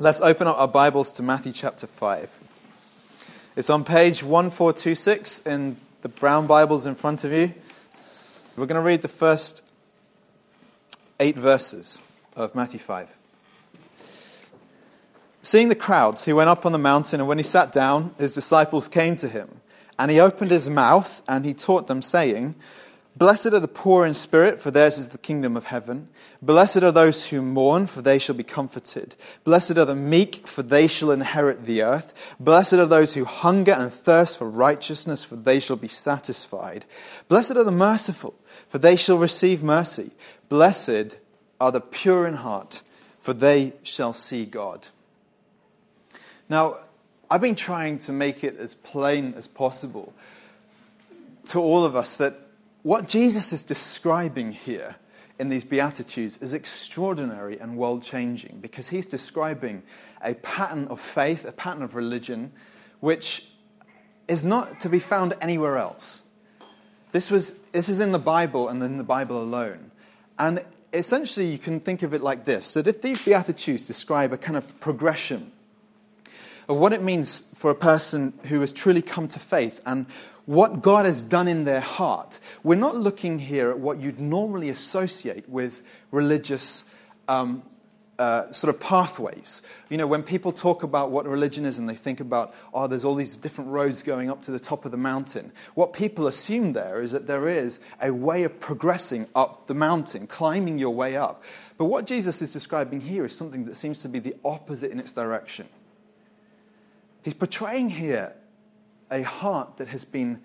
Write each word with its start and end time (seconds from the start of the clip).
Let's 0.00 0.20
open 0.20 0.46
up 0.46 0.60
our 0.60 0.68
Bibles 0.68 1.10
to 1.14 1.24
Matthew 1.24 1.52
chapter 1.52 1.88
5. 1.88 2.40
It's 3.56 3.68
on 3.68 3.82
page 3.82 4.22
1426 4.22 5.44
in 5.44 5.76
the 6.02 6.08
brown 6.08 6.46
Bibles 6.46 6.86
in 6.86 6.94
front 6.94 7.24
of 7.24 7.32
you. 7.32 7.52
We're 8.56 8.66
going 8.66 8.80
to 8.80 8.86
read 8.86 9.02
the 9.02 9.08
first 9.08 9.64
eight 11.18 11.34
verses 11.34 11.98
of 12.36 12.54
Matthew 12.54 12.78
5. 12.78 13.08
Seeing 15.42 15.68
the 15.68 15.74
crowds, 15.74 16.26
he 16.26 16.32
went 16.32 16.48
up 16.48 16.64
on 16.64 16.70
the 16.70 16.78
mountain, 16.78 17.18
and 17.18 17.28
when 17.28 17.38
he 17.38 17.42
sat 17.42 17.72
down, 17.72 18.14
his 18.18 18.34
disciples 18.34 18.86
came 18.86 19.16
to 19.16 19.28
him. 19.28 19.60
And 19.98 20.12
he 20.12 20.20
opened 20.20 20.52
his 20.52 20.70
mouth, 20.70 21.22
and 21.26 21.44
he 21.44 21.54
taught 21.54 21.88
them, 21.88 22.02
saying, 22.02 22.54
Blessed 23.18 23.46
are 23.46 23.58
the 23.58 23.66
poor 23.66 24.06
in 24.06 24.14
spirit, 24.14 24.60
for 24.60 24.70
theirs 24.70 24.96
is 24.96 25.08
the 25.08 25.18
kingdom 25.18 25.56
of 25.56 25.64
heaven. 25.64 26.08
Blessed 26.40 26.84
are 26.84 26.92
those 26.92 27.26
who 27.26 27.42
mourn, 27.42 27.88
for 27.88 28.00
they 28.00 28.16
shall 28.16 28.36
be 28.36 28.44
comforted. 28.44 29.16
Blessed 29.42 29.76
are 29.76 29.84
the 29.84 29.96
meek, 29.96 30.46
for 30.46 30.62
they 30.62 30.86
shall 30.86 31.10
inherit 31.10 31.66
the 31.66 31.82
earth. 31.82 32.14
Blessed 32.38 32.74
are 32.74 32.86
those 32.86 33.14
who 33.14 33.24
hunger 33.24 33.72
and 33.72 33.92
thirst 33.92 34.38
for 34.38 34.48
righteousness, 34.48 35.24
for 35.24 35.34
they 35.34 35.58
shall 35.58 35.74
be 35.74 35.88
satisfied. 35.88 36.84
Blessed 37.26 37.56
are 37.56 37.64
the 37.64 37.72
merciful, 37.72 38.34
for 38.68 38.78
they 38.78 38.94
shall 38.94 39.18
receive 39.18 39.64
mercy. 39.64 40.12
Blessed 40.48 41.18
are 41.60 41.72
the 41.72 41.80
pure 41.80 42.24
in 42.24 42.34
heart, 42.34 42.82
for 43.20 43.32
they 43.32 43.72
shall 43.82 44.12
see 44.12 44.44
God. 44.44 44.86
Now, 46.48 46.76
I've 47.28 47.40
been 47.40 47.56
trying 47.56 47.98
to 47.98 48.12
make 48.12 48.44
it 48.44 48.56
as 48.58 48.76
plain 48.76 49.34
as 49.36 49.48
possible 49.48 50.12
to 51.46 51.58
all 51.58 51.84
of 51.84 51.96
us 51.96 52.16
that 52.18 52.47
what 52.88 53.06
Jesus 53.06 53.52
is 53.52 53.62
describing 53.62 54.50
here 54.50 54.96
in 55.38 55.50
these 55.50 55.62
Beatitudes 55.62 56.38
is 56.38 56.54
extraordinary 56.54 57.58
and 57.58 57.76
world 57.76 58.02
changing 58.02 58.60
because 58.62 58.88
he's 58.88 59.04
describing 59.04 59.82
a 60.24 60.32
pattern 60.32 60.88
of 60.88 60.98
faith, 60.98 61.44
a 61.44 61.52
pattern 61.52 61.82
of 61.82 61.94
religion, 61.94 62.50
which 63.00 63.46
is 64.26 64.42
not 64.42 64.80
to 64.80 64.88
be 64.88 65.00
found 65.00 65.34
anywhere 65.42 65.76
else. 65.76 66.22
This, 67.12 67.30
was, 67.30 67.58
this 67.72 67.90
is 67.90 68.00
in 68.00 68.10
the 68.12 68.18
Bible 68.18 68.70
and 68.70 68.82
in 68.82 68.96
the 68.96 69.04
Bible 69.04 69.42
alone. 69.42 69.90
And 70.38 70.64
essentially, 70.94 71.52
you 71.52 71.58
can 71.58 71.80
think 71.80 72.02
of 72.02 72.14
it 72.14 72.22
like 72.22 72.46
this 72.46 72.72
that 72.72 72.86
if 72.86 73.02
these 73.02 73.22
Beatitudes 73.22 73.86
describe 73.86 74.32
a 74.32 74.38
kind 74.38 74.56
of 74.56 74.80
progression 74.80 75.52
of 76.70 76.78
what 76.78 76.94
it 76.94 77.02
means 77.02 77.50
for 77.54 77.70
a 77.70 77.74
person 77.74 78.32
who 78.44 78.62
has 78.62 78.72
truly 78.72 79.02
come 79.02 79.28
to 79.28 79.38
faith 79.38 79.78
and 79.84 80.06
what 80.48 80.80
God 80.80 81.04
has 81.04 81.22
done 81.22 81.46
in 81.46 81.64
their 81.64 81.82
heart. 81.82 82.40
We're 82.62 82.76
not 82.76 82.96
looking 82.96 83.38
here 83.38 83.68
at 83.68 83.78
what 83.78 84.00
you'd 84.00 84.18
normally 84.18 84.70
associate 84.70 85.46
with 85.46 85.82
religious 86.10 86.84
um, 87.28 87.62
uh, 88.18 88.50
sort 88.50 88.74
of 88.74 88.80
pathways. 88.80 89.60
You 89.90 89.98
know, 89.98 90.06
when 90.06 90.22
people 90.22 90.52
talk 90.52 90.84
about 90.84 91.10
what 91.10 91.26
religion 91.26 91.66
is 91.66 91.76
and 91.76 91.86
they 91.86 91.94
think 91.94 92.20
about, 92.20 92.54
oh, 92.72 92.86
there's 92.86 93.04
all 93.04 93.14
these 93.14 93.36
different 93.36 93.72
roads 93.72 94.02
going 94.02 94.30
up 94.30 94.40
to 94.44 94.50
the 94.50 94.58
top 94.58 94.86
of 94.86 94.90
the 94.90 94.96
mountain, 94.96 95.52
what 95.74 95.92
people 95.92 96.26
assume 96.26 96.72
there 96.72 97.02
is 97.02 97.10
that 97.10 97.26
there 97.26 97.46
is 97.46 97.78
a 98.00 98.10
way 98.10 98.44
of 98.44 98.58
progressing 98.58 99.26
up 99.34 99.66
the 99.66 99.74
mountain, 99.74 100.26
climbing 100.26 100.78
your 100.78 100.94
way 100.94 101.14
up. 101.14 101.42
But 101.76 101.84
what 101.84 102.06
Jesus 102.06 102.40
is 102.40 102.54
describing 102.54 103.02
here 103.02 103.26
is 103.26 103.36
something 103.36 103.66
that 103.66 103.76
seems 103.76 104.00
to 104.00 104.08
be 104.08 104.18
the 104.18 104.34
opposite 104.42 104.92
in 104.92 104.98
its 104.98 105.12
direction. 105.12 105.68
He's 107.22 107.34
portraying 107.34 107.90
here 107.90 108.32
a 109.10 109.22
heart 109.22 109.76
that 109.78 109.88
has 109.88 110.04
been 110.04 110.40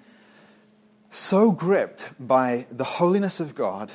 so 1.11 1.52
gripped 1.52 2.09
by 2.19 2.66
the 2.72 2.83
holiness 2.83 3.39
of 3.39 3.56
God, 3.56 3.92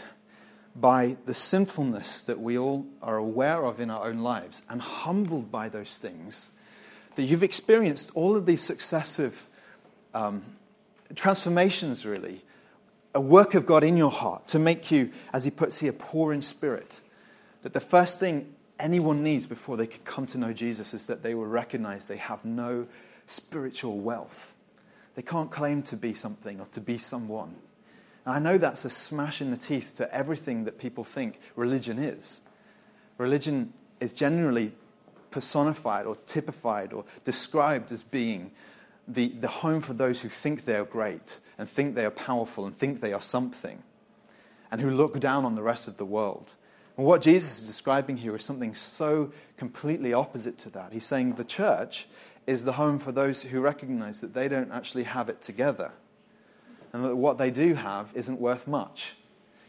by 0.76 1.16
the 1.26 1.34
sinfulness 1.34 2.22
that 2.22 2.40
we 2.40 2.56
all 2.56 2.86
are 3.02 3.16
aware 3.16 3.64
of 3.64 3.80
in 3.80 3.90
our 3.90 4.06
own 4.06 4.18
lives, 4.18 4.62
and 4.68 4.80
humbled 4.80 5.50
by 5.50 5.68
those 5.68 5.98
things, 5.98 6.48
that 7.16 7.24
you've 7.24 7.42
experienced 7.42 8.12
all 8.14 8.36
of 8.36 8.46
these 8.46 8.62
successive 8.62 9.48
um, 10.14 10.42
transformations, 11.14 12.06
really, 12.06 12.44
a 13.14 13.20
work 13.20 13.54
of 13.54 13.66
God 13.66 13.82
in 13.82 13.96
your 13.96 14.12
heart 14.12 14.46
to 14.48 14.58
make 14.58 14.90
you, 14.90 15.10
as 15.32 15.44
he 15.44 15.50
puts 15.50 15.78
here, 15.78 15.92
poor 15.92 16.32
in 16.32 16.42
spirit. 16.42 17.00
That 17.62 17.72
the 17.72 17.80
first 17.80 18.20
thing 18.20 18.54
anyone 18.78 19.24
needs 19.24 19.46
before 19.46 19.76
they 19.76 19.86
could 19.86 20.04
come 20.04 20.26
to 20.28 20.38
know 20.38 20.52
Jesus 20.52 20.94
is 20.94 21.06
that 21.08 21.22
they 21.24 21.34
will 21.34 21.46
recognize 21.46 22.06
they 22.06 22.18
have 22.18 22.44
no 22.44 22.86
spiritual 23.26 23.98
wealth. 23.98 24.54
They 25.18 25.22
can't 25.22 25.50
claim 25.50 25.82
to 25.82 25.96
be 25.96 26.14
something 26.14 26.60
or 26.60 26.66
to 26.66 26.80
be 26.80 26.96
someone. 26.96 27.52
And 28.24 28.36
I 28.36 28.38
know 28.38 28.56
that's 28.56 28.84
a 28.84 28.90
smash 28.90 29.40
in 29.40 29.50
the 29.50 29.56
teeth 29.56 29.94
to 29.96 30.14
everything 30.14 30.62
that 30.62 30.78
people 30.78 31.02
think 31.02 31.40
religion 31.56 31.98
is. 31.98 32.40
Religion 33.16 33.72
is 33.98 34.14
generally 34.14 34.70
personified 35.32 36.06
or 36.06 36.14
typified 36.26 36.92
or 36.92 37.04
described 37.24 37.90
as 37.90 38.00
being 38.00 38.52
the, 39.08 39.30
the 39.40 39.48
home 39.48 39.80
for 39.80 39.92
those 39.92 40.20
who 40.20 40.28
think 40.28 40.66
they 40.66 40.76
are 40.76 40.84
great 40.84 41.40
and 41.58 41.68
think 41.68 41.96
they 41.96 42.04
are 42.04 42.12
powerful 42.12 42.64
and 42.64 42.78
think 42.78 43.00
they 43.00 43.12
are 43.12 43.20
something 43.20 43.82
and 44.70 44.80
who 44.80 44.92
look 44.92 45.18
down 45.18 45.44
on 45.44 45.56
the 45.56 45.62
rest 45.62 45.88
of 45.88 45.96
the 45.96 46.06
world. 46.06 46.52
And 46.96 47.04
what 47.04 47.22
Jesus 47.22 47.60
is 47.60 47.66
describing 47.66 48.18
here 48.18 48.36
is 48.36 48.44
something 48.44 48.74
so 48.76 49.32
completely 49.56 50.12
opposite 50.12 50.58
to 50.58 50.70
that. 50.70 50.92
He's 50.92 51.06
saying 51.06 51.32
the 51.32 51.44
church 51.44 52.06
is 52.48 52.64
the 52.64 52.72
home 52.72 52.98
for 52.98 53.12
those 53.12 53.42
who 53.42 53.60
recognize 53.60 54.22
that 54.22 54.32
they 54.32 54.48
don't 54.48 54.72
actually 54.72 55.02
have 55.02 55.28
it 55.28 55.42
together 55.42 55.92
and 56.94 57.04
that 57.04 57.14
what 57.14 57.36
they 57.36 57.50
do 57.50 57.74
have 57.74 58.08
isn't 58.14 58.40
worth 58.40 58.66
much. 58.66 59.12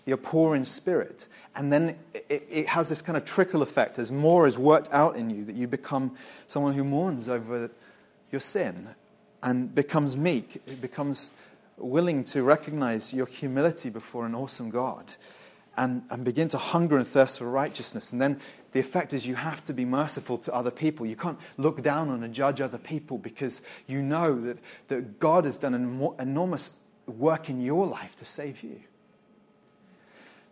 You're 0.06 0.16
poor 0.16 0.56
in 0.56 0.64
spirit. 0.64 1.28
And 1.58 1.74
then 1.74 1.98
it, 2.14 2.48
it, 2.50 2.68
has 2.68 2.88
this 2.88 3.02
kind 3.02 3.18
of 3.18 3.26
trickle 3.26 3.62
effect 3.62 4.00
as 4.00 4.14
more 4.14 4.48
is 4.48 4.58
worked 4.58 4.88
out 4.94 5.18
in 5.18 5.30
you 5.30 5.44
that 5.44 5.56
you 5.56 5.68
become 5.68 6.16
someone 6.48 6.74
who 6.74 6.86
mourns 6.86 7.28
over 7.28 7.70
your 8.32 8.40
sin 8.40 8.88
and 9.44 9.76
becomes 9.76 10.16
meek, 10.16 10.62
becomes 10.80 11.32
willing 11.76 12.24
to 12.24 12.44
recognize 12.44 13.14
your 13.14 13.26
humility 13.26 13.90
before 13.90 14.26
an 14.26 14.34
awesome 14.34 14.70
God 14.70 15.14
and, 15.76 16.04
and 16.10 16.24
begin 16.24 16.48
to 16.48 16.58
hunger 16.58 16.98
and 16.98 17.06
thirst 17.06 17.40
for 17.40 17.50
righteousness. 17.50 18.14
And 18.14 18.22
then 18.22 18.40
the 18.72 18.80
effect 18.80 19.14
is 19.14 19.26
you 19.26 19.36
have 19.36 19.64
to 19.66 19.74
be 19.74 19.86
merciful 19.86 20.38
to 20.40 20.54
other 20.54 20.72
people. 20.72 21.06
You 21.06 21.16
can't 21.16 21.40
look 21.58 21.82
down 21.82 22.10
on 22.10 22.24
and 22.24 22.34
judge 22.34 22.62
other 22.62 22.78
people 22.78 23.18
because 23.18 23.62
you 23.88 24.02
know 24.02 24.40
that, 24.42 24.58
that 24.90 25.20
God 25.20 25.46
has 25.46 25.58
done 25.58 25.74
an 25.74 26.10
enormous 26.20 26.72
work 27.08 27.50
in 27.50 27.62
your 27.62 27.88
life 27.88 28.16
to 28.18 28.26
save 28.26 28.62
you. 28.62 28.80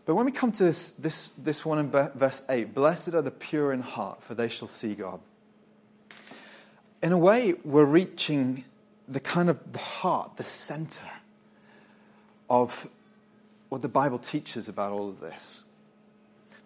But 0.06 0.16
when 0.16 0.26
we 0.26 0.32
come 0.32 0.52
to 0.54 0.64
this, 0.64 0.92
this, 0.92 1.32
this 1.38 1.66
one 1.66 1.80
in 1.80 1.90
verse 1.90 2.42
8 2.50 2.74
Blessed 2.74 3.14
are 3.14 3.22
the 3.22 3.30
pure 3.30 3.74
in 3.74 3.82
heart, 3.82 4.24
for 4.24 4.34
they 4.34 4.48
shall 4.48 4.68
see 4.68 4.96
God. 4.96 5.20
In 7.04 7.12
a 7.12 7.18
way, 7.18 7.54
we're 7.64 7.86
reaching 7.86 8.64
the 9.08 9.20
kind 9.20 9.50
of 9.50 9.60
the 9.72 9.80
heart, 9.80 10.38
the 10.38 10.44
center 10.44 11.12
of 12.50 12.88
what 13.70 13.82
the 13.82 13.90
Bible 13.90 14.18
teaches 14.18 14.70
about 14.70 14.92
all 14.92 15.10
of 15.10 15.20
this 15.20 15.66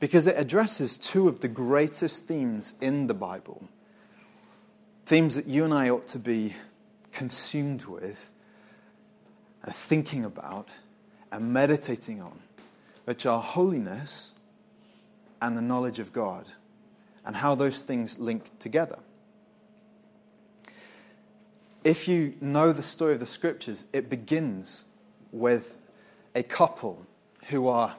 because 0.02 0.26
it 0.26 0.36
addresses 0.36 0.98
two 0.98 1.28
of 1.28 1.42
the 1.42 1.48
greatest 1.48 2.26
themes 2.26 2.74
in 2.82 3.06
the 3.06 3.14
Bible. 3.14 3.70
Themes 5.06 5.36
that 5.36 5.46
you 5.46 5.64
and 5.64 5.72
I 5.72 5.90
ought 5.92 6.08
to 6.08 6.20
be 6.20 6.56
consumed 7.14 7.86
with 7.86 8.32
and 9.62 9.76
thinking 9.76 10.26
about 10.26 10.70
and 11.32 11.54
meditating 11.54 12.20
on, 12.20 12.40
which 13.06 13.28
are 13.28 13.40
holiness 13.40 14.34
and 15.40 15.56
the 15.56 15.62
knowledge 15.62 16.00
of 16.00 16.12
God, 16.12 16.48
and 17.24 17.36
how 17.36 17.54
those 17.54 17.84
things 17.84 18.18
link 18.18 18.58
together. 18.58 18.98
If 21.84 22.08
you 22.08 22.34
know 22.42 22.74
the 22.74 22.84
story 22.84 23.14
of 23.14 23.20
the 23.20 23.28
scriptures, 23.28 23.86
it 23.94 24.10
begins 24.10 24.86
with 25.32 25.78
a 26.34 26.42
couple 26.42 27.06
who 27.50 27.68
are 27.68 27.96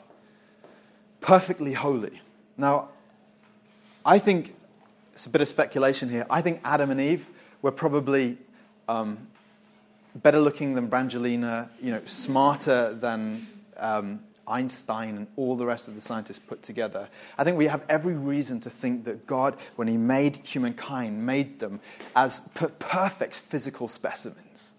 perfectly 1.22 1.72
holy. 1.72 2.20
Now, 2.58 2.90
I 4.04 4.18
think 4.18 4.54
it's 5.12 5.26
a 5.26 5.30
bit 5.30 5.40
of 5.40 5.48
speculation 5.48 6.10
here. 6.10 6.26
I 6.28 6.42
think 6.42 6.60
Adam 6.64 6.90
and 6.90 7.00
Eve 7.00 7.28
were 7.62 7.70
probably 7.70 8.36
um, 8.88 9.26
better 10.16 10.40
looking 10.40 10.74
than 10.74 10.88
Brangelina, 10.88 11.68
you 11.80 11.92
know, 11.92 12.02
smarter 12.04 12.92
than 12.94 13.46
um, 13.78 14.20
Einstein 14.46 15.16
and 15.16 15.26
all 15.36 15.56
the 15.56 15.64
rest 15.64 15.88
of 15.88 15.94
the 15.94 16.00
scientists 16.00 16.40
put 16.40 16.62
together. 16.62 17.08
I 17.38 17.44
think 17.44 17.56
we 17.56 17.66
have 17.66 17.84
every 17.88 18.14
reason 18.14 18.60
to 18.60 18.70
think 18.70 19.04
that 19.04 19.26
God, 19.26 19.56
when 19.76 19.88
He 19.88 19.96
made 19.96 20.36
humankind, 20.42 21.24
made 21.24 21.60
them 21.60 21.80
as 22.16 22.40
per- 22.54 22.68
perfect 22.68 23.36
physical 23.36 23.86
specimens. 23.86 24.74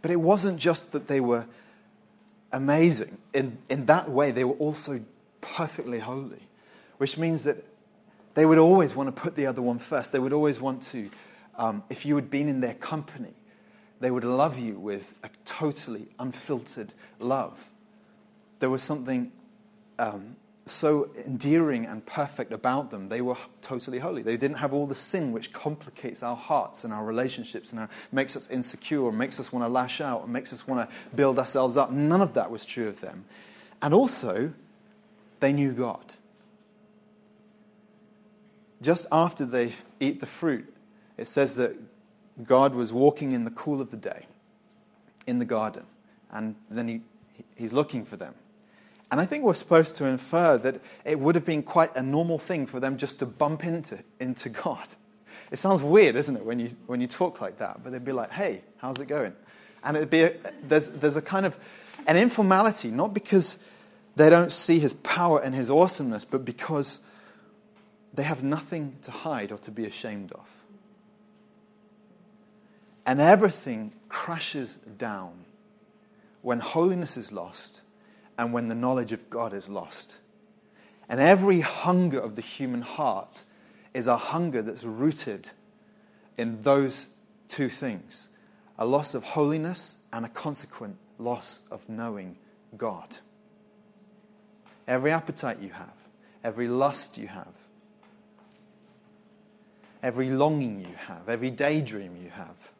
But 0.00 0.10
it 0.10 0.20
wasn't 0.20 0.58
just 0.58 0.92
that 0.92 1.06
they 1.06 1.20
were 1.20 1.44
amazing. 2.52 3.18
In, 3.32 3.58
in 3.68 3.86
that 3.86 4.10
way, 4.10 4.30
they 4.30 4.44
were 4.44 4.54
also 4.54 5.00
perfectly 5.44 5.98
holy, 5.98 6.48
which 6.98 7.18
means 7.18 7.44
that 7.44 7.64
they 8.34 8.46
would 8.46 8.58
always 8.58 8.96
want 8.96 9.14
to 9.14 9.22
put 9.22 9.36
the 9.36 9.46
other 9.46 9.62
one 9.62 9.78
first. 9.78 10.12
They 10.12 10.18
would 10.18 10.32
always 10.32 10.60
want 10.60 10.82
to, 10.84 11.10
um, 11.56 11.82
if 11.90 12.04
you 12.04 12.16
had 12.16 12.30
been 12.30 12.48
in 12.48 12.60
their 12.60 12.74
company, 12.74 13.34
they 14.00 14.10
would 14.10 14.24
love 14.24 14.58
you 14.58 14.78
with 14.78 15.14
a 15.22 15.30
totally 15.44 16.08
unfiltered 16.18 16.92
love. 17.20 17.70
There 18.58 18.70
was 18.70 18.82
something 18.82 19.30
um, 19.98 20.36
so 20.66 21.10
endearing 21.24 21.86
and 21.86 22.04
perfect 22.04 22.52
about 22.52 22.90
them. 22.90 23.08
They 23.08 23.20
were 23.20 23.36
totally 23.62 23.98
holy. 23.98 24.22
They 24.22 24.36
didn't 24.36 24.56
have 24.58 24.72
all 24.72 24.86
the 24.86 24.94
sin 24.94 25.32
which 25.32 25.52
complicates 25.52 26.22
our 26.22 26.36
hearts 26.36 26.84
and 26.84 26.92
our 26.92 27.04
relationships 27.04 27.70
and 27.70 27.80
our, 27.82 27.88
makes 28.10 28.36
us 28.36 28.50
insecure, 28.50 29.12
makes 29.12 29.38
us 29.38 29.52
want 29.52 29.64
to 29.64 29.68
lash 29.68 30.00
out, 30.00 30.24
and 30.24 30.32
makes 30.32 30.52
us 30.52 30.66
want 30.66 30.88
to 30.88 30.96
build 31.14 31.38
ourselves 31.38 31.76
up. 31.76 31.90
None 31.90 32.20
of 32.20 32.34
that 32.34 32.50
was 32.50 32.64
true 32.64 32.88
of 32.88 33.00
them. 33.00 33.24
And 33.82 33.92
also, 33.92 34.52
they 35.44 35.52
knew 35.52 35.72
God. 35.72 36.14
Just 38.80 39.04
after 39.12 39.44
they 39.44 39.72
eat 40.00 40.20
the 40.20 40.26
fruit, 40.26 40.74
it 41.18 41.26
says 41.26 41.56
that 41.56 41.76
God 42.42 42.74
was 42.74 42.94
walking 42.94 43.32
in 43.32 43.44
the 43.44 43.50
cool 43.50 43.82
of 43.82 43.90
the 43.90 43.98
day 43.98 44.24
in 45.26 45.38
the 45.38 45.44
garden, 45.44 45.82
and 46.30 46.54
then 46.70 46.88
he, 46.88 47.02
he's 47.56 47.74
looking 47.74 48.06
for 48.06 48.16
them. 48.16 48.34
And 49.10 49.20
I 49.20 49.26
think 49.26 49.44
we're 49.44 49.52
supposed 49.52 49.96
to 49.96 50.06
infer 50.06 50.56
that 50.56 50.80
it 51.04 51.20
would 51.20 51.34
have 51.34 51.44
been 51.44 51.62
quite 51.62 51.94
a 51.94 52.02
normal 52.02 52.38
thing 52.38 52.66
for 52.66 52.80
them 52.80 52.96
just 52.96 53.18
to 53.18 53.26
bump 53.26 53.64
into, 53.64 53.98
into 54.20 54.48
God. 54.48 54.88
It 55.50 55.58
sounds 55.58 55.82
weird, 55.82 56.16
isn't 56.16 56.36
it, 56.36 56.44
when 56.44 56.58
you, 56.58 56.70
when 56.86 57.02
you 57.02 57.06
talk 57.06 57.42
like 57.42 57.58
that? 57.58 57.84
But 57.84 57.92
they'd 57.92 58.02
be 58.02 58.12
like, 58.12 58.32
hey, 58.32 58.62
how's 58.78 58.98
it 58.98 59.08
going? 59.08 59.34
And 59.82 59.94
it'd 59.94 60.08
be 60.08 60.22
a, 60.22 60.34
there's, 60.66 60.88
there's 60.88 61.16
a 61.16 61.22
kind 61.22 61.44
of 61.44 61.58
an 62.06 62.16
informality, 62.16 62.90
not 62.90 63.12
because 63.12 63.58
they 64.16 64.30
don't 64.30 64.52
see 64.52 64.78
his 64.78 64.92
power 64.92 65.40
and 65.40 65.54
his 65.54 65.70
awesomeness, 65.70 66.24
but 66.24 66.44
because 66.44 67.00
they 68.12 68.22
have 68.22 68.42
nothing 68.42 68.96
to 69.02 69.10
hide 69.10 69.50
or 69.50 69.58
to 69.58 69.70
be 69.70 69.84
ashamed 69.84 70.32
of. 70.32 70.48
And 73.06 73.20
everything 73.20 73.92
crashes 74.08 74.76
down 74.76 75.44
when 76.42 76.60
holiness 76.60 77.16
is 77.16 77.32
lost 77.32 77.80
and 78.38 78.52
when 78.52 78.68
the 78.68 78.74
knowledge 78.74 79.12
of 79.12 79.28
God 79.30 79.52
is 79.52 79.68
lost. 79.68 80.16
And 81.08 81.20
every 81.20 81.60
hunger 81.60 82.18
of 82.18 82.36
the 82.36 82.42
human 82.42 82.82
heart 82.82 83.44
is 83.92 84.06
a 84.06 84.16
hunger 84.16 84.62
that's 84.62 84.84
rooted 84.84 85.50
in 86.38 86.62
those 86.62 87.06
two 87.48 87.68
things 87.68 88.28
a 88.76 88.84
loss 88.84 89.14
of 89.14 89.22
holiness 89.22 89.96
and 90.12 90.24
a 90.24 90.28
consequent 90.28 90.96
loss 91.18 91.60
of 91.70 91.88
knowing 91.88 92.36
God. 92.76 93.18
Every 94.86 95.10
appetite 95.10 95.60
you 95.60 95.70
have, 95.70 95.94
every 96.42 96.68
lust 96.68 97.16
you 97.16 97.28
have, 97.28 97.54
every 100.02 100.30
longing 100.30 100.80
you 100.80 100.94
have, 101.06 101.28
every 101.28 101.50
daydream 101.50 102.16
you 102.22 102.30
have, 102.30 102.72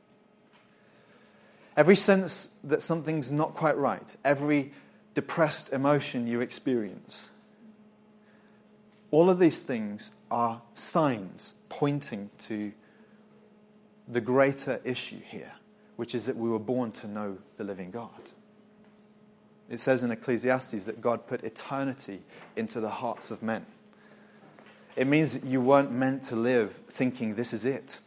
every 1.76 1.96
sense 1.96 2.50
that 2.62 2.82
something's 2.82 3.30
not 3.30 3.54
quite 3.54 3.76
right, 3.76 4.14
every 4.24 4.72
depressed 5.14 5.72
emotion 5.72 6.26
you 6.26 6.40
experience. 6.40 7.30
All 9.10 9.30
of 9.30 9.38
these 9.38 9.62
things 9.62 10.10
are 10.30 10.60
signs 10.74 11.54
pointing 11.68 12.30
to 12.40 12.72
the 14.08 14.20
greater 14.20 14.80
issue 14.84 15.20
here, 15.20 15.52
which 15.96 16.14
is 16.14 16.26
that 16.26 16.36
we 16.36 16.50
were 16.50 16.58
born 16.58 16.92
to 16.92 17.06
know 17.06 17.38
the 17.56 17.64
living 17.64 17.90
God. 17.90 18.10
It 19.70 19.80
says 19.80 20.02
in 20.02 20.10
Ecclesiastes 20.10 20.84
that 20.84 21.00
God 21.00 21.26
put 21.26 21.42
eternity 21.42 22.20
into 22.56 22.80
the 22.80 22.90
hearts 22.90 23.30
of 23.30 23.42
men. 23.42 23.64
It 24.96 25.06
means 25.06 25.32
that 25.32 25.44
you 25.44 25.60
weren't 25.60 25.90
meant 25.90 26.22
to 26.24 26.36
live 26.36 26.74
thinking 26.88 27.34
this 27.34 27.52
is 27.52 27.64
it. 27.64 28.00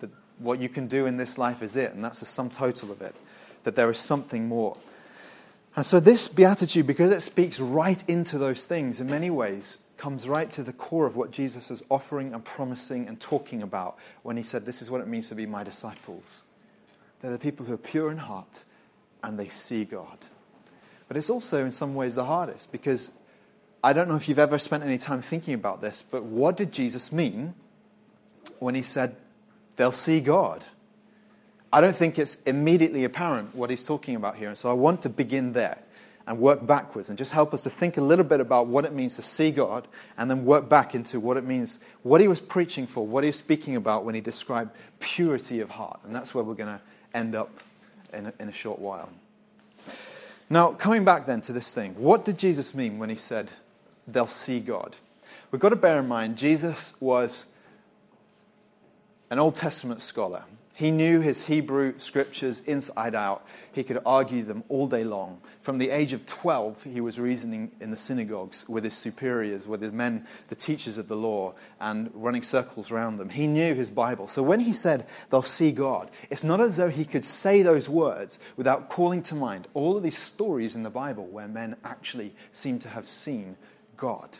That 0.00 0.10
what 0.38 0.60
you 0.60 0.68
can 0.68 0.86
do 0.86 1.06
in 1.06 1.16
this 1.16 1.38
life 1.38 1.62
is 1.62 1.74
it, 1.74 1.94
and 1.94 2.04
that's 2.04 2.20
the 2.20 2.26
sum 2.26 2.50
total 2.50 2.92
of 2.92 3.02
it 3.02 3.14
that 3.64 3.76
there 3.76 3.90
is 3.90 3.98
something 3.98 4.48
more. 4.48 4.76
And 5.76 5.86
so, 5.86 6.00
this 6.00 6.28
beatitude, 6.28 6.86
because 6.86 7.10
it 7.10 7.20
speaks 7.20 7.60
right 7.60 8.02
into 8.08 8.38
those 8.38 8.64
things 8.64 9.00
in 9.00 9.08
many 9.08 9.30
ways, 9.30 9.78
comes 9.96 10.26
right 10.26 10.50
to 10.52 10.62
the 10.62 10.72
core 10.72 11.06
of 11.06 11.14
what 11.14 11.30
Jesus 11.30 11.68
was 11.68 11.82
offering 11.90 12.34
and 12.34 12.44
promising 12.44 13.06
and 13.06 13.20
talking 13.20 13.62
about 13.62 13.96
when 14.22 14.36
he 14.36 14.42
said, 14.42 14.64
This 14.64 14.82
is 14.82 14.90
what 14.90 15.00
it 15.00 15.06
means 15.06 15.28
to 15.28 15.34
be 15.34 15.46
my 15.46 15.62
disciples. 15.62 16.44
They're 17.20 17.30
the 17.30 17.38
people 17.38 17.66
who 17.66 17.74
are 17.74 17.78
pure 17.78 18.10
in 18.10 18.18
heart 18.18 18.64
and 19.22 19.38
they 19.38 19.48
see 19.48 19.84
God. 19.84 20.18
But 21.08 21.16
it's 21.16 21.30
also, 21.30 21.64
in 21.64 21.72
some 21.72 21.94
ways, 21.94 22.14
the 22.14 22.24
hardest 22.24 22.70
because 22.70 23.10
I 23.82 23.92
don't 23.92 24.08
know 24.08 24.16
if 24.16 24.28
you've 24.28 24.38
ever 24.38 24.58
spent 24.58 24.84
any 24.84 24.98
time 24.98 25.22
thinking 25.22 25.54
about 25.54 25.80
this, 25.80 26.04
but 26.08 26.22
what 26.22 26.56
did 26.56 26.72
Jesus 26.72 27.10
mean 27.10 27.54
when 28.58 28.74
he 28.74 28.82
said, 28.82 29.16
They'll 29.76 29.92
see 29.92 30.20
God? 30.20 30.66
I 31.72 31.80
don't 31.80 31.96
think 31.96 32.18
it's 32.18 32.42
immediately 32.42 33.04
apparent 33.04 33.54
what 33.54 33.70
he's 33.70 33.86
talking 33.86 34.16
about 34.16 34.36
here. 34.36 34.48
And 34.48 34.58
so 34.58 34.68
I 34.68 34.74
want 34.74 35.02
to 35.02 35.08
begin 35.08 35.52
there 35.52 35.78
and 36.26 36.38
work 36.38 36.66
backwards 36.66 37.08
and 37.08 37.16
just 37.16 37.32
help 37.32 37.54
us 37.54 37.62
to 37.62 37.70
think 37.70 37.96
a 37.96 38.00
little 38.00 38.24
bit 38.24 38.40
about 38.40 38.66
what 38.66 38.84
it 38.84 38.92
means 38.92 39.16
to 39.16 39.22
see 39.22 39.50
God 39.50 39.88
and 40.18 40.30
then 40.30 40.44
work 40.44 40.68
back 40.68 40.94
into 40.94 41.18
what 41.18 41.36
it 41.36 41.44
means, 41.44 41.78
what 42.02 42.20
he 42.20 42.28
was 42.28 42.40
preaching 42.40 42.86
for, 42.86 43.06
what 43.06 43.24
he 43.24 43.28
was 43.28 43.36
speaking 43.36 43.76
about 43.76 44.04
when 44.04 44.14
he 44.14 44.20
described 44.20 44.72
purity 44.98 45.60
of 45.60 45.70
heart. 45.70 46.00
And 46.04 46.14
that's 46.14 46.34
where 46.34 46.44
we're 46.44 46.54
going 46.54 46.78
to 46.78 46.80
end 47.14 47.34
up 47.34 47.50
in 48.12 48.26
a, 48.26 48.32
in 48.38 48.48
a 48.48 48.52
short 48.52 48.78
while. 48.78 49.10
Now, 50.48 50.72
coming 50.72 51.04
back 51.04 51.26
then 51.26 51.40
to 51.42 51.52
this 51.52 51.72
thing, 51.72 51.94
what 51.94 52.24
did 52.24 52.38
Jesus 52.38 52.74
mean 52.74 52.98
when 52.98 53.08
he 53.08 53.16
said, 53.16 53.50
they'll 54.08 54.26
see 54.26 54.58
God? 54.58 54.96
We've 55.50 55.60
got 55.60 55.68
to 55.68 55.76
bear 55.76 55.98
in 55.98 56.08
mind, 56.08 56.36
Jesus 56.36 56.94
was 57.00 57.46
an 59.30 59.38
Old 59.38 59.54
Testament 59.54 60.00
scholar. 60.00 60.44
He 60.80 60.90
knew 60.90 61.20
his 61.20 61.44
Hebrew 61.44 61.98
scriptures 61.98 62.60
inside 62.60 63.14
out. 63.14 63.44
He 63.70 63.84
could 63.84 64.00
argue 64.06 64.42
them 64.42 64.64
all 64.70 64.86
day 64.86 65.04
long. 65.04 65.42
From 65.60 65.76
the 65.76 65.90
age 65.90 66.14
of 66.14 66.24
12, 66.24 66.84
he 66.84 67.02
was 67.02 67.18
reasoning 67.20 67.70
in 67.82 67.90
the 67.90 67.98
synagogues 67.98 68.66
with 68.66 68.84
his 68.84 68.94
superiors, 68.94 69.66
with 69.66 69.82
the 69.82 69.92
men, 69.92 70.26
the 70.48 70.56
teachers 70.56 70.96
of 70.96 71.06
the 71.06 71.18
law, 71.18 71.52
and 71.82 72.10
running 72.14 72.40
circles 72.40 72.90
around 72.90 73.18
them. 73.18 73.28
He 73.28 73.46
knew 73.46 73.74
his 73.74 73.90
Bible. 73.90 74.26
So 74.26 74.42
when 74.42 74.60
he 74.60 74.72
said, 74.72 75.06
they'll 75.28 75.42
see 75.42 75.70
God, 75.70 76.10
it's 76.30 76.42
not 76.42 76.62
as 76.62 76.78
though 76.78 76.88
he 76.88 77.04
could 77.04 77.26
say 77.26 77.60
those 77.60 77.86
words 77.86 78.38
without 78.56 78.88
calling 78.88 79.22
to 79.24 79.34
mind 79.34 79.68
all 79.74 79.98
of 79.98 80.02
these 80.02 80.16
stories 80.16 80.74
in 80.74 80.82
the 80.82 80.88
Bible 80.88 81.26
where 81.26 81.46
men 81.46 81.76
actually 81.84 82.34
seem 82.52 82.78
to 82.78 82.88
have 82.88 83.06
seen 83.06 83.58
God. 83.98 84.38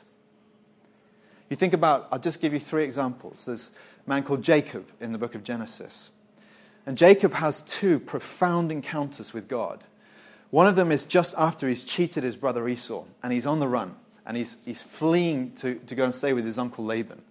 You 1.51 1.57
think 1.57 1.75
about, 1.75 2.09
I'll 2.11 2.19
just 2.19 2.41
give 2.41 2.55
you 2.55 2.61
three 2.61 2.85
examples. 2.85 3.45
There's 3.45 3.71
a 4.07 4.09
man 4.09 4.23
called 4.23 4.43
Jacob 4.43 4.89
in 5.03 5.13
the 5.13 5.19
book 5.19 5.35
of 5.35 5.45
Genesis. 5.45 6.11
And 6.91 6.99
Jacob 6.99 7.35
has 7.35 7.63
two 7.63 8.01
profound 8.01 8.73
encounters 8.73 9.33
with 9.33 9.47
God. 9.47 9.85
One 10.51 10.67
of 10.67 10.75
them 10.75 10.91
is 10.91 11.05
just 11.05 11.37
after 11.39 11.69
he's 11.69 11.85
cheated 11.85 12.25
his 12.25 12.35
brother 12.35 12.69
Esau, 12.69 13.05
and 13.23 13.33
he's 13.33 13.47
on 13.47 13.61
the 13.61 13.69
run, 13.69 13.95
and 14.27 14.37
he's, 14.37 14.57
he's 14.65 14.83
fleeing 14.83 15.53
to, 15.53 15.77
to 15.87 15.95
go 15.95 16.07
and 16.07 16.13
stay 16.13 16.33
with 16.33 16.45
his 16.45 16.59
uncle 16.59 16.85
Laban. 16.85 17.23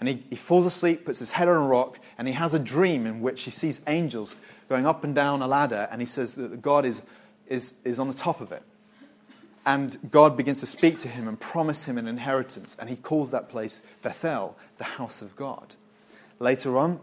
And 0.00 0.08
he, 0.08 0.24
he 0.28 0.34
falls 0.34 0.66
asleep, 0.66 1.04
puts 1.04 1.20
his 1.20 1.30
head 1.30 1.46
on 1.46 1.54
a 1.54 1.68
rock, 1.68 2.00
and 2.18 2.26
he 2.26 2.34
has 2.34 2.52
a 2.52 2.58
dream 2.58 3.06
in 3.06 3.20
which 3.20 3.42
he 3.42 3.52
sees 3.52 3.80
angels 3.86 4.34
going 4.68 4.88
up 4.88 5.04
and 5.04 5.14
down 5.14 5.40
a 5.40 5.46
ladder, 5.46 5.86
and 5.92 6.00
he 6.00 6.06
says 6.06 6.34
that 6.34 6.60
God 6.60 6.84
is, 6.84 7.00
is, 7.46 7.74
is 7.84 8.00
on 8.00 8.08
the 8.08 8.12
top 8.12 8.40
of 8.40 8.50
it. 8.50 8.64
And 9.64 9.96
God 10.10 10.36
begins 10.36 10.58
to 10.58 10.66
speak 10.66 10.98
to 10.98 11.08
him 11.08 11.28
and 11.28 11.38
promise 11.38 11.84
him 11.84 11.96
an 11.96 12.08
inheritance, 12.08 12.76
and 12.80 12.90
he 12.90 12.96
calls 12.96 13.30
that 13.30 13.50
place 13.50 13.82
Bethel, 14.02 14.56
the 14.78 14.84
house 14.84 15.22
of 15.22 15.36
God. 15.36 15.76
Later 16.40 16.76
on, 16.76 16.98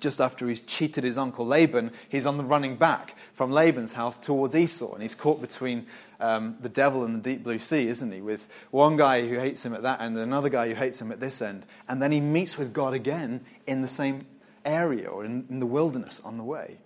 just 0.00 0.20
after 0.20 0.48
he's 0.48 0.60
cheated 0.60 1.04
his 1.04 1.18
uncle 1.18 1.46
Laban, 1.46 1.92
he's 2.08 2.26
on 2.26 2.36
the 2.36 2.44
running 2.44 2.76
back 2.76 3.14
from 3.32 3.50
Laban's 3.50 3.92
house 3.92 4.18
towards 4.18 4.54
Esau. 4.54 4.92
And 4.92 5.02
he's 5.02 5.14
caught 5.14 5.40
between 5.40 5.86
um, 6.18 6.56
the 6.60 6.68
devil 6.68 7.04
and 7.04 7.22
the 7.22 7.30
deep 7.30 7.44
blue 7.44 7.58
sea, 7.58 7.88
isn't 7.88 8.12
he? 8.12 8.20
With 8.20 8.48
one 8.70 8.96
guy 8.96 9.26
who 9.26 9.38
hates 9.38 9.64
him 9.64 9.74
at 9.74 9.82
that 9.82 10.00
end 10.00 10.16
and 10.16 10.24
another 10.24 10.48
guy 10.48 10.68
who 10.68 10.74
hates 10.74 11.00
him 11.00 11.12
at 11.12 11.20
this 11.20 11.40
end. 11.40 11.64
And 11.88 12.02
then 12.02 12.12
he 12.12 12.20
meets 12.20 12.58
with 12.58 12.72
God 12.72 12.94
again 12.94 13.44
in 13.66 13.82
the 13.82 13.88
same 13.88 14.26
area 14.64 15.08
or 15.08 15.24
in, 15.24 15.46
in 15.48 15.60
the 15.60 15.66
wilderness 15.66 16.20
on 16.24 16.36
the 16.36 16.44
way. 16.44 16.78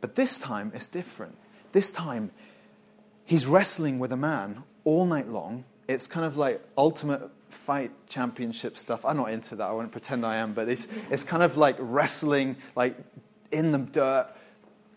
But 0.00 0.14
this 0.14 0.38
time 0.38 0.72
it's 0.74 0.88
different. 0.88 1.36
This 1.72 1.90
time 1.92 2.30
he's 3.24 3.46
wrestling 3.46 3.98
with 3.98 4.12
a 4.12 4.16
man 4.16 4.64
all 4.84 5.06
night 5.06 5.28
long. 5.28 5.64
It's 5.88 6.06
kind 6.06 6.26
of 6.26 6.36
like 6.36 6.62
ultimate 6.76 7.22
fight 7.54 7.90
championship 8.08 8.76
stuff. 8.76 9.04
I'm 9.04 9.16
not 9.16 9.30
into 9.30 9.56
that. 9.56 9.68
I 9.68 9.72
won't 9.72 9.92
pretend 9.92 10.26
I 10.26 10.36
am, 10.36 10.52
but 10.52 10.68
it's, 10.68 10.86
it's 11.10 11.24
kind 11.24 11.42
of 11.42 11.56
like 11.56 11.76
wrestling, 11.78 12.56
like 12.76 12.96
in 13.52 13.72
the 13.72 13.78
dirt, 13.78 14.28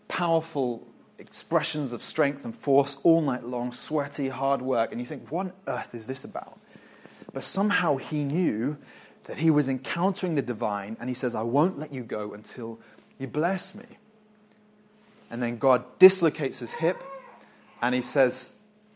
powerful 0.08 0.86
expressions 1.18 1.92
of 1.92 2.02
strength 2.02 2.44
and 2.44 2.54
force 2.54 2.98
all 3.02 3.20
night 3.20 3.44
long, 3.44 3.72
sweaty, 3.72 4.28
hard 4.28 4.62
work. 4.62 4.92
And 4.92 5.00
you 5.00 5.06
think, 5.06 5.30
what 5.30 5.46
on 5.46 5.52
earth 5.66 5.94
is 5.94 6.06
this 6.06 6.24
about? 6.24 6.58
But 7.32 7.44
somehow 7.44 7.96
he 7.96 8.24
knew 8.24 8.76
that 9.24 9.36
he 9.36 9.50
was 9.50 9.68
encountering 9.68 10.34
the 10.34 10.42
divine, 10.42 10.96
and 11.00 11.08
he 11.08 11.14
says, 11.14 11.34
I 11.34 11.42
won't 11.42 11.78
let 11.78 11.92
you 11.92 12.02
go 12.02 12.32
until 12.32 12.80
you 13.18 13.26
bless 13.26 13.74
me. 13.74 13.84
And 15.30 15.42
then 15.42 15.58
God 15.58 15.84
dislocates 15.98 16.58
his 16.58 16.72
hip, 16.72 17.02
and 17.82 17.94
he 17.94 18.00
says, 18.00 18.54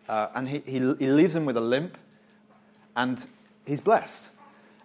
uh, 0.08 0.28
and 0.34 0.48
he, 0.48 0.62
he, 0.64 0.78
he 0.78 1.06
leaves 1.06 1.36
him 1.36 1.44
with 1.44 1.56
a 1.56 1.60
limp, 1.60 1.98
and 2.96 3.26
he's 3.66 3.80
blessed. 3.80 4.28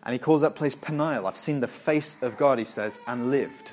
And 0.03 0.13
he 0.13 0.19
calls 0.19 0.41
that 0.41 0.55
place 0.55 0.75
Peniel. 0.75 1.27
I've 1.27 1.38
seen 1.38 1.60
the 1.60 1.67
face 1.67 2.22
of 2.22 2.38
God, 2.38 2.60
he 2.60 2.65
says, 2.65 3.00
and 3.07 3.29
lived. 3.29 3.72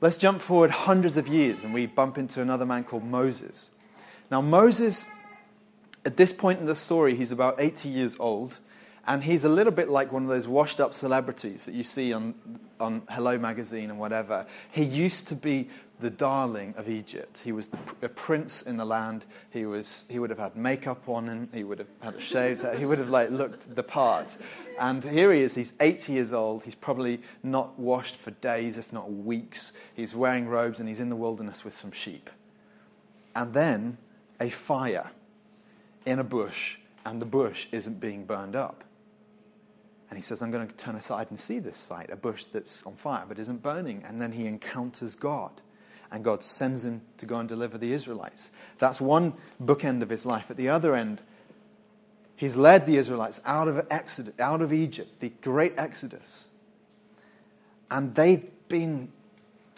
Let's 0.00 0.16
jump 0.16 0.40
forward 0.40 0.70
hundreds 0.70 1.18
of 1.18 1.28
years 1.28 1.62
and 1.62 1.74
we 1.74 1.84
bump 1.86 2.16
into 2.16 2.40
another 2.40 2.64
man 2.64 2.84
called 2.84 3.04
Moses. 3.04 3.68
Now, 4.30 4.40
Moses 4.40 5.06
At 6.04 6.16
this 6.16 6.32
point 6.32 6.60
in 6.60 6.66
the 6.66 6.74
story, 6.74 7.14
he's 7.14 7.30
about 7.32 7.56
80 7.60 7.90
years 7.90 8.16
old, 8.18 8.58
and 9.10 9.24
he's 9.24 9.44
a 9.44 9.48
little 9.48 9.72
bit 9.72 9.88
like 9.88 10.12
one 10.12 10.22
of 10.22 10.28
those 10.28 10.46
washed 10.46 10.78
up 10.78 10.94
celebrities 10.94 11.64
that 11.64 11.74
you 11.74 11.82
see 11.82 12.12
on, 12.12 12.32
on 12.78 13.02
Hello 13.10 13.36
magazine 13.36 13.90
and 13.90 13.98
whatever. 13.98 14.46
He 14.70 14.84
used 14.84 15.26
to 15.28 15.34
be 15.34 15.68
the 15.98 16.10
darling 16.10 16.74
of 16.76 16.88
Egypt. 16.88 17.38
He 17.38 17.50
was 17.50 17.66
the, 17.66 17.78
a 18.02 18.08
prince 18.08 18.62
in 18.62 18.76
the 18.76 18.84
land. 18.84 19.26
He, 19.50 19.66
was, 19.66 20.04
he 20.08 20.20
would 20.20 20.30
have 20.30 20.38
had 20.38 20.54
makeup 20.54 21.08
on 21.08 21.26
him. 21.26 21.48
He 21.52 21.64
would 21.64 21.80
have 21.80 21.88
had 22.00 22.14
a 22.14 22.20
shaved. 22.20 22.64
He 22.78 22.86
would 22.86 23.00
have 23.00 23.10
like, 23.10 23.30
looked 23.30 23.74
the 23.74 23.82
part. 23.82 24.38
And 24.78 25.02
here 25.02 25.32
he 25.32 25.40
is. 25.40 25.56
He's 25.56 25.72
80 25.80 26.12
years 26.12 26.32
old. 26.32 26.62
He's 26.62 26.76
probably 26.76 27.20
not 27.42 27.76
washed 27.80 28.14
for 28.14 28.30
days, 28.30 28.78
if 28.78 28.92
not 28.92 29.12
weeks. 29.12 29.72
He's 29.92 30.14
wearing 30.14 30.46
robes 30.46 30.78
and 30.78 30.88
he's 30.88 31.00
in 31.00 31.08
the 31.08 31.16
wilderness 31.16 31.64
with 31.64 31.74
some 31.74 31.90
sheep. 31.90 32.30
And 33.34 33.52
then 33.52 33.98
a 34.40 34.50
fire 34.50 35.10
in 36.06 36.20
a 36.20 36.24
bush, 36.24 36.76
and 37.04 37.20
the 37.20 37.26
bush 37.26 37.66
isn't 37.72 37.98
being 37.98 38.24
burned 38.24 38.54
up. 38.54 38.84
And 40.10 40.18
he 40.18 40.22
says, 40.22 40.42
I'm 40.42 40.50
going 40.50 40.66
to 40.66 40.74
turn 40.74 40.96
aside 40.96 41.28
and 41.30 41.38
see 41.38 41.60
this 41.60 41.78
sight, 41.78 42.10
a 42.10 42.16
bush 42.16 42.44
that's 42.44 42.82
on 42.82 42.96
fire 42.96 43.24
but 43.26 43.38
isn't 43.38 43.62
burning. 43.62 44.04
And 44.06 44.20
then 44.20 44.32
he 44.32 44.46
encounters 44.46 45.14
God 45.14 45.52
and 46.10 46.24
God 46.24 46.42
sends 46.42 46.84
him 46.84 47.02
to 47.18 47.26
go 47.26 47.36
and 47.36 47.48
deliver 47.48 47.78
the 47.78 47.92
Israelites. 47.92 48.50
That's 48.78 49.00
one 49.00 49.34
bookend 49.62 50.02
of 50.02 50.10
his 50.10 50.26
life. 50.26 50.46
At 50.50 50.56
the 50.56 50.68
other 50.68 50.96
end, 50.96 51.22
he's 52.34 52.56
led 52.56 52.86
the 52.86 52.96
Israelites 52.96 53.40
out 53.46 53.68
of, 53.68 53.86
Exodus, 53.90 54.34
out 54.40 54.62
of 54.62 54.72
Egypt, 54.72 55.20
the 55.20 55.28
great 55.40 55.74
Exodus. 55.76 56.48
And 57.90 58.14
they've 58.14 58.44
been, 58.68 59.12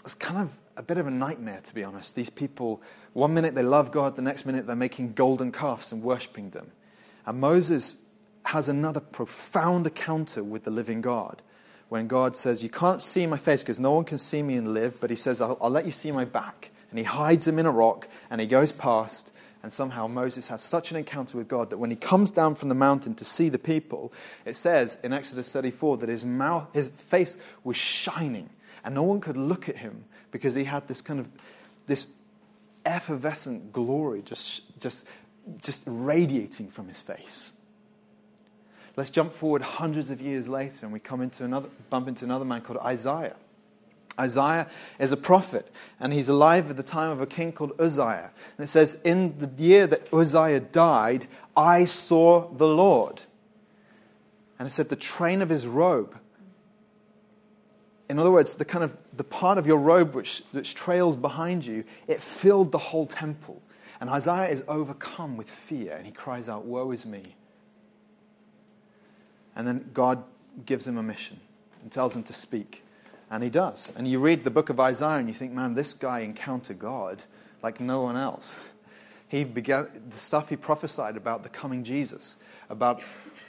it's 0.04 0.14
kind 0.14 0.40
of 0.40 0.56
a 0.76 0.82
bit 0.82 0.96
of 0.96 1.06
a 1.06 1.10
nightmare, 1.10 1.60
to 1.62 1.74
be 1.74 1.84
honest. 1.84 2.14
These 2.14 2.30
people, 2.30 2.80
one 3.12 3.34
minute 3.34 3.54
they 3.54 3.62
love 3.62 3.92
God, 3.92 4.16
the 4.16 4.22
next 4.22 4.46
minute 4.46 4.66
they're 4.66 4.74
making 4.74 5.12
golden 5.12 5.52
calves 5.52 5.92
and 5.92 6.02
worshipping 6.02 6.50
them. 6.50 6.70
And 7.26 7.38
Moses 7.40 7.96
has 8.44 8.68
another 8.68 9.00
profound 9.00 9.86
encounter 9.86 10.42
with 10.42 10.64
the 10.64 10.70
living 10.70 11.00
God 11.00 11.42
when 11.88 12.08
God 12.08 12.36
says, 12.36 12.62
You 12.62 12.70
can't 12.70 13.02
see 13.02 13.26
my 13.26 13.36
face 13.36 13.62
because 13.62 13.78
no 13.78 13.92
one 13.92 14.04
can 14.04 14.18
see 14.18 14.42
me 14.42 14.56
and 14.56 14.74
live, 14.74 14.98
but 15.00 15.10
he 15.10 15.16
says, 15.16 15.40
I'll, 15.40 15.58
I'll 15.60 15.70
let 15.70 15.86
you 15.86 15.92
see 15.92 16.10
my 16.10 16.24
back. 16.24 16.70
And 16.90 16.98
he 16.98 17.04
hides 17.04 17.46
him 17.46 17.58
in 17.58 17.66
a 17.66 17.70
rock 17.70 18.08
and 18.30 18.40
he 18.40 18.46
goes 18.46 18.72
past. 18.72 19.30
And 19.62 19.72
somehow 19.72 20.08
Moses 20.08 20.48
has 20.48 20.60
such 20.60 20.90
an 20.90 20.96
encounter 20.96 21.38
with 21.38 21.46
God 21.48 21.70
that 21.70 21.78
when 21.78 21.90
he 21.90 21.96
comes 21.96 22.30
down 22.32 22.56
from 22.56 22.68
the 22.68 22.74
mountain 22.74 23.14
to 23.16 23.24
see 23.24 23.48
the 23.48 23.58
people, 23.58 24.12
it 24.44 24.56
says 24.56 24.98
in 25.04 25.12
Exodus 25.12 25.52
34 25.52 25.98
that 25.98 26.08
his, 26.08 26.24
mouth, 26.24 26.66
his 26.72 26.88
face 26.88 27.36
was 27.62 27.76
shining 27.76 28.50
and 28.84 28.94
no 28.94 29.04
one 29.04 29.20
could 29.20 29.36
look 29.36 29.68
at 29.68 29.76
him 29.76 30.04
because 30.32 30.54
he 30.54 30.64
had 30.64 30.88
this 30.88 31.00
kind 31.00 31.20
of 31.20 31.28
this 31.86 32.06
effervescent 32.84 33.72
glory 33.72 34.22
just, 34.22 34.62
just, 34.80 35.06
just 35.60 35.82
radiating 35.86 36.68
from 36.68 36.88
his 36.88 37.00
face. 37.00 37.52
Let's 38.96 39.10
jump 39.10 39.32
forward 39.32 39.62
hundreds 39.62 40.10
of 40.10 40.20
years 40.20 40.48
later 40.48 40.84
and 40.84 40.92
we 40.92 41.00
come 41.00 41.22
into 41.22 41.44
another, 41.44 41.68
bump 41.88 42.08
into 42.08 42.24
another 42.24 42.44
man 42.44 42.60
called 42.60 42.78
Isaiah. 42.80 43.36
Isaiah 44.18 44.66
is 44.98 45.10
a 45.10 45.16
prophet, 45.16 45.66
and 45.98 46.12
he's 46.12 46.28
alive 46.28 46.68
at 46.68 46.76
the 46.76 46.82
time 46.82 47.10
of 47.10 47.20
a 47.20 47.26
king 47.26 47.52
called 47.52 47.72
Uzziah. 47.80 48.30
And 48.58 48.64
it 48.64 48.66
says, 48.68 49.00
In 49.04 49.38
the 49.38 49.50
year 49.62 49.86
that 49.86 50.12
Uzziah 50.12 50.60
died, 50.60 51.26
I 51.56 51.86
saw 51.86 52.48
the 52.50 52.66
Lord. 52.66 53.22
And 54.58 54.68
it 54.68 54.70
said, 54.70 54.90
The 54.90 54.96
train 54.96 55.40
of 55.40 55.48
his 55.48 55.66
robe. 55.66 56.18
In 58.10 58.18
other 58.18 58.30
words, 58.30 58.56
the 58.56 58.66
kind 58.66 58.84
of 58.84 58.94
the 59.16 59.24
part 59.24 59.56
of 59.56 59.66
your 59.66 59.78
robe 59.78 60.14
which, 60.14 60.42
which 60.52 60.74
trails 60.74 61.16
behind 61.16 61.64
you, 61.64 61.84
it 62.06 62.20
filled 62.20 62.70
the 62.70 62.78
whole 62.78 63.06
temple. 63.06 63.62
And 64.00 64.10
Isaiah 64.10 64.50
is 64.50 64.62
overcome 64.68 65.38
with 65.38 65.48
fear, 65.48 65.96
and 65.96 66.04
he 66.04 66.12
cries 66.12 66.50
out, 66.50 66.66
Woe 66.66 66.90
is 66.90 67.06
me. 67.06 67.34
And 69.56 69.66
then 69.66 69.90
God 69.92 70.24
gives 70.66 70.86
him 70.86 70.96
a 70.96 71.02
mission 71.02 71.40
and 71.82 71.90
tells 71.90 72.14
him 72.14 72.22
to 72.24 72.32
speak. 72.32 72.84
And 73.30 73.42
he 73.42 73.50
does. 73.50 73.90
And 73.96 74.06
you 74.06 74.20
read 74.20 74.44
the 74.44 74.50
book 74.50 74.68
of 74.68 74.78
Isaiah 74.78 75.18
and 75.18 75.28
you 75.28 75.34
think, 75.34 75.52
man, 75.52 75.74
this 75.74 75.92
guy 75.92 76.20
encountered 76.20 76.78
God 76.78 77.22
like 77.62 77.80
no 77.80 78.02
one 78.02 78.16
else. 78.16 78.58
He 79.28 79.44
began 79.44 79.88
the 80.10 80.18
stuff 80.18 80.50
he 80.50 80.56
prophesied 80.56 81.16
about 81.16 81.42
the 81.42 81.48
coming 81.48 81.82
Jesus, 81.82 82.36
about 82.68 83.00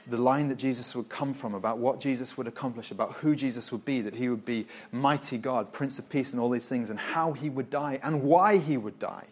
the 0.07 0.17
line 0.17 0.48
that 0.48 0.57
Jesus 0.57 0.95
would 0.95 1.10
come 1.10 1.33
from, 1.33 1.53
about 1.53 1.77
what 1.77 2.00
Jesus 2.00 2.38
would 2.38 2.48
accomplish, 2.48 2.91
about 2.91 3.13
who 3.15 3.36
Jesus 3.36 3.72
would 3.72 3.83
be, 3.83 4.00
that 4.01 4.13
he 4.13 4.29
would 4.29 4.45
be 4.45 4.65
mighty 4.91 5.38
God, 5.38 5.74
Prince 5.74 6.00
of 6.00 6.10
Peace, 6.10 6.31
and 6.31 6.39
all 6.39 6.50
these 6.50 6.69
things, 6.69 6.89
and 6.89 7.00
how 7.00 7.33
he 7.33 7.50
would 7.50 7.69
die 7.69 8.00
and 8.03 8.24
why 8.24 8.57
he 8.57 8.77
would 8.77 9.00
die. 9.00 9.25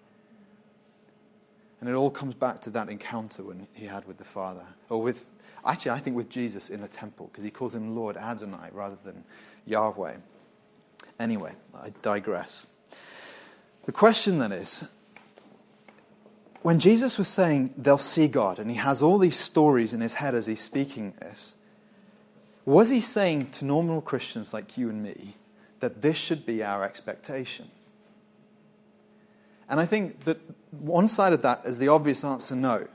And 1.79 1.89
it 1.89 1.93
all 1.93 2.11
comes 2.11 2.35
back 2.35 2.59
to 2.61 2.69
that 2.71 2.89
encounter 2.89 3.43
when 3.43 3.67
he 3.73 3.85
had 3.85 4.05
with 4.05 4.17
the 4.17 4.25
Father, 4.25 4.65
or 4.89 5.01
with 5.01 5.25
Actually, 5.65 5.91
I 5.91 5.99
think 5.99 6.15
with 6.15 6.29
Jesus 6.29 6.69
in 6.69 6.81
the 6.81 6.87
temple, 6.87 7.29
because 7.31 7.43
he 7.43 7.51
calls 7.51 7.75
him 7.75 7.95
Lord 7.95 8.17
Adonai 8.17 8.69
rather 8.71 8.97
than 9.03 9.23
Yahweh. 9.65 10.15
Anyway, 11.19 11.53
I 11.75 11.91
digress. 12.01 12.65
The 13.85 13.91
question 13.91 14.39
then 14.39 14.51
is 14.51 14.85
when 16.61 16.79
Jesus 16.79 17.17
was 17.17 17.27
saying 17.27 17.73
they'll 17.77 17.97
see 17.97 18.27
God, 18.27 18.59
and 18.59 18.69
he 18.69 18.77
has 18.77 19.01
all 19.01 19.17
these 19.17 19.37
stories 19.37 19.93
in 19.93 20.01
his 20.01 20.15
head 20.15 20.35
as 20.35 20.45
he's 20.45 20.61
speaking 20.61 21.13
this, 21.19 21.55
was 22.65 22.89
he 22.89 23.01
saying 23.01 23.49
to 23.51 23.65
normal 23.65 24.01
Christians 24.01 24.53
like 24.53 24.77
you 24.77 24.89
and 24.89 25.01
me 25.01 25.35
that 25.79 26.01
this 26.01 26.17
should 26.17 26.45
be 26.45 26.63
our 26.63 26.83
expectation? 26.83 27.69
And 29.67 29.79
I 29.79 29.85
think 29.85 30.25
that 30.25 30.39
one 30.71 31.07
side 31.07 31.33
of 31.33 31.41
that 31.41 31.61
is 31.65 31.79
the 31.79 31.87
obvious 31.87 32.23
answer 32.23 32.55
no. 32.55 32.87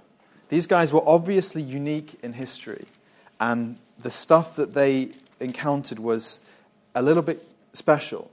These 0.48 0.66
guys 0.66 0.92
were 0.92 1.06
obviously 1.06 1.62
unique 1.62 2.18
in 2.22 2.32
history, 2.32 2.86
and 3.40 3.78
the 3.98 4.10
stuff 4.10 4.56
that 4.56 4.74
they 4.74 5.10
encountered 5.40 5.98
was 5.98 6.40
a 6.94 7.02
little 7.02 7.22
bit 7.22 7.42
special. 7.72 8.30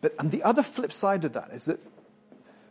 But 0.00 0.14
and 0.18 0.30
the 0.30 0.42
other 0.42 0.62
flip 0.62 0.92
side 0.92 1.24
of 1.24 1.32
that 1.32 1.50
is 1.52 1.64
that 1.66 1.80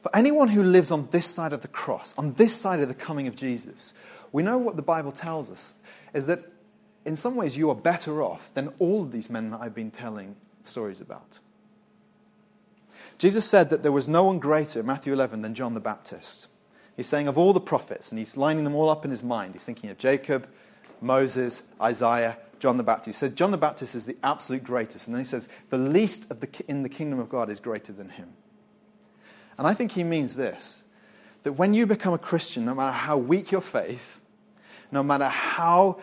for 0.01 0.15
anyone 0.15 0.50
who 0.50 0.63
lives 0.63 0.91
on 0.91 1.08
this 1.12 1.27
side 1.27 1.53
of 1.53 1.62
the 1.62 1.68
cross, 1.68 2.13
on 2.18 2.34
this 2.34 2.56
side 2.56 2.80
of 2.80 2.88
the 2.88 2.94
coming 2.94 3.27
of 3.27 3.36
Jesus, 3.36 3.94
we 4.32 4.44
know 4.44 4.58
what 4.58 4.75
the 4.75 4.82
Bible 4.82 5.12
tells 5.12 5.50
us 5.50 5.74
is 6.13 6.27
that 6.27 6.44
in 7.06 7.15
some 7.15 7.36
ways 7.36 7.58
you 7.58 7.70
are 7.70 7.75
better 7.75 8.22
off 8.22 8.51
than 8.53 8.74
all 8.80 9.01
of 9.03 9.12
these 9.12 9.30
men 9.30 9.51
that 9.51 9.62
I've 9.62 9.75
been 9.75 9.91
telling 9.91 10.36
stories 10.63 11.01
about. 11.01 11.39
Jesus 13.18 13.48
said 13.48 13.70
that 13.70 13.84
there 13.84 13.91
was 13.91 14.08
no 14.08 14.24
one 14.24 14.39
greater, 14.39 14.82
Matthew 14.82 15.13
11, 15.13 15.41
than 15.41 15.53
John 15.53 15.74
the 15.74 15.80
Baptist. 15.80 16.48
He's 16.95 17.07
saying 17.07 17.27
of 17.27 17.38
all 17.38 17.53
the 17.53 17.62
prophets, 17.62 18.12
and 18.12 18.19
he's 18.19 18.38
lining 18.38 18.63
them 18.63 18.75
all 18.75 18.89
up 18.89 19.05
in 19.05 19.12
his 19.12 19.24
mind. 19.24 19.53
He's 19.53 19.63
thinking 19.63 19.89
of 19.89 19.98
Jacob, 19.98 20.48
Moses, 21.01 21.63
Isaiah, 21.81 22.38
John 22.60 22.77
the 22.77 22.83
Baptist. 22.83 23.07
He 23.07 23.13
said 23.13 23.36
John 23.36 23.51
the 23.51 23.57
Baptist 23.57 23.95
is 23.95 24.05
the 24.05 24.17
absolute 24.24 24.63
greatest. 24.63 25.07
And 25.07 25.15
then 25.15 25.21
he 25.21 25.25
says, 25.25 25.50
the 25.69 25.77
least 25.77 26.29
of 26.29 26.39
the, 26.39 26.50
in 26.67 26.83
the 26.83 26.89
kingdom 26.89 27.19
of 27.19 27.27
God 27.27 27.50
is 27.50 27.60
greater 27.60 27.91
than 27.91 28.10
him. 28.10 28.29
And 29.57 29.67
I 29.67 29.74
think 29.74 29.91
he 29.91 30.03
means 30.03 30.36
this 30.36 30.83
that 31.43 31.53
when 31.53 31.74
you 31.74 31.88
become 31.88 32.13
a 32.13 32.19
Christian, 32.19 32.65
no 32.65 32.75
matter 32.75 32.91
how 32.91 33.17
weak 33.17 33.51
your 33.51 33.62
faith, 33.62 34.21
no 34.91 35.01
matter 35.01 35.27
how 35.27 36.00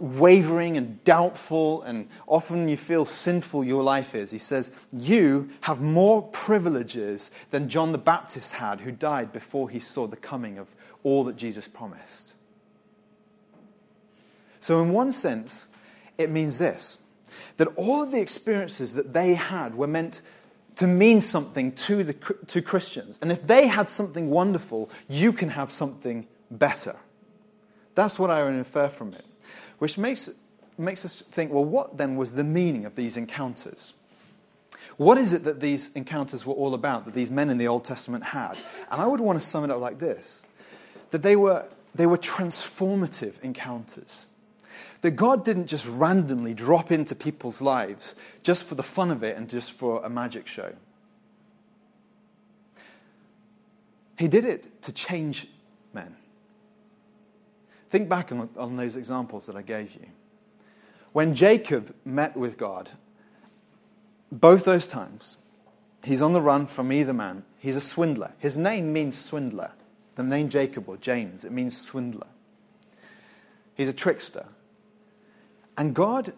wavering 0.00 0.76
and 0.76 1.02
doubtful, 1.04 1.82
and 1.82 2.08
often 2.26 2.68
you 2.68 2.76
feel 2.76 3.04
sinful 3.04 3.64
your 3.64 3.82
life 3.82 4.14
is. 4.14 4.30
He 4.30 4.38
says, 4.38 4.70
You 4.92 5.50
have 5.62 5.80
more 5.80 6.22
privileges 6.22 7.30
than 7.50 7.68
John 7.68 7.92
the 7.92 7.98
Baptist 7.98 8.54
had, 8.54 8.80
who 8.80 8.92
died 8.92 9.32
before 9.32 9.70
he 9.70 9.80
saw 9.80 10.06
the 10.06 10.16
coming 10.16 10.58
of 10.58 10.68
all 11.02 11.24
that 11.24 11.36
Jesus 11.36 11.68
promised. 11.68 12.34
So, 14.60 14.82
in 14.82 14.92
one 14.92 15.12
sense, 15.12 15.68
it 16.16 16.30
means 16.30 16.58
this 16.58 16.98
that 17.56 17.68
all 17.76 18.02
of 18.02 18.10
the 18.10 18.20
experiences 18.20 18.94
that 18.94 19.12
they 19.12 19.34
had 19.34 19.74
were 19.74 19.86
meant 19.86 20.20
to 20.76 20.86
mean 20.86 21.20
something 21.20 21.72
to, 21.72 22.04
the, 22.04 22.12
to 22.46 22.62
Christians. 22.62 23.18
And 23.20 23.32
if 23.32 23.44
they 23.44 23.66
had 23.66 23.90
something 23.90 24.30
wonderful, 24.30 24.90
you 25.08 25.32
can 25.32 25.48
have 25.48 25.72
something 25.72 26.28
better. 26.52 26.94
That's 27.96 28.16
what 28.16 28.30
I 28.30 28.44
would 28.44 28.54
infer 28.54 28.88
from 28.88 29.12
it 29.12 29.24
which 29.78 29.98
makes, 29.98 30.30
makes 30.76 31.04
us 31.04 31.22
think 31.22 31.52
well, 31.52 31.64
what 31.64 31.96
then 31.96 32.16
was 32.16 32.34
the 32.34 32.44
meaning 32.44 32.84
of 32.84 32.96
these 32.96 33.16
encounters? 33.16 33.94
What 34.96 35.16
is 35.16 35.32
it 35.32 35.44
that 35.44 35.60
these 35.60 35.92
encounters 35.92 36.44
were 36.44 36.54
all 36.54 36.74
about, 36.74 37.04
that 37.04 37.14
these 37.14 37.30
men 37.30 37.50
in 37.50 37.58
the 37.58 37.68
Old 37.68 37.84
Testament 37.84 38.24
had? 38.24 38.54
And 38.90 39.00
I 39.00 39.06
would 39.06 39.20
want 39.20 39.40
to 39.40 39.46
sum 39.46 39.64
it 39.64 39.70
up 39.70 39.80
like 39.80 39.98
this 39.98 40.44
that 41.10 41.22
they 41.22 41.36
were, 41.36 41.66
they 41.94 42.06
were 42.06 42.18
transformative 42.18 43.40
encounters. 43.42 44.26
That 45.00 45.12
God 45.12 45.44
didn't 45.44 45.68
just 45.68 45.86
randomly 45.86 46.54
drop 46.54 46.90
into 46.90 47.14
people's 47.14 47.62
lives 47.62 48.16
just 48.42 48.64
for 48.64 48.74
the 48.74 48.82
fun 48.82 49.10
of 49.10 49.22
it 49.22 49.36
and 49.36 49.48
just 49.48 49.72
for 49.72 50.04
a 50.04 50.10
magic 50.10 50.46
show. 50.48 50.72
He 54.18 54.26
did 54.26 54.44
it 54.44 54.82
to 54.82 54.92
change 54.92 55.46
men. 55.94 56.16
Think 57.90 58.08
back 58.08 58.32
on, 58.32 58.48
on 58.56 58.76
those 58.76 58.96
examples 58.96 59.46
that 59.46 59.56
I 59.56 59.62
gave 59.62 59.94
you. 59.94 60.06
When 61.12 61.34
Jacob 61.34 61.94
met 62.04 62.36
with 62.36 62.58
God, 62.58 62.90
both 64.30 64.64
those 64.64 64.86
times, 64.86 65.38
he's 66.04 66.20
on 66.20 66.32
the 66.32 66.42
run 66.42 66.66
from 66.66 66.92
either 66.92 67.14
man. 67.14 67.44
He's 67.58 67.76
a 67.76 67.80
swindler. 67.80 68.32
His 68.38 68.56
name 68.56 68.92
means 68.92 69.16
swindler. 69.18 69.72
the 70.14 70.22
name 70.22 70.48
Jacob 70.48 70.88
or 70.88 70.96
James, 70.96 71.44
it 71.44 71.52
means 71.52 71.80
swindler. 71.80 72.26
He's 73.74 73.88
a 73.88 73.92
trickster. 73.92 74.46
And 75.76 75.94
God 75.94 76.32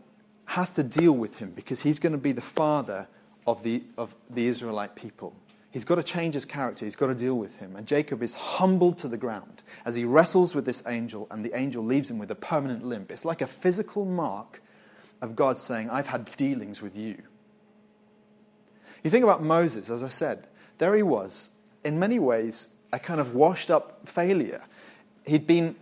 has 0.45 0.71
to 0.73 0.83
deal 0.83 1.12
with 1.12 1.38
him 1.38 1.50
because 1.50 1.80
he's 1.80 1.99
going 1.99 2.12
to 2.12 2.19
be 2.19 2.33
the 2.33 2.42
father 2.42 3.09
of 3.47 3.62
the, 3.62 3.83
of 3.97 4.14
the 4.28 4.47
Israelite 4.47 4.95
people. 4.95 5.35
He's 5.71 5.85
got 5.85 5.97
to 5.97 6.03
change 6.03 6.35
his 6.35 6.45
character. 6.45 6.85
He's 6.85 6.97
got 6.97 7.07
to 7.07 7.15
deal 7.15 7.39
with 7.39 7.57
him. 7.57 7.77
And 7.77 7.87
Jacob 7.87 8.23
is 8.23 8.35
humbled 8.35 8.99
to 8.99 9.09
the 9.09 9.17
ground 9.17 9.62
as 9.85 9.95
he 9.95 10.05
wrestles 10.05 10.55
with 10.55 10.65
this 10.65 10.83
angel, 10.87 11.29
and 11.31 11.45
the 11.45 11.57
angel 11.57 11.85
leaves 11.85 12.11
him 12.11 12.19
with 12.19 12.31
a 12.31 12.35
permanent 12.35 12.85
limp. 12.85 13.12
It's 13.12 13.25
like 13.25 13.41
a 13.41 13.47
physical 13.47 14.05
mark 14.05 14.62
of 15.23 15.37
God 15.37 15.59
saying, 15.59 15.89
I've 15.89 16.09
had 16.09 16.25
dealings 16.37 16.83
with 16.83 16.97
you. 16.97 17.23
You 19.05 19.11
think 19.11 19.23
about 19.23 19.43
Moses, 19.43 19.91
as 19.91 20.03
I 20.03 20.09
said, 20.09 20.49
there 20.79 20.95
he 20.95 21.03
was, 21.03 21.50
in 21.85 21.99
many 21.99 22.19
ways, 22.19 22.69
a 22.93 22.99
kind 22.99 23.21
of 23.21 23.35
washed 23.35 23.71
up 23.71 24.09
failure. 24.09 24.62
He'd 25.25 25.47
been, 25.47 25.77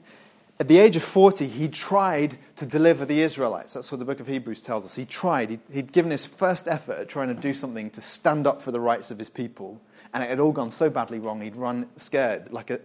at 0.60 0.66
the 0.66 0.78
age 0.78 0.96
of 0.96 1.04
40, 1.04 1.46
he 1.46 1.68
tried 1.68 2.36
to 2.56 2.66
deliver 2.66 3.04
the 3.04 3.20
Israelites. 3.20 3.74
That's 3.74 3.92
what 3.92 3.98
the 3.98 4.04
book 4.04 4.18
of 4.18 4.26
Hebrews 4.26 4.60
tells 4.60 4.84
us. 4.84 4.96
He 4.96 5.04
tried, 5.04 5.60
he'd, 5.72 5.92
given 5.92 6.10
his 6.10 6.26
first 6.26 6.66
effort 6.66 6.98
at 6.98 7.08
trying 7.08 7.28
to 7.28 7.34
do 7.34 7.54
something 7.54 7.90
to 7.90 8.00
stand 8.00 8.46
up 8.46 8.60
for 8.60 8.72
the 8.72 8.80
rights 8.80 9.12
of 9.12 9.18
his 9.18 9.30
people, 9.30 9.80
and 10.12 10.24
it 10.24 10.30
had 10.30 10.40
all 10.40 10.50
gone 10.50 10.70
so 10.70 10.90
badly 10.90 11.20
wrong, 11.20 11.40
he'd 11.40 11.54
run 11.54 11.86
scared, 11.96 12.52
like 12.52 12.70
a, 12.70 12.80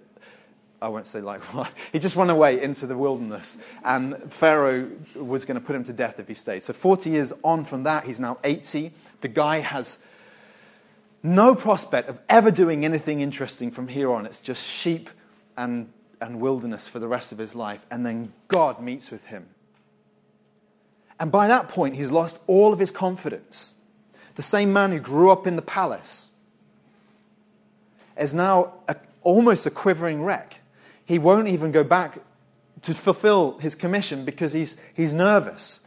I 0.84 0.90
won't 0.90 1.08
say 1.08 1.22
like 1.22 1.42
he 1.92 1.98
just 1.98 2.16
run 2.16 2.30
away 2.30 2.62
into 2.62 2.86
the 2.86 2.98
wilderness, 2.98 3.58
and 3.84 4.32
Pharaoh 4.32 4.92
was 5.16 5.46
going 5.46 5.60
to 5.60 5.66
put 5.66 5.76
him 5.76 5.84
to 5.86 5.94
death 5.94 6.20
if 6.20 6.28
he 6.28 6.36
stayed. 6.36 6.62
So 6.62 6.74
40 6.74 7.10
years 7.10 7.34
on 7.44 7.66
from 7.66 7.84
that, 7.84 8.04
he's 8.04 8.20
now 8.20 8.38
80. 8.44 8.92
The 9.22 9.28
guy 9.30 9.60
has 9.60 9.98
no 11.24 11.56
prospect 11.56 12.10
of 12.10 12.20
ever 12.30 12.52
doing 12.52 12.86
anything 12.86 13.22
interesting 13.22 13.72
from 13.72 13.88
here 13.88 14.12
on. 14.12 14.28
It's 14.28 14.42
just 14.42 14.64
sheep 14.64 15.10
and, 15.58 15.92
and 16.24 16.40
wilderness 16.40 16.88
for 16.88 17.00
the 17.00 17.08
rest 17.08 17.32
of 17.32 17.38
his 17.38 17.56
life. 17.56 17.86
And 17.92 18.06
then 18.06 18.34
God 18.48 18.82
meets 18.82 19.12
with 19.12 19.26
him. 19.26 19.48
And 21.20 21.32
by 21.32 21.48
that 21.48 21.70
point, 21.70 21.96
he's 21.96 22.12
lost 22.12 22.40
all 22.48 22.74
of 22.74 22.80
his 22.80 22.92
confidence. 22.92 23.76
The 24.36 24.42
same 24.42 24.74
man 24.74 24.92
who 24.92 25.00
grew 25.00 25.32
up 25.32 25.46
in 25.46 25.56
the 25.56 25.62
palace 25.62 26.32
is 28.18 28.34
now 28.34 28.74
a, 28.88 28.96
almost 29.22 29.66
a 29.66 29.70
quivering 29.70 30.24
wreck. 30.24 30.62
He 31.06 31.20
won't 31.20 31.48
even 31.48 31.72
go 31.72 31.84
back 31.84 32.20
to 32.82 32.94
fulfill 32.94 33.58
his 33.60 33.76
commission 33.76 34.26
because 34.26 34.54
he's, 34.54 34.78
he's 34.94 35.14
nervous 35.14 35.80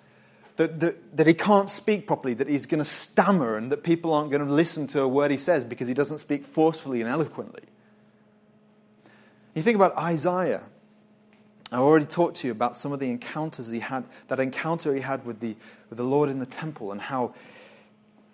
that, 0.56 0.80
that, 0.80 1.16
that 1.16 1.26
he 1.26 1.34
can't 1.34 1.70
speak 1.70 2.06
properly, 2.06 2.34
that 2.34 2.48
he's 2.48 2.66
going 2.66 2.78
to 2.78 2.84
stammer, 2.84 3.56
and 3.56 3.70
that 3.70 3.82
people 3.82 4.12
aren't 4.12 4.30
going 4.30 4.46
to 4.46 4.52
listen 4.52 4.86
to 4.88 5.02
a 5.02 5.08
word 5.08 5.30
he 5.30 5.38
says 5.38 5.64
because 5.64 5.88
he 5.88 5.94
doesn't 5.94 6.18
speak 6.18 6.44
forcefully 6.44 7.00
and 7.00 7.10
eloquently. 7.10 7.62
You 9.56 9.62
think 9.62 9.74
about 9.74 9.96
Isaiah. 9.96 10.62
I 11.72 11.78
already 11.78 12.04
talked 12.04 12.36
to 12.36 12.46
you 12.46 12.52
about 12.52 12.76
some 12.76 12.92
of 12.92 13.00
the 13.00 13.08
encounters 13.08 13.70
he 13.70 13.80
had, 13.80 14.04
that 14.28 14.38
encounter 14.38 14.94
he 14.94 15.00
had 15.00 15.24
with 15.24 15.40
the, 15.40 15.56
with 15.88 15.96
the 15.96 16.04
Lord 16.04 16.28
in 16.28 16.38
the 16.38 16.46
temple, 16.46 16.92
and 16.92 17.00
how 17.00 17.34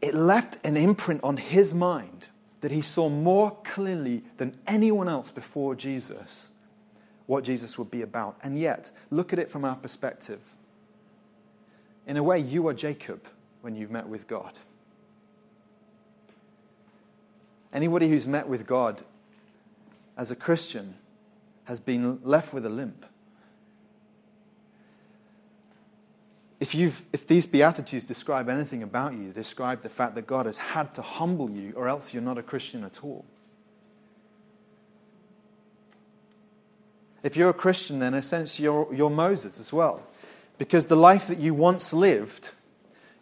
it 0.03 0.15
left 0.15 0.67
an 0.67 0.77
imprint 0.77 1.23
on 1.23 1.37
his 1.37 1.73
mind 1.73 2.29
that 2.61 2.73
he 2.73 2.81
saw 2.81 3.09
more 3.09 3.57
clearly 3.63 4.25
than 4.37 4.57
anyone 4.67 5.09
else 5.09 5.31
before 5.31 5.77
Jesus 5.77 6.49
what 7.27 7.45
Jesus 7.45 7.79
would 7.79 7.91
be 7.91 8.03
about. 8.03 8.37
And 8.43 8.59
yet, 8.59 8.91
look 9.11 9.33
at 9.33 9.39
it 9.39 9.49
from 9.49 9.65
our 9.65 9.77
perspective. 9.77 10.41
In 12.05 12.17
a 12.17 12.23
way, 12.23 12.41
you 12.41 12.67
are 12.67 12.75
Jacob 12.75 13.25
when 13.61 13.77
you've 13.77 13.93
met 13.93 14.09
with 14.09 14.27
God. 14.27 14.59
Anybody 17.73 18.09
who's 18.09 18.27
met 18.27 18.49
with 18.49 18.67
God 18.67 19.05
as 20.17 20.33
a 20.33 20.37
Christian 20.37 20.97
has 21.65 21.81
been 21.81 22.21
left 22.23 22.53
with 22.53 22.67
a 22.67 22.69
limp. 22.69 23.07
If, 26.61 26.75
you've, 26.77 27.05
if 27.13 27.27
these 27.27 27.45
Beatitudes 27.45 28.05
describe 28.05 28.49
anything 28.49 28.83
about 28.85 29.15
you, 29.15 29.33
they 29.33 29.41
describe 29.41 29.83
the 29.83 29.89
fact 29.89 30.15
that 30.15 30.27
God 30.27 30.47
has 30.47 30.59
had 30.59 30.95
to 30.95 31.03
humble 31.03 31.51
you, 31.51 31.73
or 31.75 31.89
else 31.89 32.15
you're 32.15 32.23
not 32.23 32.39
a 32.39 32.43
Christian 32.43 32.85
at 32.85 33.03
all. 33.03 33.25
If 37.23 37.37
you're 37.37 37.51
a 37.51 37.55
Christian, 37.55 37.99
then 37.99 38.15
in 38.15 38.19
a 38.21 38.23
sense, 38.23 38.61
you're, 38.61 38.93
you're 38.95 39.11
Moses 39.11 39.59
as 39.59 39.73
well. 39.73 40.03
Because 40.59 40.87
the 40.87 40.97
life 40.97 41.27
that 41.29 41.39
you 41.39 41.55
once 41.55 41.93
lived, 41.93 42.51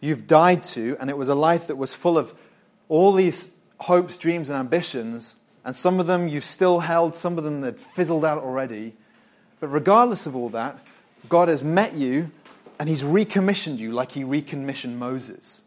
you've 0.01 0.27
died 0.27 0.65
to, 0.65 0.97
and 1.01 1.09
it 1.09 1.17
was 1.17 1.29
a 1.29 1.35
life 1.35 1.67
that 1.69 1.77
was 1.77 1.95
full 1.95 2.19
of 2.19 2.35
all 2.89 3.13
these 3.13 3.55
hopes, 3.79 4.19
dreams, 4.19 4.51
and 4.51 4.59
ambitions, 4.59 5.35
and 5.65 5.75
some 5.75 6.01
of 6.01 6.07
them 6.07 6.29
you've 6.29 6.45
still 6.45 6.81
held, 6.81 7.15
some 7.15 7.39
of 7.39 7.45
them 7.45 7.61
that 7.61 7.79
fizzled 7.79 8.25
out 8.25 8.43
already. 8.43 8.95
But 9.61 9.69
regardless 9.69 10.27
of 10.27 10.35
all 10.35 10.49
that, 10.51 10.79
God 11.29 11.49
has 11.49 11.63
met 11.63 11.95
you 11.95 12.31
and 12.79 12.89
He's 12.89 13.05
recommissioned 13.05 13.79
you 13.79 13.93
like 13.93 14.13
He 14.13 14.25
recommissioned 14.25 14.99
Moses. 14.99 15.61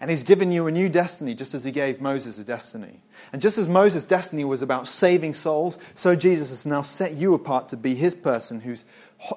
And 0.00 0.10
He's 0.10 0.22
given 0.22 0.50
you 0.50 0.66
a 0.66 0.70
new 0.70 0.88
destiny 0.88 1.34
just 1.34 1.54
as 1.54 1.64
He 1.64 1.70
gave 1.70 2.00
Moses 2.00 2.38
a 2.38 2.44
destiny. 2.44 3.02
And 3.32 3.42
just 3.42 3.58
as 3.58 3.68
Moses' 3.68 4.04
destiny 4.04 4.44
was 4.44 4.62
about 4.62 4.88
saving 4.88 5.34
souls, 5.34 5.78
so 5.94 6.16
Jesus 6.16 6.48
has 6.48 6.64
now 6.64 6.82
set 6.82 7.12
you 7.12 7.34
apart 7.34 7.68
to 7.68 7.76
be 7.76 7.94
His 7.94 8.14
person 8.14 8.60
who's 8.60 8.84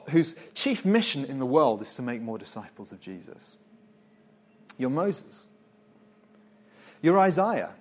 whose 0.09 0.35
chief 0.53 0.83
mission 0.85 1.25
in 1.25 1.39
the 1.39 1.45
world 1.45 1.81
is 1.81 1.95
to 1.95 2.01
make 2.01 2.21
more 2.21 2.37
disciples 2.37 2.91
of 2.91 2.99
Jesus. 2.99 3.57
You're 4.77 4.89
Moses. 4.89 5.47
You're 7.01 7.19
Isaiah. 7.19 7.73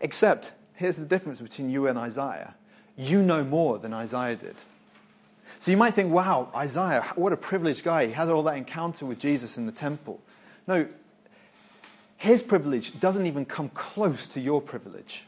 Except, 0.00 0.52
here's 0.76 0.96
the 0.96 1.06
difference 1.06 1.40
between 1.40 1.70
you 1.70 1.86
and 1.88 1.98
Isaiah 1.98 2.54
you 2.96 3.22
know 3.22 3.44
more 3.44 3.78
than 3.78 3.92
Isaiah 3.92 4.36
did. 4.36 4.56
So 5.58 5.70
you 5.70 5.76
might 5.76 5.94
think, 5.94 6.12
wow, 6.12 6.50
Isaiah, 6.54 7.02
what 7.14 7.32
a 7.32 7.36
privileged 7.36 7.84
guy. 7.84 8.06
He 8.06 8.12
had 8.12 8.28
all 8.28 8.42
that 8.44 8.56
encounter 8.56 9.06
with 9.06 9.18
Jesus 9.18 9.58
in 9.58 9.66
the 9.66 9.72
temple. 9.72 10.20
No, 10.66 10.86
his 12.16 12.42
privilege 12.42 12.98
doesn't 12.98 13.26
even 13.26 13.44
come 13.44 13.68
close 13.70 14.28
to 14.28 14.40
your 14.40 14.60
privilege. 14.60 15.24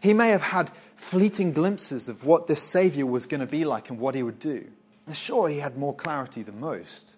He 0.00 0.12
may 0.12 0.28
have 0.28 0.42
had 0.42 0.70
fleeting 0.96 1.52
glimpses 1.52 2.08
of 2.08 2.24
what 2.24 2.46
this 2.46 2.62
Savior 2.62 3.06
was 3.06 3.26
going 3.26 3.40
to 3.40 3.46
be 3.46 3.64
like 3.64 3.90
and 3.90 3.98
what 3.98 4.14
he 4.14 4.22
would 4.22 4.38
do. 4.38 4.66
And 5.06 5.16
sure, 5.16 5.48
he 5.48 5.58
had 5.58 5.76
more 5.76 5.94
clarity 5.94 6.42
than 6.42 6.60
most. 6.60 7.14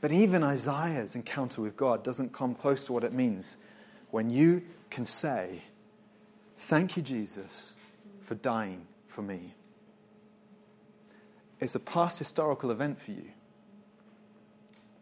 But 0.00 0.12
even 0.12 0.42
Isaiah's 0.42 1.14
encounter 1.14 1.62
with 1.62 1.76
God 1.76 2.02
doesn't 2.02 2.32
come 2.32 2.54
close 2.54 2.86
to 2.86 2.92
what 2.92 3.04
it 3.04 3.12
means 3.12 3.56
when 4.10 4.30
you 4.30 4.62
can 4.92 5.06
say, 5.06 5.62
Thank 6.56 6.96
you, 6.96 7.02
Jesus, 7.02 7.74
for 8.20 8.36
dying 8.36 8.86
for 9.08 9.22
me. 9.22 9.54
It's 11.58 11.74
a 11.74 11.80
past 11.80 12.18
historical 12.18 12.70
event 12.70 13.00
for 13.00 13.10
you. 13.10 13.24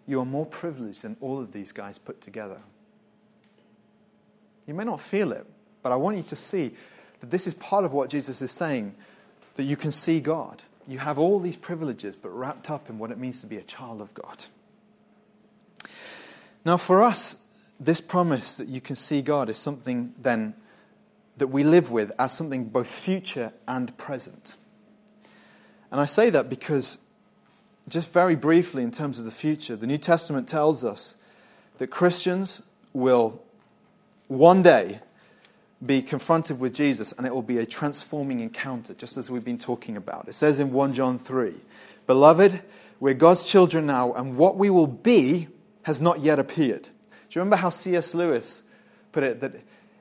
You 0.06 0.20
are 0.20 0.24
more 0.24 0.46
privileged 0.46 1.02
than 1.02 1.16
all 1.20 1.38
of 1.38 1.52
these 1.52 1.72
guys 1.72 1.98
put 1.98 2.20
together. 2.20 2.58
You 4.66 4.74
may 4.74 4.84
not 4.84 5.00
feel 5.00 5.32
it, 5.32 5.46
but 5.82 5.92
I 5.92 5.96
want 5.96 6.16
you 6.16 6.22
to 6.24 6.36
see 6.36 6.72
that 7.20 7.30
this 7.30 7.46
is 7.46 7.54
part 7.54 7.84
of 7.84 7.92
what 7.92 8.08
Jesus 8.08 8.40
is 8.40 8.52
saying 8.52 8.94
that 9.56 9.64
you 9.64 9.76
can 9.76 9.92
see 9.92 10.20
God. 10.20 10.62
You 10.88 10.98
have 10.98 11.18
all 11.18 11.40
these 11.40 11.56
privileges, 11.56 12.16
but 12.16 12.30
wrapped 12.30 12.70
up 12.70 12.88
in 12.88 12.98
what 12.98 13.10
it 13.10 13.18
means 13.18 13.40
to 13.42 13.46
be 13.46 13.56
a 13.56 13.62
child 13.62 14.00
of 14.00 14.14
God. 14.14 14.44
Now, 16.64 16.76
for 16.76 17.02
us, 17.02 17.36
this 17.80 18.00
promise 18.00 18.54
that 18.54 18.68
you 18.68 18.80
can 18.80 18.94
see 18.94 19.22
God 19.22 19.48
is 19.48 19.58
something 19.58 20.14
then 20.20 20.54
that 21.38 21.46
we 21.46 21.64
live 21.64 21.90
with 21.90 22.12
as 22.18 22.34
something 22.34 22.64
both 22.64 22.88
future 22.88 23.52
and 23.66 23.96
present. 23.96 24.54
And 25.90 25.98
I 26.00 26.04
say 26.04 26.28
that 26.30 26.50
because, 26.50 26.98
just 27.88 28.12
very 28.12 28.36
briefly, 28.36 28.82
in 28.82 28.90
terms 28.90 29.18
of 29.18 29.24
the 29.24 29.30
future, 29.30 29.74
the 29.74 29.86
New 29.86 29.98
Testament 29.98 30.46
tells 30.46 30.84
us 30.84 31.16
that 31.78 31.86
Christians 31.86 32.62
will 32.92 33.42
one 34.28 34.62
day 34.62 35.00
be 35.84 36.02
confronted 36.02 36.60
with 36.60 36.74
Jesus 36.74 37.12
and 37.12 37.26
it 37.26 37.34
will 37.34 37.42
be 37.42 37.56
a 37.56 37.66
transforming 37.66 38.40
encounter, 38.40 38.92
just 38.92 39.16
as 39.16 39.30
we've 39.30 39.44
been 39.44 39.58
talking 39.58 39.96
about. 39.96 40.28
It 40.28 40.34
says 40.34 40.60
in 40.60 40.72
1 40.72 40.92
John 40.92 41.18
3 41.18 41.54
Beloved, 42.06 42.62
we're 43.00 43.14
God's 43.14 43.46
children 43.46 43.86
now, 43.86 44.12
and 44.12 44.36
what 44.36 44.58
we 44.58 44.68
will 44.68 44.86
be 44.86 45.48
has 45.84 46.02
not 46.02 46.20
yet 46.20 46.38
appeared. 46.38 46.90
Do 47.30 47.38
you 47.38 47.42
remember 47.42 47.56
how 47.56 47.70
C.S. 47.70 48.12
Lewis 48.14 48.62
put 49.12 49.22
it? 49.22 49.40
That 49.40 49.54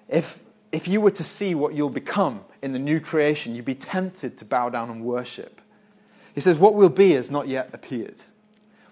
if, 0.08 0.40
if 0.72 0.88
you 0.88 1.00
were 1.00 1.12
to 1.12 1.24
see 1.24 1.54
what 1.54 1.76
you'll 1.76 1.92
become 1.92 2.42
in 2.64 2.72
the 2.72 2.80
new 2.80 3.00
creation, 3.00 3.54
you'd 3.54 3.66
be 3.66 3.76
tempted 3.76 4.40
to 4.40 4.46
bow 4.46 4.70
down 4.70 4.90
and 4.90 5.04
worship. 5.04 5.62
He 6.34 6.42
says, 6.42 6.58
What 6.58 6.74
we'll 6.74 6.90
be 6.90 7.12
has 7.12 7.30
not 7.30 7.48
yet 7.48 7.70
appeared. 7.72 8.22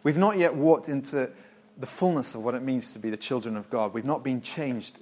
We've 0.04 0.18
not 0.20 0.38
yet 0.38 0.54
walked 0.54 0.88
into 0.88 1.32
the 1.80 1.88
fullness 1.88 2.36
of 2.36 2.44
what 2.44 2.54
it 2.54 2.62
means 2.62 2.94
to 2.94 3.00
be 3.00 3.10
the 3.10 3.18
children 3.18 3.58
of 3.58 3.70
God. 3.72 3.94
We've 3.94 4.06
not 4.06 4.24
been 4.24 4.42
changed 4.42 5.00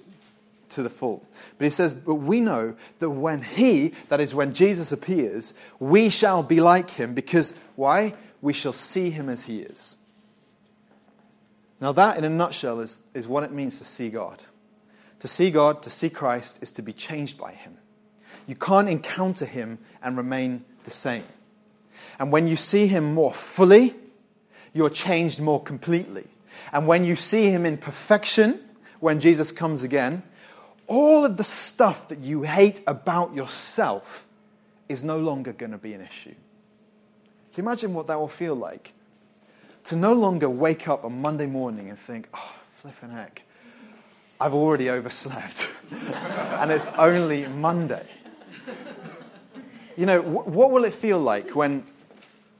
to 0.69 0.81
the 0.81 0.89
full. 0.89 1.25
But 1.57 1.65
he 1.65 1.71
says, 1.71 1.93
But 1.93 2.15
we 2.15 2.39
know 2.39 2.75
that 2.99 3.09
when 3.09 3.41
he, 3.41 3.93
that 4.07 4.21
is 4.21 4.33
when 4.33 4.53
Jesus 4.53 4.93
appears, 4.93 5.53
we 5.79 6.07
shall 6.07 6.41
be 6.41 6.61
like 6.61 6.89
him 6.89 7.13
because 7.13 7.53
why? 7.75 8.13
We 8.41 8.53
shall 8.53 8.73
see 8.73 9.09
him 9.09 9.27
as 9.27 9.43
he 9.43 9.59
is. 9.59 9.97
Now, 11.81 11.91
that 11.91 12.17
in 12.17 12.23
a 12.23 12.29
nutshell 12.29 12.79
is, 12.79 12.99
is 13.13 13.27
what 13.27 13.43
it 13.43 13.51
means 13.51 13.79
to 13.79 13.85
see 13.85 14.09
God. 14.09 14.41
To 15.19 15.27
see 15.27 15.51
God, 15.51 15.83
to 15.83 15.89
see 15.89 16.09
Christ, 16.09 16.59
is 16.61 16.71
to 16.71 16.81
be 16.81 16.93
changed 16.93 17.37
by 17.37 17.51
him. 17.51 17.77
You 18.47 18.55
can't 18.55 18.89
encounter 18.89 19.45
him 19.45 19.79
and 20.01 20.17
remain 20.17 20.63
the 20.83 20.91
same. 20.91 21.23
And 22.19 22.31
when 22.31 22.47
you 22.47 22.55
see 22.55 22.87
him 22.87 23.13
more 23.13 23.33
fully, 23.33 23.95
you're 24.73 24.89
changed 24.89 25.39
more 25.39 25.61
completely. 25.61 26.27
And 26.71 26.87
when 26.87 27.05
you 27.05 27.15
see 27.15 27.49
him 27.49 27.65
in 27.65 27.77
perfection, 27.77 28.59
when 28.99 29.19
Jesus 29.19 29.51
comes 29.51 29.83
again, 29.83 30.23
all 30.87 31.25
of 31.25 31.37
the 31.37 31.43
stuff 31.43 32.09
that 32.09 32.19
you 32.19 32.43
hate 32.43 32.81
about 32.85 33.33
yourself 33.33 34.27
is 34.87 35.03
no 35.03 35.17
longer 35.17 35.51
going 35.51 35.71
to 35.71 35.77
be 35.77 35.93
an 35.93 36.01
issue. 36.01 36.35
Can 37.53 37.63
you 37.63 37.69
imagine 37.69 37.93
what 37.93 38.07
that 38.07 38.19
will 38.19 38.27
feel 38.27 38.55
like? 38.55 38.93
To 39.85 39.95
no 39.95 40.13
longer 40.13 40.49
wake 40.49 40.87
up 40.87 41.05
on 41.05 41.21
Monday 41.21 41.45
morning 41.45 41.89
and 41.89 41.99
think, 41.99 42.27
oh, 42.33 42.55
flipping 42.81 43.11
heck, 43.11 43.43
I've 44.39 44.53
already 44.53 44.89
overslept. 44.89 45.69
and 45.91 46.71
it's 46.71 46.87
only 46.97 47.47
Monday. 47.47 48.07
You 49.95 50.05
know, 50.07 50.21
what 50.21 50.71
will 50.71 50.83
it 50.85 50.93
feel 50.93 51.19
like 51.19 51.55
when 51.55 51.85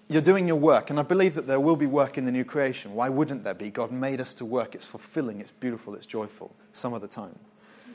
you're 0.07 0.21
doing 0.21 0.47
your 0.47 0.55
work? 0.57 0.89
And 0.89 0.99
I 0.99 1.01
believe 1.01 1.33
that 1.33 1.47
there 1.47 1.59
will 1.59 1.75
be 1.75 1.88
work 1.88 2.17
in 2.17 2.25
the 2.25 2.31
new 2.31 2.45
creation. 2.45 2.93
Why 2.93 3.09
wouldn't 3.09 3.43
there 3.43 3.55
be? 3.55 3.71
God 3.71 3.91
made 3.91 4.21
us 4.21 4.33
to 4.35 4.45
work. 4.45 4.75
It's 4.75 4.85
fulfilling, 4.85 5.41
it's 5.41 5.51
beautiful, 5.51 5.95
it's 5.95 6.05
joyful, 6.05 6.55
some 6.71 6.93
of 6.93 7.01
the 7.01 7.07
time. 7.07 7.38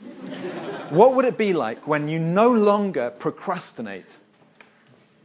what 0.89 1.15
would 1.15 1.25
it 1.25 1.37
be 1.37 1.53
like 1.53 1.87
when 1.87 2.07
you 2.07 2.19
no 2.19 2.51
longer 2.51 3.11
procrastinate 3.11 4.19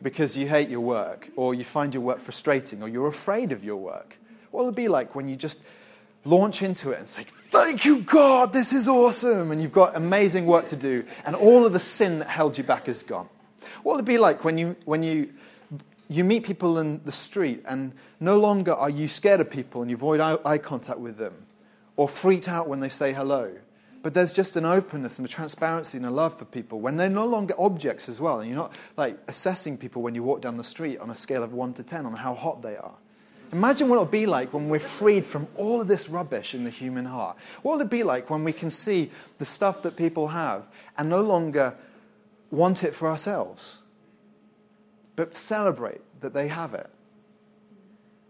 because 0.03 0.37
you 0.37 0.49
hate 0.49 0.69
your 0.69 0.81
work, 0.81 1.31
or 1.37 1.55
you 1.55 1.65
find 1.65 1.95
your 1.95 2.03
work 2.03 2.21
frustrating, 2.21 2.83
or 2.83 2.89
you're 2.89 3.07
afraid 3.07 3.53
of 3.53 3.65
your 3.65 3.77
work? 3.77 4.17
What 4.51 4.63
will 4.63 4.71
it 4.71 4.77
be 4.77 4.89
like 4.89 5.15
when 5.15 5.29
you 5.29 5.37
just 5.37 5.61
launch 6.25 6.63
into 6.63 6.91
it 6.91 6.99
and 6.99 7.09
say, 7.09 7.25
Thank 7.51 7.85
you, 7.85 8.01
God, 8.01 8.53
this 8.53 8.73
is 8.73 8.89
awesome, 8.89 9.51
and 9.51 9.63
you've 9.63 9.73
got 9.73 9.97
amazing 9.97 10.47
work 10.47 10.67
to 10.69 10.77
do, 10.77 11.05
and 11.25 11.35
all 11.35 11.65
of 11.65 11.73
the 11.73 11.81
sin 11.81 12.19
that 12.19 12.29
held 12.29 12.59
you 12.59 12.65
back 12.65 12.89
is 12.89 13.03
gone? 13.03 13.29
What 13.83 13.95
will 13.95 14.01
it 14.01 14.05
be 14.05 14.19
like 14.19 14.45
when 14.45 14.59
you, 14.59 14.77
when 14.85 15.03
you, 15.03 15.33
you 16.09 16.25
meet 16.25 16.45
people 16.45 16.79
in 16.79 17.01
the 17.05 17.13
street 17.13 17.63
and 17.67 17.93
no 18.21 18.39
longer 18.39 18.75
are 18.75 18.91
you 18.91 19.09
scared 19.09 19.41
of 19.41 19.51
people 19.51 19.83
and 19.83 19.91
you 19.91 19.97
avoid 19.97 20.21
eye 20.21 20.59
contact 20.59 20.99
with 20.99 21.17
them, 21.17 21.35
or 21.97 22.09
freaked 22.09 22.49
out 22.49 22.69
when 22.69 22.81
they 22.81 22.89
say 22.89 23.13
hello? 23.13 23.53
But 24.03 24.15
there's 24.15 24.33
just 24.33 24.57
an 24.57 24.65
openness 24.65 25.19
and 25.19 25.27
a 25.27 25.31
transparency 25.31 25.99
and 25.99 26.07
a 26.07 26.11
love 26.11 26.39
for 26.39 26.45
people 26.45 26.81
when 26.81 26.97
they're 26.97 27.09
no 27.09 27.27
longer 27.27 27.55
objects 27.59 28.09
as 28.09 28.21
well. 28.21 28.41
And 28.41 28.49
you're 28.49 28.59
not 28.59 28.75
like 28.97 29.19
assessing 29.29 29.77
people 29.77 30.03
when 30.03 30.15
you 30.15 30.23
walk 30.23 30.41
down 30.41 30.57
the 30.57 30.65
street 30.65 30.99
on 30.99 31.11
a 31.11 31.17
scale 31.17 31.43
of 31.43 31.53
1 31.53 31.75
to 31.75 31.83
10 31.83 32.07
on 32.07 32.13
how 32.13 32.35
hot 32.35 32.63
they 32.63 32.77
are. 32.77 32.95
Imagine 33.53 33.89
what 33.89 33.97
it'll 33.97 34.07
be 34.07 34.27
like 34.27 34.53
when 34.53 34.69
we're 34.69 34.81
freed 34.81 35.25
from 35.25 35.47
all 35.57 35.81
of 35.81 35.87
this 35.87 36.09
rubbish 36.09 36.55
in 36.55 36.65
the 36.65 36.71
human 36.71 37.05
heart. 37.05 37.37
What 37.63 37.75
will 37.75 37.83
it 37.83 37.91
be 37.91 38.03
like 38.03 38.29
when 38.29 38.43
we 38.43 38.53
can 38.53 38.71
see 38.71 39.11
the 39.39 39.47
stuff 39.47 39.83
that 39.83 39.97
people 39.97 40.29
have 40.29 40.65
and 40.99 41.09
no 41.09 41.21
longer 41.21 41.75
want 42.51 42.83
it 42.83 42.95
for 42.95 43.09
ourselves, 43.09 43.79
but 45.15 45.37
celebrate 45.37 46.01
that 46.21 46.35
they 46.35 46.49
have 46.49 46.75
it? 46.75 46.91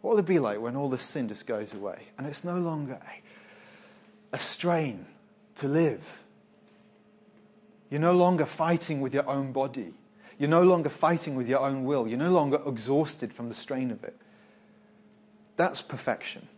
What 0.02 0.12
will 0.12 0.20
it 0.20 0.26
be 0.26 0.38
like 0.38 0.60
when 0.60 0.76
all 0.76 0.88
this 0.88 1.02
sin 1.02 1.28
just 1.28 1.46
goes 1.46 1.72
away 1.72 2.02
and 2.18 2.26
it's 2.26 2.44
no 2.44 2.58
longer 2.58 3.00
a, 3.02 4.36
a 4.36 4.38
strain 4.38 5.06
to 5.56 5.68
live. 5.68 6.22
You're 7.90 8.00
no 8.00 8.12
longer 8.12 8.46
fighting 8.46 9.00
with 9.00 9.14
your 9.14 9.28
own 9.28 9.52
body. 9.52 9.94
You're 10.38 10.50
no 10.50 10.62
longer 10.62 10.90
fighting 10.90 11.34
with 11.34 11.48
your 11.48 11.60
own 11.60 11.84
will. 11.84 12.06
You're 12.06 12.18
no 12.18 12.30
longer 12.30 12.60
exhausted 12.66 13.32
from 13.32 13.48
the 13.48 13.54
strain 13.54 13.90
of 13.90 14.04
it. 14.04 14.16
That's 15.56 15.82
perfection. 15.82 16.48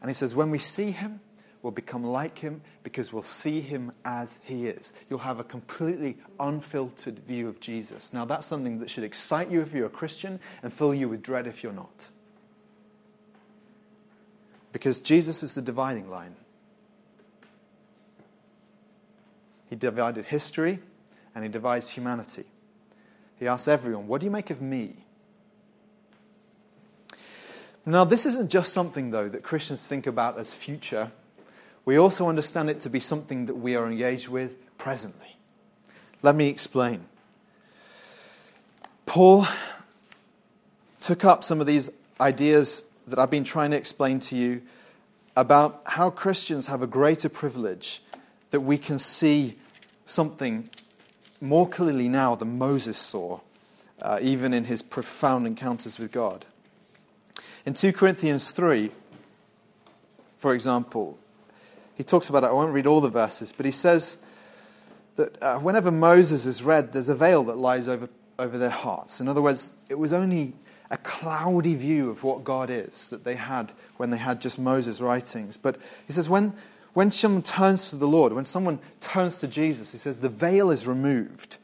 And 0.00 0.08
he 0.08 0.14
says, 0.14 0.34
when 0.34 0.50
we 0.50 0.58
see 0.58 0.90
him, 0.90 1.20
we'll 1.62 1.72
become 1.72 2.04
like 2.04 2.38
him 2.38 2.62
because 2.82 3.12
we'll 3.12 3.22
see 3.22 3.60
him 3.60 3.92
as 4.04 4.38
he 4.42 4.66
is. 4.66 4.92
You'll 5.10 5.20
have 5.20 5.38
a 5.38 5.44
completely 5.44 6.16
unfiltered 6.40 7.20
view 7.20 7.48
of 7.48 7.60
Jesus. 7.60 8.12
Now, 8.12 8.24
that's 8.24 8.46
something 8.46 8.78
that 8.80 8.90
should 8.90 9.04
excite 9.04 9.50
you 9.50 9.60
if 9.60 9.72
you're 9.72 9.86
a 9.86 9.90
Christian 9.90 10.40
and 10.62 10.72
fill 10.72 10.94
you 10.94 11.08
with 11.08 11.22
dread 11.22 11.46
if 11.46 11.62
you're 11.62 11.72
not. 11.72 12.08
Because 14.72 15.02
Jesus 15.02 15.42
is 15.42 15.54
the 15.54 15.62
dividing 15.62 16.10
line. 16.10 16.34
He 19.72 19.76
divided 19.76 20.26
history 20.26 20.80
and 21.34 21.42
he 21.42 21.48
divides 21.48 21.88
humanity. 21.88 22.44
He 23.38 23.48
asks 23.48 23.68
everyone, 23.68 24.06
What 24.06 24.20
do 24.20 24.26
you 24.26 24.30
make 24.30 24.50
of 24.50 24.60
me? 24.60 24.96
Now, 27.86 28.04
this 28.04 28.26
isn't 28.26 28.50
just 28.50 28.74
something, 28.74 29.08
though, 29.08 29.30
that 29.30 29.42
Christians 29.42 29.86
think 29.86 30.06
about 30.06 30.38
as 30.38 30.52
future. 30.52 31.10
We 31.86 31.96
also 31.96 32.28
understand 32.28 32.68
it 32.68 32.80
to 32.80 32.90
be 32.90 33.00
something 33.00 33.46
that 33.46 33.54
we 33.54 33.74
are 33.74 33.90
engaged 33.90 34.28
with 34.28 34.52
presently. 34.76 35.38
Let 36.20 36.34
me 36.34 36.48
explain. 36.48 37.06
Paul 39.06 39.46
took 41.00 41.24
up 41.24 41.44
some 41.44 41.62
of 41.62 41.66
these 41.66 41.88
ideas 42.20 42.84
that 43.06 43.18
I've 43.18 43.30
been 43.30 43.42
trying 43.42 43.70
to 43.70 43.78
explain 43.78 44.20
to 44.20 44.36
you 44.36 44.60
about 45.34 45.80
how 45.86 46.10
Christians 46.10 46.66
have 46.66 46.82
a 46.82 46.86
greater 46.86 47.30
privilege 47.30 48.02
that 48.50 48.60
we 48.60 48.76
can 48.76 48.98
see 48.98 49.56
something 50.04 50.68
more 51.40 51.68
clearly 51.68 52.08
now 52.08 52.34
than 52.34 52.58
Moses 52.58 52.98
saw, 52.98 53.40
uh, 54.00 54.18
even 54.22 54.54
in 54.54 54.64
his 54.64 54.82
profound 54.82 55.46
encounters 55.46 55.98
with 55.98 56.12
God. 56.12 56.44
In 57.64 57.74
2 57.74 57.92
Corinthians 57.92 58.52
3, 58.52 58.90
for 60.38 60.54
example, 60.54 61.18
he 61.94 62.02
talks 62.02 62.28
about 62.28 62.44
it. 62.44 62.48
I 62.48 62.52
won't 62.52 62.72
read 62.72 62.86
all 62.86 63.00
the 63.00 63.08
verses, 63.08 63.52
but 63.56 63.66
he 63.66 63.72
says 63.72 64.16
that 65.16 65.40
uh, 65.42 65.58
whenever 65.58 65.90
Moses 65.90 66.46
is 66.46 66.62
read, 66.62 66.92
there's 66.92 67.08
a 67.08 67.14
veil 67.14 67.44
that 67.44 67.58
lies 67.58 67.86
over, 67.86 68.08
over 68.38 68.58
their 68.58 68.70
hearts. 68.70 69.20
In 69.20 69.28
other 69.28 69.42
words, 69.42 69.76
it 69.88 69.98
was 69.98 70.12
only 70.12 70.54
a 70.90 70.96
cloudy 70.98 71.74
view 71.74 72.10
of 72.10 72.22
what 72.22 72.44
God 72.44 72.70
is 72.70 73.08
that 73.10 73.24
they 73.24 73.34
had 73.34 73.72
when 73.96 74.10
they 74.10 74.18
had 74.18 74.40
just 74.40 74.58
Moses' 74.58 75.00
writings. 75.00 75.56
But 75.56 75.78
he 76.06 76.12
says, 76.12 76.28
when, 76.28 76.52
when 76.94 77.10
someone 77.10 77.42
turns 77.42 77.90
to 77.90 77.96
the 77.96 78.08
Lord, 78.08 78.32
when 78.32 78.44
someone 78.44 78.78
turns 79.00 79.40
to 79.40 79.48
Jesus, 79.48 79.92
he 79.92 79.98
says 79.98 80.20
the 80.20 80.28
veil 80.28 80.70
is 80.70 80.86
removed. 80.86 81.56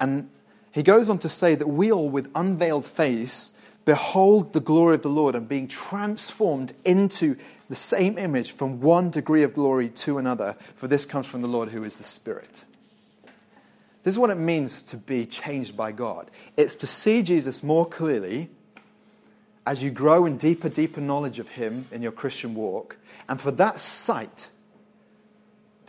And 0.00 0.28
he 0.72 0.82
goes 0.82 1.08
on 1.08 1.18
to 1.18 1.28
say 1.28 1.54
that 1.54 1.68
we 1.68 1.92
all, 1.92 2.08
with 2.08 2.30
unveiled 2.34 2.84
face, 2.84 3.52
behold 3.84 4.52
the 4.52 4.60
glory 4.60 4.96
of 4.96 5.02
the 5.02 5.08
Lord 5.08 5.34
and 5.34 5.48
being 5.48 5.68
transformed 5.68 6.72
into 6.84 7.36
the 7.68 7.76
same 7.76 8.18
image 8.18 8.52
from 8.52 8.80
one 8.80 9.10
degree 9.10 9.42
of 9.42 9.54
glory 9.54 9.88
to 9.88 10.18
another, 10.18 10.56
for 10.74 10.88
this 10.88 11.06
comes 11.06 11.26
from 11.26 11.42
the 11.42 11.48
Lord 11.48 11.68
who 11.68 11.84
is 11.84 11.98
the 11.98 12.04
Spirit. 12.04 12.64
This 14.02 14.14
is 14.14 14.18
what 14.18 14.30
it 14.30 14.36
means 14.36 14.82
to 14.82 14.96
be 14.96 15.26
changed 15.26 15.76
by 15.76 15.92
God. 15.92 16.30
It's 16.56 16.74
to 16.76 16.86
see 16.86 17.22
Jesus 17.22 17.62
more 17.62 17.86
clearly 17.86 18.50
as 19.64 19.82
you 19.82 19.90
grow 19.90 20.26
in 20.26 20.36
deeper, 20.36 20.68
deeper 20.68 21.00
knowledge 21.00 21.38
of 21.38 21.50
Him 21.50 21.86
in 21.92 22.02
your 22.02 22.10
Christian 22.10 22.54
walk, 22.54 22.96
and 23.28 23.40
for 23.40 23.52
that 23.52 23.78
sight 23.78 24.48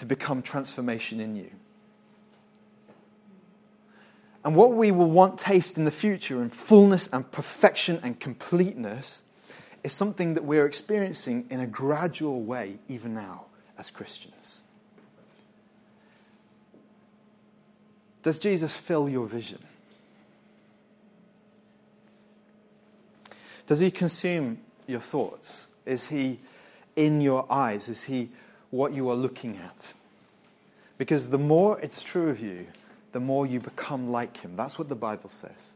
to 0.04 0.08
become 0.08 0.42
transformation 0.42 1.22
in 1.22 1.34
you. 1.34 1.50
And 4.44 4.54
what 4.54 4.74
we 4.74 4.92
will 4.92 5.10
want 5.10 5.40
taste 5.40 5.78
in 5.78 5.86
the 5.86 5.92
future 5.92 6.42
in 6.42 6.50
fullness 6.50 7.08
and 7.14 7.32
perfection 7.32 8.02
and 8.04 8.20
completeness 8.20 9.24
is 9.82 9.94
something 9.94 10.34
that 10.34 10.44
we're 10.44 10.66
experiencing 10.66 11.46
in 11.50 11.62
a 11.62 11.66
gradual 11.66 12.42
way, 12.42 12.80
even 12.90 13.14
now, 13.14 13.46
as 13.78 13.90
Christians. 13.90 14.60
Does 18.24 18.40
Jesus 18.40 18.76
fill 18.76 19.08
your 19.08 19.26
vision? 19.26 19.64
Does 23.68 23.80
he 23.80 23.90
consume 23.90 24.58
your 24.86 25.00
thoughts? 25.00 25.70
Is 25.86 26.08
he 26.08 26.42
in 26.98 27.22
your 27.22 27.50
eyes? 27.50 27.88
Is 27.88 28.04
he 28.04 28.30
what 28.74 28.92
you 28.92 29.08
are 29.08 29.16
looking 29.16 29.56
at. 29.58 29.94
Because 30.98 31.30
the 31.30 31.38
more 31.38 31.80
it's 31.82 32.02
true 32.02 32.30
of 32.30 32.40
you, 32.40 32.66
the 33.12 33.20
more 33.20 33.46
you 33.46 33.60
become 33.60 34.10
like 34.10 34.38
him. 34.38 34.56
That's 34.56 34.80
what 34.80 34.90
the 34.90 34.96
Bible 34.96 35.30
says. 35.30 35.74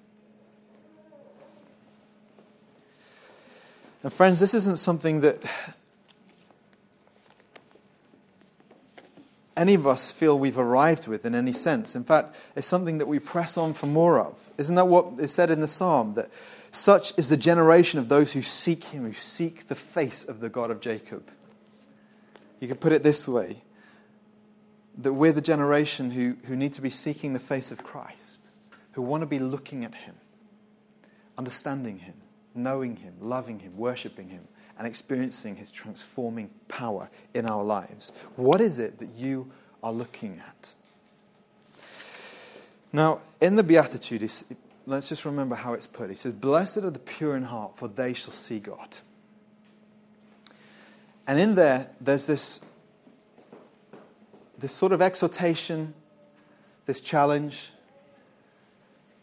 And, 4.01 4.11
friends, 4.11 4.39
this 4.39 4.55
isn't 4.55 4.77
something 4.77 5.21
that 5.21 5.43
any 9.55 9.75
of 9.75 9.85
us 9.85 10.11
feel 10.11 10.39
we've 10.39 10.57
arrived 10.57 11.07
with 11.07 11.23
in 11.23 11.35
any 11.35 11.53
sense. 11.53 11.95
In 11.95 12.03
fact, 12.03 12.35
it's 12.55 12.65
something 12.65 12.97
that 12.97 13.07
we 13.07 13.19
press 13.19 13.57
on 13.57 13.73
for 13.73 13.85
more 13.85 14.19
of. 14.19 14.33
Isn't 14.57 14.75
that 14.75 14.87
what 14.87 15.19
is 15.19 15.31
said 15.31 15.51
in 15.51 15.61
the 15.61 15.67
psalm? 15.67 16.15
That 16.15 16.31
such 16.71 17.13
is 17.15 17.29
the 17.29 17.37
generation 17.37 17.99
of 17.99 18.09
those 18.09 18.31
who 18.31 18.41
seek 18.41 18.85
him, 18.85 19.03
who 19.03 19.13
seek 19.13 19.67
the 19.67 19.75
face 19.75 20.25
of 20.25 20.39
the 20.39 20.49
God 20.49 20.71
of 20.71 20.81
Jacob. 20.81 21.29
You 22.59 22.67
could 22.67 22.79
put 22.79 22.91
it 22.91 23.03
this 23.03 23.27
way 23.27 23.61
that 24.99 25.13
we're 25.13 25.31
the 25.31 25.41
generation 25.41 26.11
who, 26.11 26.35
who 26.45 26.55
need 26.55 26.73
to 26.73 26.81
be 26.81 26.89
seeking 26.89 27.33
the 27.33 27.39
face 27.39 27.71
of 27.71 27.83
Christ, 27.83 28.49
who 28.93 29.01
want 29.01 29.21
to 29.21 29.27
be 29.27 29.39
looking 29.39 29.85
at 29.85 29.93
Him, 29.93 30.15
understanding 31.37 31.99
Him, 31.99 32.15
knowing 32.55 32.95
Him, 32.95 33.13
loving 33.21 33.59
Him, 33.59 33.77
worshiping 33.77 34.29
Him, 34.29 34.47
and 34.77 34.87
experiencing 34.87 35.55
His 35.55 35.69
transforming 35.69 36.49
power 36.67 37.09
in 37.33 37.45
our 37.45 37.63
lives. 37.63 38.11
What 38.35 38.59
is 38.59 38.79
it 38.79 38.97
that 38.99 39.09
you 39.15 39.51
are 39.83 39.91
looking 39.91 40.41
at? 40.47 40.73
Now, 42.91 43.19
in 43.39 43.55
the 43.55 43.63
Beatitude, 43.63 44.27
let's 44.87 45.09
just 45.09 45.25
remember 45.25 45.55
how 45.55 45.73
it's 45.73 45.85
put. 45.85 46.09
He 46.09 46.15
says, 46.15 46.33
Blessed 46.33 46.77
are 46.77 46.89
the 46.89 46.99
pure 46.99 47.35
in 47.35 47.43
heart, 47.43 47.77
for 47.77 47.87
they 47.87 48.13
shall 48.13 48.33
see 48.33 48.59
God. 48.59 48.97
And 51.27 51.39
in 51.39 51.55
there, 51.55 51.89
there's 51.99 52.25
this, 52.25 52.61
this 54.57 54.71
sort 54.71 54.93
of 54.93 55.01
exhortation, 55.01 55.93
this 56.85 57.01
challenge 57.01 57.71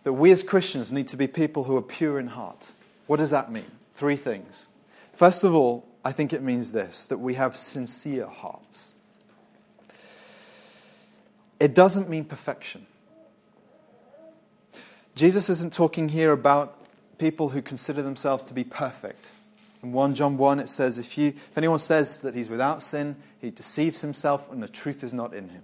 that 0.05 0.13
we 0.13 0.31
as 0.31 0.43
Christians 0.43 0.93
need 0.93 1.09
to 1.09 1.17
be 1.17 1.27
people 1.27 1.65
who 1.65 1.77
are 1.77 1.83
pure 1.83 2.21
in 2.21 2.29
heart. 2.29 2.71
What 3.07 3.17
does 3.17 3.31
that 3.31 3.51
mean? 3.51 3.71
Three 3.95 4.17
things. 4.17 4.69
First 5.15 5.45
of 5.45 5.55
all, 5.55 5.87
I 6.05 6.13
think 6.13 6.35
it 6.35 6.43
means 6.43 6.73
this 6.73 7.07
that 7.07 7.19
we 7.19 7.35
have 7.35 7.57
sincere 7.57 8.27
hearts. 8.27 8.93
It 11.59 11.75
doesn't 11.75 12.11
mean 12.11 12.27
perfection. 12.27 12.87
Jesus 15.15 15.49
isn't 15.49 15.73
talking 15.73 16.11
here 16.11 16.33
about 16.33 16.77
people 17.17 17.49
who 17.49 17.63
consider 17.63 18.03
themselves 18.03 18.45
to 18.45 18.55
be 18.55 18.65
perfect. 18.65 19.31
In 19.85 19.93
1 19.93 20.15
John 20.15 20.39
1, 20.39 20.61
it 20.61 20.71
says, 20.71 20.99
if, 20.99 21.19
you, 21.19 21.29
if 21.29 21.59
anyone 21.59 21.79
says 21.79 22.23
that 22.23 22.35
he's 22.35 22.49
without 22.49 22.83
sin, 22.83 23.17
he 23.39 23.51
deceives 23.51 24.01
himself 24.01 24.51
and 24.51 24.63
the 24.63 24.69
truth 24.69 25.05
is 25.05 25.13
not 25.13 25.35
in 25.35 25.51
him. 25.51 25.63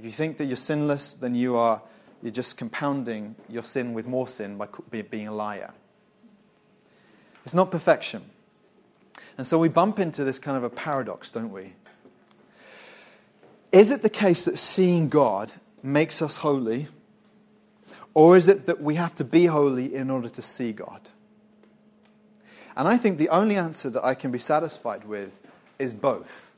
If 0.00 0.04
you 0.04 0.10
think 0.10 0.38
that 0.38 0.46
you're 0.46 0.56
sinless, 0.56 1.14
then 1.14 1.36
you 1.36 1.56
are 1.56 1.82
you're 2.20 2.32
just 2.32 2.56
compounding 2.56 3.36
your 3.48 3.62
sin 3.62 3.94
with 3.94 4.06
more 4.06 4.26
sin 4.26 4.58
by 4.58 4.66
being 5.02 5.28
a 5.28 5.32
liar. 5.32 5.72
It's 7.44 7.54
not 7.54 7.70
perfection. 7.70 8.24
And 9.38 9.46
so 9.46 9.56
we 9.58 9.68
bump 9.68 10.00
into 10.00 10.24
this 10.24 10.40
kind 10.40 10.56
of 10.56 10.64
a 10.64 10.70
paradox, 10.70 11.30
don't 11.30 11.52
we? 11.52 11.74
Is 13.70 13.92
it 13.92 14.02
the 14.02 14.10
case 14.10 14.44
that 14.46 14.58
seeing 14.58 15.08
God 15.08 15.52
makes 15.82 16.20
us 16.20 16.38
holy? 16.38 16.88
Or 18.14 18.36
is 18.36 18.48
it 18.48 18.66
that 18.66 18.82
we 18.82 18.96
have 18.96 19.14
to 19.14 19.24
be 19.24 19.46
holy 19.46 19.94
in 19.94 20.10
order 20.10 20.28
to 20.28 20.42
see 20.42 20.72
God? 20.72 21.08
And 22.80 22.88
I 22.88 22.96
think 22.96 23.18
the 23.18 23.28
only 23.28 23.56
answer 23.56 23.90
that 23.90 24.06
I 24.06 24.14
can 24.14 24.30
be 24.30 24.38
satisfied 24.38 25.04
with 25.04 25.32
is 25.78 25.92
both. 25.92 26.50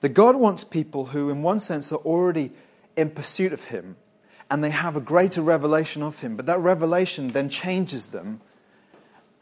That 0.00 0.14
God 0.14 0.34
wants 0.34 0.64
people 0.64 1.04
who, 1.04 1.28
in 1.28 1.42
one 1.42 1.60
sense, 1.60 1.92
are 1.92 1.96
already 1.96 2.52
in 2.96 3.10
pursuit 3.10 3.52
of 3.52 3.64
Him 3.64 3.96
and 4.50 4.64
they 4.64 4.70
have 4.70 4.96
a 4.96 5.02
greater 5.02 5.42
revelation 5.42 6.02
of 6.02 6.20
Him, 6.20 6.36
but 6.36 6.46
that 6.46 6.58
revelation 6.58 7.28
then 7.28 7.50
changes 7.50 8.06
them. 8.06 8.40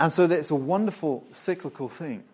And 0.01 0.13
so 0.13 0.27
that 0.27 0.37
it's 0.37 0.51
a 0.51 0.57
wonderful 0.57 1.23
cyclical 1.31 1.89
thing. 1.89 2.25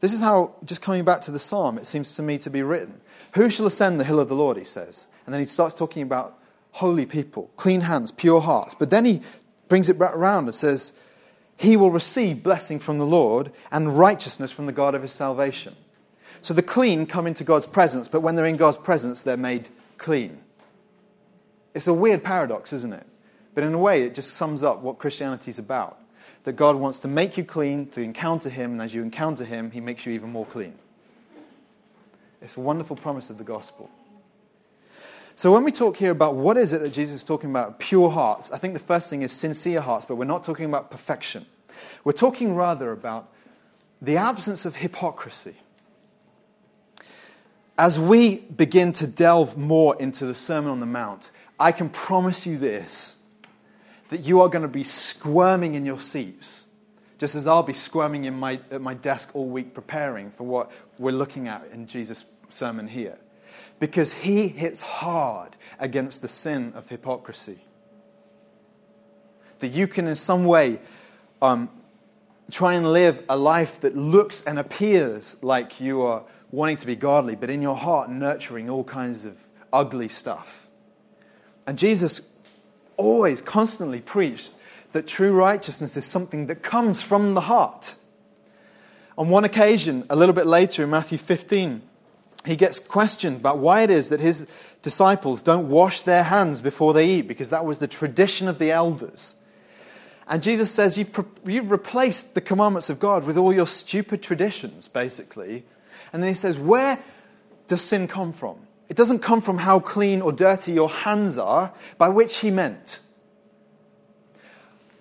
This 0.00 0.12
is 0.12 0.18
how, 0.18 0.56
just 0.64 0.82
coming 0.82 1.04
back 1.04 1.20
to 1.20 1.30
the 1.30 1.38
psalm, 1.38 1.78
it 1.78 1.86
seems 1.86 2.16
to 2.16 2.22
me 2.22 2.36
to 2.38 2.50
be 2.50 2.64
written. 2.64 3.00
Who 3.34 3.48
shall 3.48 3.66
ascend 3.66 4.00
the 4.00 4.04
hill 4.04 4.18
of 4.18 4.28
the 4.28 4.34
Lord, 4.34 4.56
he 4.56 4.64
says. 4.64 5.06
And 5.24 5.32
then 5.32 5.40
he 5.40 5.46
starts 5.46 5.72
talking 5.72 6.02
about 6.02 6.36
holy 6.72 7.06
people, 7.06 7.52
clean 7.54 7.82
hands, 7.82 8.10
pure 8.10 8.40
hearts. 8.40 8.74
But 8.74 8.90
then 8.90 9.04
he 9.04 9.20
brings 9.68 9.88
it 9.88 10.00
back 10.00 10.16
around 10.16 10.46
and 10.46 10.54
says, 10.56 10.92
He 11.56 11.76
will 11.76 11.90
receive 11.90 12.42
blessing 12.42 12.78
from 12.78 12.98
the 12.98 13.06
Lord 13.06 13.52
and 13.70 13.98
righteousness 13.98 14.52
from 14.52 14.66
the 14.66 14.72
God 14.72 14.94
of 14.94 15.02
his 15.02 15.12
salvation. 15.12 15.76
So 16.42 16.52
the 16.52 16.62
clean 16.62 17.06
come 17.06 17.26
into 17.26 17.44
God's 17.44 17.66
presence, 17.66 18.08
but 18.08 18.20
when 18.20 18.34
they're 18.34 18.46
in 18.46 18.56
God's 18.56 18.76
presence, 18.76 19.22
they're 19.22 19.36
made 19.36 19.68
clean. 19.96 20.38
It's 21.74 21.86
a 21.86 21.94
weird 21.94 22.22
paradox, 22.22 22.72
isn't 22.72 22.92
it? 22.92 23.06
But 23.54 23.64
in 23.64 23.72
a 23.72 23.78
way, 23.78 24.02
it 24.02 24.14
just 24.14 24.34
sums 24.34 24.62
up 24.62 24.80
what 24.80 24.98
Christianity 24.98 25.50
is 25.50 25.58
about. 25.58 25.98
That 26.42 26.54
God 26.54 26.76
wants 26.76 26.98
to 27.00 27.08
make 27.08 27.38
you 27.38 27.44
clean, 27.44 27.88
to 27.90 28.02
encounter 28.02 28.50
Him, 28.50 28.72
and 28.72 28.82
as 28.82 28.92
you 28.92 29.02
encounter 29.02 29.44
Him, 29.44 29.70
He 29.70 29.80
makes 29.80 30.04
you 30.04 30.12
even 30.12 30.30
more 30.30 30.44
clean. 30.44 30.74
It's 32.42 32.56
a 32.56 32.60
wonderful 32.60 32.96
promise 32.96 33.30
of 33.30 33.38
the 33.38 33.44
gospel. 33.44 33.90
So 35.36 35.52
when 35.52 35.64
we 35.64 35.72
talk 35.72 35.96
here 35.96 36.12
about 36.12 36.36
what 36.36 36.56
is 36.56 36.72
it 36.72 36.80
that 36.82 36.92
Jesus 36.92 37.16
is 37.16 37.24
talking 37.24 37.50
about, 37.50 37.78
pure 37.80 38.08
hearts, 38.08 38.52
I 38.52 38.58
think 38.58 38.74
the 38.74 38.80
first 38.80 39.10
thing 39.10 39.22
is 39.22 39.32
sincere 39.32 39.80
hearts, 39.80 40.06
but 40.06 40.16
we're 40.16 40.24
not 40.24 40.44
talking 40.44 40.64
about 40.64 40.90
perfection. 40.90 41.44
We're 42.04 42.12
talking 42.12 42.54
rather 42.54 42.92
about 42.92 43.32
the 44.00 44.16
absence 44.16 44.64
of 44.64 44.76
hypocrisy. 44.76 45.56
As 47.76 47.98
we 47.98 48.36
begin 48.36 48.92
to 48.92 49.06
delve 49.08 49.58
more 49.58 49.96
into 49.96 50.26
the 50.26 50.36
Sermon 50.36 50.70
on 50.70 50.78
the 50.78 50.86
Mount, 50.86 51.32
I 51.58 51.72
can 51.72 51.88
promise 51.88 52.46
you 52.46 52.56
this 52.56 53.16
that 54.10 54.20
you 54.20 54.42
are 54.42 54.48
going 54.48 54.62
to 54.62 54.68
be 54.68 54.84
squirming 54.84 55.74
in 55.74 55.84
your 55.84 56.00
seats, 56.00 56.66
just 57.18 57.34
as 57.34 57.46
I'll 57.46 57.62
be 57.62 57.72
squirming 57.72 58.26
in 58.26 58.34
my, 58.34 58.60
at 58.70 58.80
my 58.80 58.94
desk 58.94 59.30
all 59.34 59.48
week 59.48 59.74
preparing 59.74 60.30
for 60.32 60.44
what 60.44 60.70
we're 60.98 61.10
looking 61.10 61.48
at 61.48 61.66
in 61.72 61.86
Jesus' 61.86 62.24
sermon 62.50 62.86
here 62.86 63.18
because 63.78 64.12
he 64.12 64.48
hits 64.48 64.80
hard 64.80 65.56
against 65.78 66.22
the 66.22 66.28
sin 66.28 66.72
of 66.74 66.88
hypocrisy. 66.88 67.58
That 69.58 69.68
you 69.68 69.86
can, 69.86 70.06
in 70.06 70.16
some 70.16 70.44
way, 70.44 70.78
um, 71.42 71.68
try 72.50 72.74
and 72.74 72.92
live 72.92 73.22
a 73.28 73.36
life 73.36 73.80
that 73.80 73.96
looks 73.96 74.42
and 74.44 74.58
appears 74.58 75.36
like 75.42 75.80
you 75.80 76.02
are 76.02 76.22
wanting 76.50 76.76
to 76.76 76.86
be 76.86 76.96
godly, 76.96 77.34
but 77.34 77.50
in 77.50 77.62
your 77.62 77.76
heart, 77.76 78.10
nurturing 78.10 78.70
all 78.70 78.84
kinds 78.84 79.24
of 79.24 79.36
ugly 79.72 80.08
stuff. 80.08 80.68
And 81.66 81.78
Jesus 81.78 82.28
always, 82.96 83.42
constantly 83.42 84.00
preached 84.00 84.54
that 84.92 85.06
true 85.06 85.34
righteousness 85.34 85.96
is 85.96 86.04
something 86.04 86.46
that 86.46 86.62
comes 86.62 87.02
from 87.02 87.34
the 87.34 87.42
heart. 87.42 87.96
On 89.18 89.28
one 89.28 89.44
occasion, 89.44 90.04
a 90.08 90.16
little 90.16 90.34
bit 90.34 90.46
later 90.46 90.84
in 90.84 90.90
Matthew 90.90 91.18
15, 91.18 91.82
he 92.44 92.56
gets 92.56 92.78
questioned 92.78 93.36
about 93.36 93.58
why 93.58 93.82
it 93.82 93.90
is 93.90 94.10
that 94.10 94.20
his 94.20 94.46
disciples 94.82 95.42
don't 95.42 95.68
wash 95.68 96.02
their 96.02 96.24
hands 96.24 96.60
before 96.60 96.92
they 96.92 97.08
eat, 97.08 97.28
because 97.28 97.50
that 97.50 97.64
was 97.64 97.78
the 97.78 97.88
tradition 97.88 98.48
of 98.48 98.58
the 98.58 98.70
elders. 98.70 99.36
And 100.26 100.42
Jesus 100.42 100.70
says, 100.70 100.98
You've, 100.98 101.26
you've 101.44 101.70
replaced 101.70 102.34
the 102.34 102.40
commandments 102.40 102.90
of 102.90 102.98
God 102.98 103.24
with 103.24 103.36
all 103.36 103.52
your 103.52 103.66
stupid 103.66 104.22
traditions, 104.22 104.88
basically. 104.88 105.64
And 106.12 106.22
then 106.22 106.28
he 106.28 106.34
says, 106.34 106.58
Where 106.58 106.98
does 107.66 107.82
sin 107.82 108.08
come 108.08 108.32
from? 108.32 108.56
It 108.88 108.96
doesn't 108.96 109.20
come 109.20 109.40
from 109.40 109.58
how 109.58 109.80
clean 109.80 110.20
or 110.20 110.32
dirty 110.32 110.72
your 110.72 110.90
hands 110.90 111.38
are, 111.38 111.72
by 111.98 112.08
which 112.08 112.38
he 112.38 112.50
meant. 112.50 113.00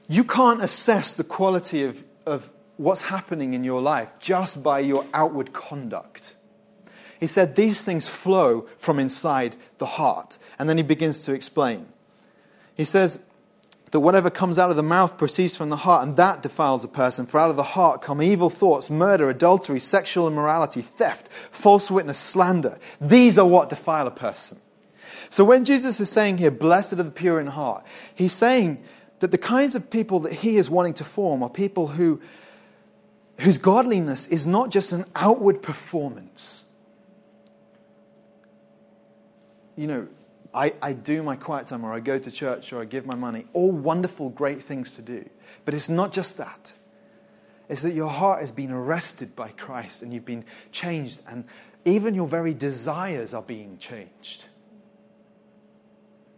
You 0.07 0.23
can't 0.23 0.61
assess 0.61 1.15
the 1.15 1.23
quality 1.23 1.83
of, 1.83 2.03
of 2.25 2.49
what's 2.77 3.03
happening 3.03 3.53
in 3.53 3.63
your 3.63 3.81
life 3.81 4.09
just 4.19 4.63
by 4.63 4.79
your 4.79 5.05
outward 5.13 5.53
conduct. 5.53 6.35
He 7.23 7.27
said 7.27 7.55
these 7.55 7.85
things 7.85 8.05
flow 8.05 8.67
from 8.77 8.99
inside 8.99 9.55
the 9.77 9.85
heart. 9.85 10.37
And 10.59 10.67
then 10.67 10.75
he 10.75 10.83
begins 10.83 11.23
to 11.23 11.31
explain. 11.31 11.85
He 12.75 12.83
says 12.83 13.25
that 13.91 14.01
whatever 14.01 14.29
comes 14.29 14.59
out 14.59 14.71
of 14.71 14.75
the 14.75 14.83
mouth 14.83 15.17
proceeds 15.17 15.55
from 15.55 15.69
the 15.69 15.77
heart, 15.77 16.05
and 16.05 16.17
that 16.17 16.43
defiles 16.43 16.83
a 16.83 16.89
person. 16.89 17.25
For 17.25 17.39
out 17.39 17.49
of 17.49 17.55
the 17.55 17.63
heart 17.63 18.01
come 18.01 18.21
evil 18.21 18.49
thoughts, 18.49 18.89
murder, 18.89 19.29
adultery, 19.29 19.79
sexual 19.79 20.27
immorality, 20.27 20.81
theft, 20.81 21.29
false 21.49 21.89
witness, 21.89 22.19
slander. 22.19 22.77
These 22.99 23.39
are 23.39 23.47
what 23.47 23.69
defile 23.69 24.07
a 24.07 24.11
person. 24.11 24.59
So 25.29 25.45
when 25.45 25.63
Jesus 25.63 26.01
is 26.01 26.09
saying 26.09 26.39
here, 26.39 26.51
blessed 26.51 26.91
are 26.91 27.03
the 27.03 27.09
pure 27.09 27.39
in 27.39 27.47
heart, 27.47 27.85
he's 28.13 28.33
saying 28.33 28.83
that 29.19 29.31
the 29.31 29.37
kinds 29.37 29.75
of 29.75 29.89
people 29.89 30.19
that 30.19 30.33
he 30.33 30.57
is 30.57 30.69
wanting 30.69 30.95
to 30.95 31.05
form 31.05 31.41
are 31.41 31.49
people 31.49 31.87
who, 31.87 32.19
whose 33.39 33.59
godliness 33.59 34.27
is 34.27 34.45
not 34.45 34.71
just 34.71 34.91
an 34.91 35.05
outward 35.15 35.61
performance 35.61 36.65
you 39.75 39.87
know, 39.87 40.07
I, 40.53 40.73
I 40.81 40.93
do 40.93 41.23
my 41.23 41.35
quiet 41.35 41.65
time 41.65 41.83
or 41.83 41.93
I 41.93 41.99
go 41.99 42.19
to 42.19 42.31
church 42.31 42.73
or 42.73 42.81
I 42.81 42.85
give 42.85 43.05
my 43.05 43.15
money. 43.15 43.45
All 43.53 43.71
wonderful, 43.71 44.29
great 44.29 44.63
things 44.63 44.91
to 44.93 45.01
do. 45.01 45.27
But 45.65 45.73
it's 45.73 45.89
not 45.89 46.13
just 46.13 46.37
that. 46.37 46.73
It's 47.69 47.81
that 47.81 47.93
your 47.93 48.09
heart 48.09 48.41
has 48.41 48.51
been 48.51 48.71
arrested 48.71 49.35
by 49.35 49.49
Christ 49.49 50.03
and 50.03 50.13
you've 50.13 50.25
been 50.25 50.45
changed, 50.71 51.21
and 51.27 51.45
even 51.85 52.13
your 52.13 52.27
very 52.27 52.53
desires 52.53 53.33
are 53.33 53.41
being 53.41 53.77
changed. 53.77 54.45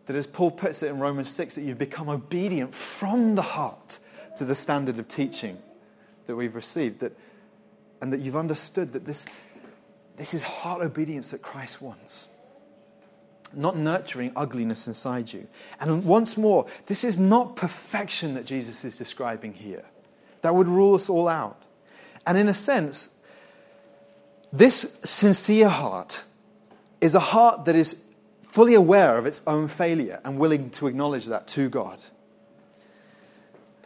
That, 0.06 0.16
as 0.16 0.28
Paul 0.28 0.52
puts 0.52 0.84
it 0.84 0.90
in 0.90 1.00
Romans 1.00 1.32
6, 1.32 1.56
that 1.56 1.62
you've 1.62 1.80
become 1.80 2.10
obedient 2.10 2.76
from 2.76 3.34
the 3.34 3.42
heart 3.42 3.98
to 4.38 4.46
the 4.46 4.54
standard 4.54 5.00
of 5.00 5.08
teaching 5.08 5.58
that 6.28 6.36
we've 6.36 6.56
received, 6.56 7.00
that, 7.00 7.18
and 8.02 8.14
that 8.14 8.22
you've 8.22 8.36
understood 8.36 8.94
that 8.94 9.06
this, 9.06 9.26
this 10.16 10.36
is 10.36 10.44
heart 10.44 10.84
obedience 10.84 11.32
that 11.32 11.42
Christ 11.42 11.82
wants 11.82 12.28
not 13.56 13.78
nurturing 13.78 14.32
ugliness 14.36 14.88
inside 14.88 15.32
you. 15.32 15.48
And 15.80 16.06
once 16.06 16.38
more, 16.38 16.66
this 16.86 17.04
is 17.04 17.18
not 17.18 17.56
perfection 17.56 18.34
that 18.36 18.46
Jesus 18.46 18.84
is 18.84 18.98
describing 18.98 19.54
here. 19.54 19.86
That 20.42 20.56
would 20.56 20.68
rule 20.68 20.96
us 20.96 21.10
all 21.10 21.28
out. 21.28 21.62
And 22.28 22.38
in 22.38 22.48
a 22.48 22.54
sense, 22.54 23.10
this 24.52 24.98
sincere 25.04 25.70
heart 25.70 26.24
is 27.02 27.16
a 27.16 27.20
heart 27.20 27.66
that 27.66 27.76
is 27.76 27.98
fully 28.44 28.74
aware 28.74 29.18
of 29.18 29.26
its 29.26 29.42
own 29.46 29.68
failure 29.68 30.22
and 30.24 30.40
willing 30.40 30.70
to 30.72 30.88
acknowledge 30.88 31.26
that 31.26 31.48
to 31.48 31.70
God. 31.70 32.02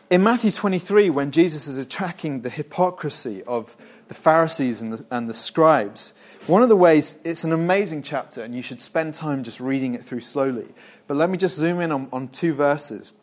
In 0.10 0.24
Matthew 0.24 0.52
23, 0.52 1.10
when 1.10 1.32
Jesus 1.32 1.68
is 1.68 1.78
attacking 1.78 2.42
the 2.42 2.50
hypocrisy 2.50 3.44
of 3.44 3.76
the 4.08 4.14
Pharisees 4.14 4.82
and 4.82 4.94
the, 4.94 5.06
and 5.12 5.30
the 5.30 5.34
scribes, 5.34 6.14
One 6.50 6.64
of 6.64 6.70
the 6.70 6.76
ways, 6.76 7.16
it's 7.24 7.44
an 7.44 7.52
amazing 7.52 8.02
chapter, 8.02 8.42
and 8.42 8.56
you 8.56 8.64
should 8.64 8.82
spend 8.82 9.14
time 9.14 9.44
just 9.44 9.60
reading 9.60 9.94
it 9.94 10.04
through 10.04 10.22
slowly. 10.22 10.66
But 11.06 11.16
let 11.16 11.30
me 11.30 11.38
just 11.38 11.56
zoom 11.56 11.80
in 11.80 11.92
on, 11.92 12.10
on 12.12 12.28
two 12.28 12.56
verses. 12.56 13.14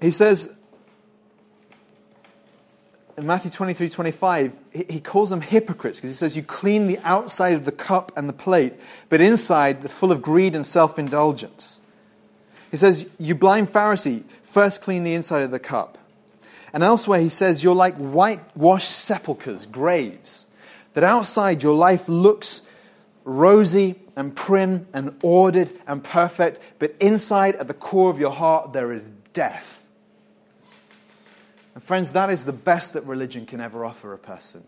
He 0.00 0.10
says, 0.10 0.56
in 3.16 3.24
Matthew 3.24 3.52
23 3.52 3.88
25, 3.88 4.52
he 4.88 4.98
calls 4.98 5.30
them 5.30 5.42
hypocrites 5.42 5.98
because 5.98 6.10
he 6.10 6.16
says, 6.16 6.36
You 6.36 6.42
clean 6.42 6.88
the 6.88 6.98
outside 7.04 7.52
of 7.52 7.64
the 7.64 7.70
cup 7.70 8.10
and 8.16 8.28
the 8.28 8.32
plate, 8.32 8.74
but 9.10 9.20
inside 9.20 9.82
they're 9.82 9.88
full 9.88 10.10
of 10.10 10.20
greed 10.20 10.56
and 10.56 10.66
self 10.66 10.98
indulgence. 10.98 11.80
He 12.72 12.76
says, 12.76 13.08
You 13.16 13.36
blind 13.36 13.68
Pharisee, 13.68 14.24
first 14.42 14.82
clean 14.82 15.04
the 15.04 15.14
inside 15.14 15.42
of 15.42 15.52
the 15.52 15.60
cup. 15.60 15.98
And 16.72 16.82
elsewhere 16.82 17.20
he 17.20 17.28
says, 17.28 17.62
You're 17.62 17.76
like 17.76 17.94
whitewashed 17.94 18.90
sepulchres, 18.90 19.64
graves, 19.64 20.46
that 20.98 21.04
outside 21.04 21.62
your 21.62 21.74
life 21.74 22.08
looks 22.08 22.60
rosy 23.22 23.94
and 24.16 24.34
prim 24.34 24.88
and 24.92 25.16
ordered 25.22 25.70
and 25.86 26.02
perfect, 26.02 26.58
but 26.80 26.92
inside 26.98 27.54
at 27.54 27.68
the 27.68 27.74
core 27.74 28.10
of 28.10 28.18
your 28.18 28.32
heart 28.32 28.72
there 28.72 28.90
is 28.90 29.08
death. 29.32 29.86
And 31.76 31.84
friends, 31.84 32.10
that 32.14 32.30
is 32.30 32.46
the 32.46 32.52
best 32.52 32.94
that 32.94 33.04
religion 33.04 33.46
can 33.46 33.60
ever 33.60 33.84
offer 33.84 34.12
a 34.12 34.18
person 34.18 34.64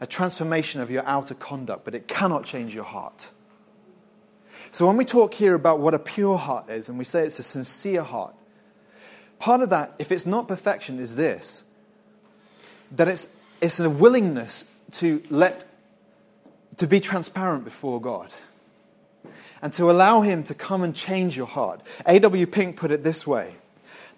a 0.00 0.08
transformation 0.08 0.80
of 0.80 0.90
your 0.90 1.06
outer 1.06 1.34
conduct, 1.34 1.84
but 1.84 1.94
it 1.94 2.08
cannot 2.08 2.44
change 2.44 2.74
your 2.74 2.82
heart. 2.82 3.28
So 4.72 4.88
when 4.88 4.96
we 4.96 5.04
talk 5.04 5.34
here 5.34 5.54
about 5.54 5.78
what 5.78 5.94
a 5.94 6.00
pure 6.00 6.36
heart 6.36 6.68
is, 6.68 6.88
and 6.88 6.98
we 6.98 7.04
say 7.04 7.22
it's 7.22 7.38
a 7.38 7.44
sincere 7.44 8.02
heart, 8.02 8.34
part 9.38 9.60
of 9.60 9.70
that, 9.70 9.94
if 10.00 10.10
it's 10.10 10.26
not 10.26 10.48
perfection, 10.48 10.98
is 10.98 11.14
this 11.14 11.62
that 12.90 13.06
it's, 13.06 13.28
it's 13.60 13.78
a 13.78 13.88
willingness 13.88 14.64
to 14.92 15.22
let 15.30 15.64
to 16.76 16.86
be 16.86 17.00
transparent 17.00 17.64
before 17.64 18.00
God 18.00 18.32
and 19.60 19.72
to 19.74 19.90
allow 19.90 20.22
him 20.22 20.42
to 20.44 20.54
come 20.54 20.82
and 20.82 20.94
change 20.94 21.36
your 21.36 21.46
heart. 21.46 21.82
A.W. 22.06 22.46
Pink 22.46 22.76
put 22.76 22.90
it 22.90 23.02
this 23.02 23.26
way 23.26 23.54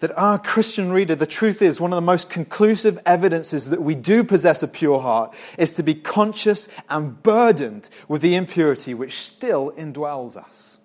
that 0.02 0.16
our 0.18 0.36
Christian 0.36 0.90
reader, 0.90 1.14
the 1.14 1.26
truth 1.26 1.62
is, 1.62 1.80
one 1.80 1.92
of 1.92 1.96
the 1.96 2.00
most 2.00 2.28
conclusive 2.28 2.98
evidences 3.06 3.70
that 3.70 3.80
we 3.80 3.94
do 3.94 4.24
possess 4.24 4.60
a 4.60 4.66
pure 4.68 5.00
heart 5.00 5.32
is 5.56 5.72
to 5.74 5.82
be 5.84 5.94
conscious 5.94 6.66
and 6.90 7.22
burdened 7.22 7.88
with 8.08 8.20
the 8.20 8.34
impurity 8.34 8.94
which 8.94 9.20
still 9.20 9.70
indwells 9.72 10.36
us. 10.36 10.78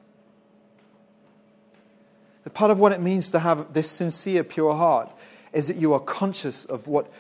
The 2.43 2.51
part 2.51 2.69
of 2.69 2.79
what 2.79 2.91
it 2.91 3.01
means 3.01 3.31
to 3.31 3.39
have 3.39 3.73
this 3.73 3.89
sincere, 3.89 4.43
pure 4.43 4.75
heart 4.75 5.11
is 5.51 5.67
that 5.67 5.77
you 5.77 5.93
are 5.93 5.99
conscious 5.99 6.63
of 6.65 6.85
what 6.85 7.11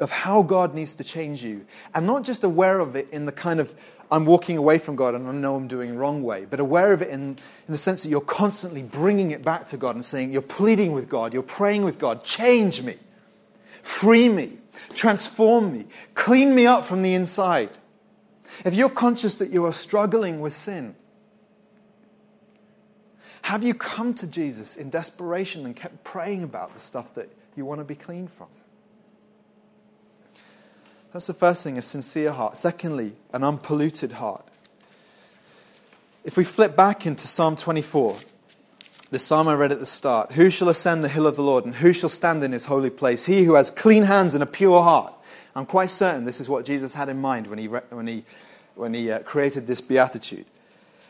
of 0.00 0.10
how 0.10 0.42
God 0.42 0.74
needs 0.74 0.94
to 0.96 1.04
change 1.04 1.44
you, 1.44 1.64
and 1.94 2.06
not 2.06 2.24
just 2.24 2.44
aware 2.44 2.80
of 2.80 2.96
it 2.96 3.08
in 3.10 3.26
the 3.26 3.32
kind 3.32 3.60
of 3.60 3.74
I'm 4.12 4.26
walking 4.26 4.58
away 4.58 4.76
from 4.76 4.94
God 4.94 5.14
and 5.14 5.26
I 5.26 5.32
know 5.32 5.56
I'm 5.56 5.68
doing 5.68 5.96
wrong 5.96 6.22
way, 6.22 6.44
but 6.44 6.60
aware 6.60 6.92
of 6.92 7.00
it 7.00 7.08
in, 7.08 7.30
in 7.30 7.38
the 7.68 7.78
sense 7.78 8.02
that 8.02 8.10
you're 8.10 8.20
constantly 8.20 8.82
bringing 8.82 9.30
it 9.30 9.42
back 9.42 9.66
to 9.68 9.78
God 9.78 9.94
and 9.94 10.04
saying, 10.04 10.32
You're 10.32 10.42
pleading 10.42 10.92
with 10.92 11.08
God, 11.08 11.32
you're 11.32 11.42
praying 11.42 11.82
with 11.82 11.98
God, 11.98 12.22
change 12.22 12.82
me, 12.82 12.98
free 13.82 14.28
me, 14.28 14.58
transform 14.92 15.72
me, 15.72 15.86
clean 16.14 16.54
me 16.54 16.66
up 16.66 16.84
from 16.84 17.00
the 17.00 17.14
inside. 17.14 17.70
If 18.66 18.74
you're 18.74 18.90
conscious 18.90 19.38
that 19.38 19.50
you 19.50 19.64
are 19.64 19.72
struggling 19.72 20.40
with 20.40 20.52
sin, 20.52 20.94
have 23.40 23.64
you 23.64 23.72
come 23.72 24.12
to 24.14 24.26
Jesus 24.26 24.76
in 24.76 24.90
desperation 24.90 25.64
and 25.64 25.74
kept 25.74 26.04
praying 26.04 26.42
about 26.42 26.74
the 26.74 26.80
stuff 26.80 27.14
that 27.14 27.30
you 27.56 27.64
want 27.64 27.80
to 27.80 27.84
be 27.84 27.94
clean 27.94 28.28
from? 28.28 28.48
That's 31.12 31.26
the 31.26 31.34
first 31.34 31.62
thing, 31.62 31.76
a 31.76 31.82
sincere 31.82 32.32
heart. 32.32 32.56
Secondly, 32.56 33.12
an 33.32 33.44
unpolluted 33.44 34.12
heart. 34.12 34.46
If 36.24 36.36
we 36.36 36.44
flip 36.44 36.76
back 36.76 37.04
into 37.06 37.28
Psalm 37.28 37.56
24, 37.56 38.16
the 39.10 39.18
psalm 39.18 39.48
I 39.48 39.54
read 39.54 39.72
at 39.72 39.80
the 39.80 39.86
start 39.86 40.32
Who 40.32 40.48
shall 40.48 40.68
ascend 40.68 41.04
the 41.04 41.08
hill 41.08 41.26
of 41.26 41.36
the 41.36 41.42
Lord, 41.42 41.66
and 41.66 41.74
who 41.74 41.92
shall 41.92 42.08
stand 42.08 42.42
in 42.42 42.52
his 42.52 42.64
holy 42.64 42.90
place? 42.90 43.26
He 43.26 43.44
who 43.44 43.54
has 43.54 43.70
clean 43.70 44.04
hands 44.04 44.34
and 44.34 44.42
a 44.42 44.46
pure 44.46 44.82
heart. 44.82 45.12
I'm 45.54 45.66
quite 45.66 45.90
certain 45.90 46.24
this 46.24 46.40
is 46.40 46.48
what 46.48 46.64
Jesus 46.64 46.94
had 46.94 47.10
in 47.10 47.20
mind 47.20 47.46
when 47.46 47.58
he, 47.58 47.66
when 47.66 48.06
he, 48.06 48.24
when 48.74 48.94
he 48.94 49.10
uh, 49.10 49.18
created 49.20 49.66
this 49.66 49.82
beatitude. 49.82 50.46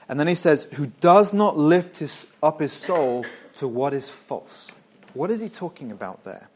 And 0.09 0.19
then 0.19 0.27
he 0.27 0.35
says, 0.35 0.65
Who 0.75 0.87
does 1.01 1.33
not 1.33 1.57
lift 1.57 1.99
his, 1.99 2.27
up 2.43 2.61
his 2.61 2.73
soul 2.73 3.25
to 3.55 3.69
what 3.69 3.93
is 3.93 4.09
false. 4.09 4.71
What 5.15 5.31
is 5.31 5.41
he 5.41 5.49
talking 5.49 5.93
about 5.93 6.25
there? 6.25 6.49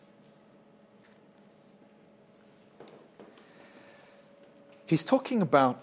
He's 4.86 5.02
talking 5.02 5.42
about 5.42 5.82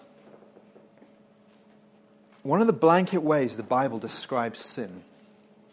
one 2.42 2.60
of 2.60 2.66
the 2.66 2.72
blanket 2.72 3.18
ways 3.18 3.56
the 3.56 3.62
Bible 3.62 3.98
describes 3.98 4.60
sin 4.60 5.02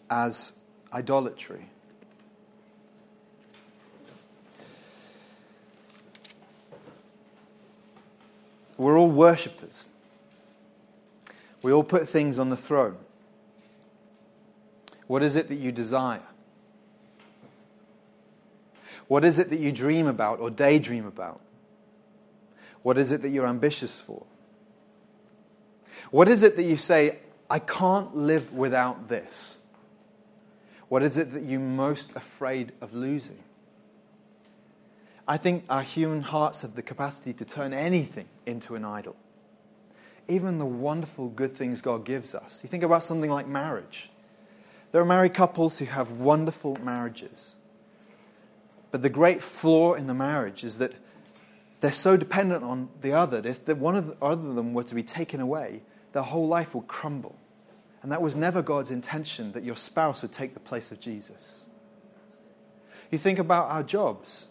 as 0.09 0.53
idolatry. 0.93 1.65
We're 8.77 8.97
all 8.97 9.11
worshippers. 9.11 9.87
We 11.61 11.71
all 11.71 11.83
put 11.83 12.09
things 12.09 12.39
on 12.39 12.49
the 12.49 12.57
throne. 12.57 12.97
What 15.07 15.23
is 15.23 15.35
it 15.35 15.49
that 15.49 15.55
you 15.55 15.71
desire? 15.71 16.23
What 19.07 19.23
is 19.23 19.39
it 19.39 19.49
that 19.49 19.59
you 19.59 19.71
dream 19.71 20.07
about 20.07 20.39
or 20.39 20.49
daydream 20.49 21.05
about? 21.05 21.41
What 22.83 22.97
is 22.97 23.11
it 23.11 23.21
that 23.21 23.29
you're 23.29 23.47
ambitious 23.47 23.99
for? 23.99 24.25
What 26.09 26.27
is 26.27 26.43
it 26.43 26.55
that 26.57 26.63
you 26.63 26.77
say, 26.77 27.17
I 27.49 27.59
can't 27.59 28.15
live 28.15 28.53
without 28.53 29.07
this? 29.07 29.59
What 30.89 31.03
is 31.03 31.17
it 31.17 31.33
that 31.33 31.43
you're 31.43 31.59
most 31.59 32.15
afraid 32.15 32.73
of 32.81 32.93
losing? 32.93 33.39
I 35.27 35.37
think 35.37 35.63
our 35.69 35.83
human 35.83 36.21
hearts 36.21 36.63
have 36.63 36.75
the 36.75 36.81
capacity 36.81 37.33
to 37.33 37.45
turn 37.45 37.71
anything 37.71 38.27
into 38.45 38.75
an 38.75 38.83
idol. 38.83 39.15
Even 40.27 40.57
the 40.57 40.65
wonderful 40.65 41.29
good 41.29 41.55
things 41.55 41.81
God 41.81 42.03
gives 42.03 42.35
us. 42.35 42.61
You 42.63 42.69
think 42.69 42.83
about 42.83 43.03
something 43.03 43.29
like 43.29 43.47
marriage. 43.47 44.09
There 44.91 45.01
are 45.01 45.05
married 45.05 45.33
couples 45.33 45.77
who 45.77 45.85
have 45.85 46.11
wonderful 46.11 46.77
marriages. 46.83 47.55
But 48.91 49.01
the 49.01 49.09
great 49.09 49.41
flaw 49.41 49.93
in 49.93 50.07
the 50.07 50.13
marriage 50.13 50.63
is 50.65 50.79
that 50.79 50.93
they're 51.81 51.91
so 51.91 52.15
dependent 52.15 52.63
on 52.63 52.89
the 53.01 53.13
other 53.13 53.41
that 53.41 53.49
if 53.49 53.65
the, 53.65 53.75
one 53.75 53.95
of 53.95 54.07
the 54.07 54.15
other 54.21 54.47
of 54.47 54.55
them 54.55 54.73
were 54.73 54.83
to 54.83 54.95
be 54.95 55.03
taken 55.03 55.41
away, 55.41 55.81
their 56.13 56.23
whole 56.23 56.47
life 56.47 56.73
will 56.73 56.83
crumble. 56.83 57.35
And 58.03 58.11
that 58.11 58.21
was 58.21 58.35
never 58.35 58.61
God's 58.61 58.91
intention 58.91 59.51
that 59.51 59.63
your 59.63 59.75
spouse 59.75 60.21
would 60.21 60.31
take 60.31 60.53
the 60.53 60.59
place 60.59 60.91
of 60.91 60.99
Jesus. 60.99 61.65
You 63.11 63.17
think 63.17 63.39
about 63.39 63.69
our 63.69 63.83
jobs. 63.83 64.47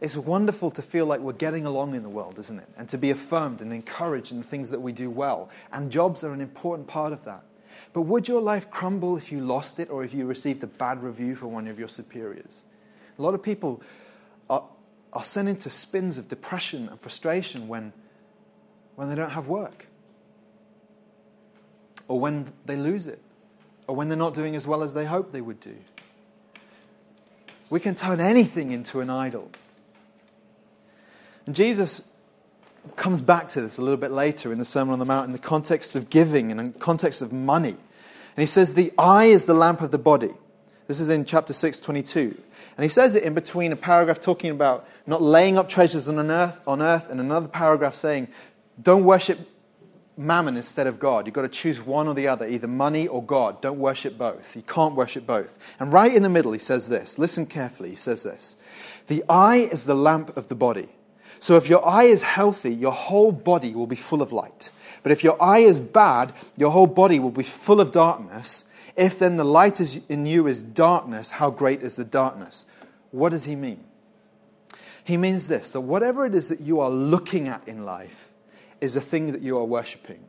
It's 0.00 0.16
wonderful 0.16 0.70
to 0.72 0.82
feel 0.82 1.06
like 1.06 1.20
we're 1.20 1.32
getting 1.32 1.66
along 1.66 1.94
in 1.94 2.02
the 2.02 2.08
world, 2.08 2.38
isn't 2.38 2.58
it? 2.58 2.68
And 2.76 2.88
to 2.88 2.98
be 2.98 3.10
affirmed 3.10 3.62
and 3.62 3.72
encouraged 3.72 4.32
in 4.32 4.38
the 4.38 4.44
things 4.44 4.70
that 4.70 4.80
we 4.80 4.92
do 4.92 5.08
well. 5.08 5.48
And 5.72 5.90
jobs 5.90 6.24
are 6.24 6.32
an 6.32 6.40
important 6.40 6.88
part 6.88 7.12
of 7.12 7.24
that. 7.24 7.44
But 7.92 8.02
would 8.02 8.26
your 8.26 8.40
life 8.40 8.70
crumble 8.70 9.16
if 9.16 9.30
you 9.30 9.40
lost 9.40 9.78
it 9.78 9.90
or 9.90 10.02
if 10.04 10.12
you 10.12 10.26
received 10.26 10.62
a 10.64 10.66
bad 10.66 11.02
review 11.02 11.34
from 11.36 11.52
one 11.52 11.68
of 11.68 11.78
your 11.78 11.88
superiors? 11.88 12.64
A 13.18 13.22
lot 13.22 13.34
of 13.34 13.42
people 13.42 13.82
are, 14.50 14.64
are 15.12 15.24
sent 15.24 15.48
into 15.48 15.68
spins 15.68 16.18
of 16.18 16.28
depression 16.28 16.88
and 16.88 17.00
frustration 17.00 17.68
when, 17.68 17.92
when 18.96 19.08
they 19.08 19.14
don't 19.14 19.30
have 19.30 19.48
work, 19.48 19.86
or 22.08 22.18
when 22.18 22.52
they 22.64 22.76
lose 22.76 23.06
it, 23.06 23.20
or 23.86 23.94
when 23.94 24.08
they're 24.08 24.18
not 24.18 24.34
doing 24.34 24.56
as 24.56 24.66
well 24.66 24.82
as 24.82 24.94
they 24.94 25.04
hope 25.04 25.32
they 25.32 25.40
would 25.40 25.60
do. 25.60 25.76
We 27.68 27.80
can 27.80 27.94
turn 27.94 28.20
anything 28.20 28.72
into 28.72 29.00
an 29.00 29.10
idol. 29.10 29.50
And 31.46 31.54
Jesus 31.54 32.06
comes 32.96 33.20
back 33.20 33.48
to 33.50 33.60
this 33.60 33.78
a 33.78 33.82
little 33.82 33.96
bit 33.96 34.10
later 34.10 34.52
in 34.52 34.58
the 34.58 34.64
Sermon 34.64 34.92
on 34.92 34.98
the 34.98 35.04
Mount 35.04 35.26
in 35.26 35.32
the 35.32 35.38
context 35.38 35.96
of 35.96 36.10
giving 36.10 36.50
and 36.50 36.60
in 36.60 36.72
the 36.72 36.78
context 36.78 37.22
of 37.22 37.32
money. 37.32 37.70
And 37.70 38.42
he 38.42 38.46
says, 38.46 38.74
The 38.74 38.92
eye 38.98 39.26
is 39.26 39.44
the 39.44 39.54
lamp 39.54 39.80
of 39.80 39.90
the 39.90 39.98
body. 39.98 40.32
This 40.86 41.00
is 41.00 41.08
in 41.08 41.24
chapter 41.24 41.52
6, 41.52 41.80
22. 41.80 42.36
And 42.76 42.84
he 42.84 42.88
says 42.88 43.14
it 43.14 43.22
in 43.24 43.34
between 43.34 43.72
a 43.72 43.76
paragraph 43.76 44.18
talking 44.18 44.50
about 44.50 44.88
not 45.06 45.20
laying 45.20 45.58
up 45.58 45.68
treasures 45.68 46.08
on 46.08 46.30
earth, 46.30 46.58
on 46.66 46.80
earth 46.80 47.10
and 47.10 47.20
another 47.20 47.48
paragraph 47.48 47.94
saying, 47.94 48.28
don't 48.80 49.04
worship 49.04 49.38
mammon 50.16 50.56
instead 50.56 50.86
of 50.86 50.98
God. 50.98 51.26
You've 51.26 51.34
got 51.34 51.42
to 51.42 51.48
choose 51.48 51.80
one 51.80 52.08
or 52.08 52.14
the 52.14 52.28
other, 52.28 52.46
either 52.46 52.66
money 52.66 53.08
or 53.08 53.22
God. 53.22 53.60
Don't 53.60 53.78
worship 53.78 54.16
both. 54.16 54.56
You 54.56 54.62
can't 54.62 54.94
worship 54.94 55.26
both. 55.26 55.58
And 55.80 55.92
right 55.92 56.14
in 56.14 56.22
the 56.22 56.28
middle, 56.28 56.52
he 56.52 56.58
says 56.58 56.88
this. 56.88 57.18
Listen 57.18 57.46
carefully. 57.46 57.90
He 57.90 57.96
says 57.96 58.22
this 58.22 58.54
The 59.06 59.24
eye 59.28 59.68
is 59.70 59.84
the 59.84 59.94
lamp 59.94 60.36
of 60.36 60.48
the 60.48 60.54
body. 60.54 60.88
So 61.40 61.56
if 61.56 61.68
your 61.68 61.84
eye 61.86 62.04
is 62.04 62.22
healthy, 62.22 62.72
your 62.72 62.92
whole 62.92 63.32
body 63.32 63.74
will 63.74 63.88
be 63.88 63.96
full 63.96 64.22
of 64.22 64.30
light. 64.30 64.70
But 65.02 65.10
if 65.10 65.24
your 65.24 65.42
eye 65.42 65.58
is 65.58 65.80
bad, 65.80 66.32
your 66.56 66.70
whole 66.70 66.86
body 66.86 67.18
will 67.18 67.32
be 67.32 67.42
full 67.42 67.80
of 67.80 67.90
darkness. 67.90 68.64
If 68.96 69.18
then 69.18 69.36
the 69.36 69.44
light 69.44 69.80
is 69.80 70.00
in 70.08 70.26
you 70.26 70.46
is 70.46 70.62
darkness, 70.62 71.30
how 71.30 71.50
great 71.50 71.82
is 71.82 71.96
the 71.96 72.04
darkness? 72.04 72.66
What 73.10 73.30
does 73.30 73.44
he 73.44 73.56
mean? 73.56 73.84
He 75.04 75.16
means 75.16 75.48
this 75.48 75.70
that 75.72 75.80
whatever 75.80 76.26
it 76.26 76.34
is 76.34 76.48
that 76.48 76.60
you 76.60 76.80
are 76.80 76.90
looking 76.90 77.48
at 77.48 77.66
in 77.66 77.84
life 77.84 78.30
is 78.80 78.96
a 78.96 79.00
thing 79.00 79.32
that 79.32 79.42
you 79.42 79.58
are 79.58 79.64
worshipping. 79.64 80.24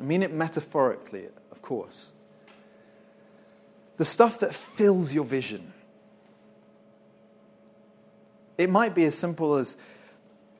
I 0.00 0.02
mean 0.02 0.22
it 0.22 0.32
metaphorically, 0.32 1.26
of 1.50 1.62
course. 1.62 2.12
The 3.96 4.04
stuff 4.04 4.40
that 4.40 4.54
fills 4.54 5.14
your 5.14 5.24
vision. 5.24 5.72
It 8.58 8.70
might 8.70 8.94
be 8.94 9.04
as 9.04 9.16
simple 9.16 9.54
as 9.54 9.76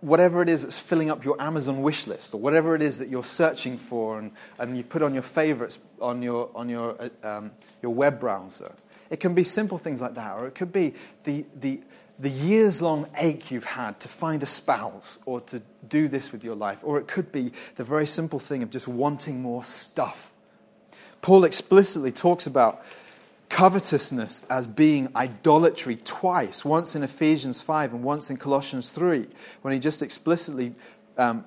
whatever 0.01 0.43
it 0.43 0.49
is 0.49 0.63
that's 0.63 0.79
filling 0.79 1.11
up 1.11 1.25
your 1.25 1.41
Amazon 1.41 1.83
wish 1.83 2.07
list, 2.07 2.35
or 2.35 2.41
whatever 2.41 2.75
it 2.75 2.83
is 2.83 2.99
that 2.99 3.09
you're 3.09 3.25
searching 3.25 3.79
for 3.79 4.19
and, 4.19 4.31
and 4.59 4.77
you 4.77 4.85
put 4.85 5.03
on 5.03 5.15
your 5.15 5.23
favorites 5.23 5.79
on 6.01 6.23
your, 6.23 6.51
on 6.55 6.69
your, 6.69 6.97
uh, 7.01 7.29
um, 7.29 7.51
your 7.83 7.95
web 7.95 8.21
browser. 8.21 8.73
It 9.11 9.21
can 9.21 9.35
be 9.35 9.45
simple 9.45 9.79
things 9.79 10.01
like 10.01 10.15
that, 10.15 10.41
or 10.41 10.47
it 10.47 10.55
could 10.55 10.73
be 10.73 10.95
the, 11.25 11.45
the, 11.61 11.81
the 12.19 12.31
years 12.31 12.83
long 12.83 13.07
ache 13.17 13.51
you've 13.51 13.65
had 13.65 14.01
to 14.01 14.09
find 14.09 14.43
a 14.43 14.47
spouse 14.47 15.19
or 15.27 15.41
to 15.43 15.63
do 15.89 16.09
this 16.09 16.33
with 16.33 16.45
your 16.45 16.57
life, 16.57 16.81
or 16.83 16.99
it 16.99 17.07
could 17.07 17.31
be 17.31 17.53
the 17.77 17.85
very 17.85 18.07
simple 18.07 18.39
thing 18.39 18.63
of 18.63 18.71
just 18.71 18.89
wanting 18.89 19.41
more 19.41 19.65
stuff. 19.65 20.33
Paul 21.23 21.45
explicitly 21.45 22.13
talks 22.13 22.47
about 22.47 22.83
covetousness 23.49 24.45
as 24.51 24.67
being 24.67 25.09
idolatry 25.15 25.97
twice, 26.05 26.65
once 26.65 26.95
in 26.95 27.03
Ephesians 27.03 27.63
5 27.63 27.95
and 27.95 28.03
once 28.03 28.31
in 28.31 28.37
Colossians 28.37 28.91
3, 28.91 29.27
when 29.63 29.73
he 29.73 29.81
just 29.81 30.03
explicitly 30.03 30.75
um, 31.17 31.45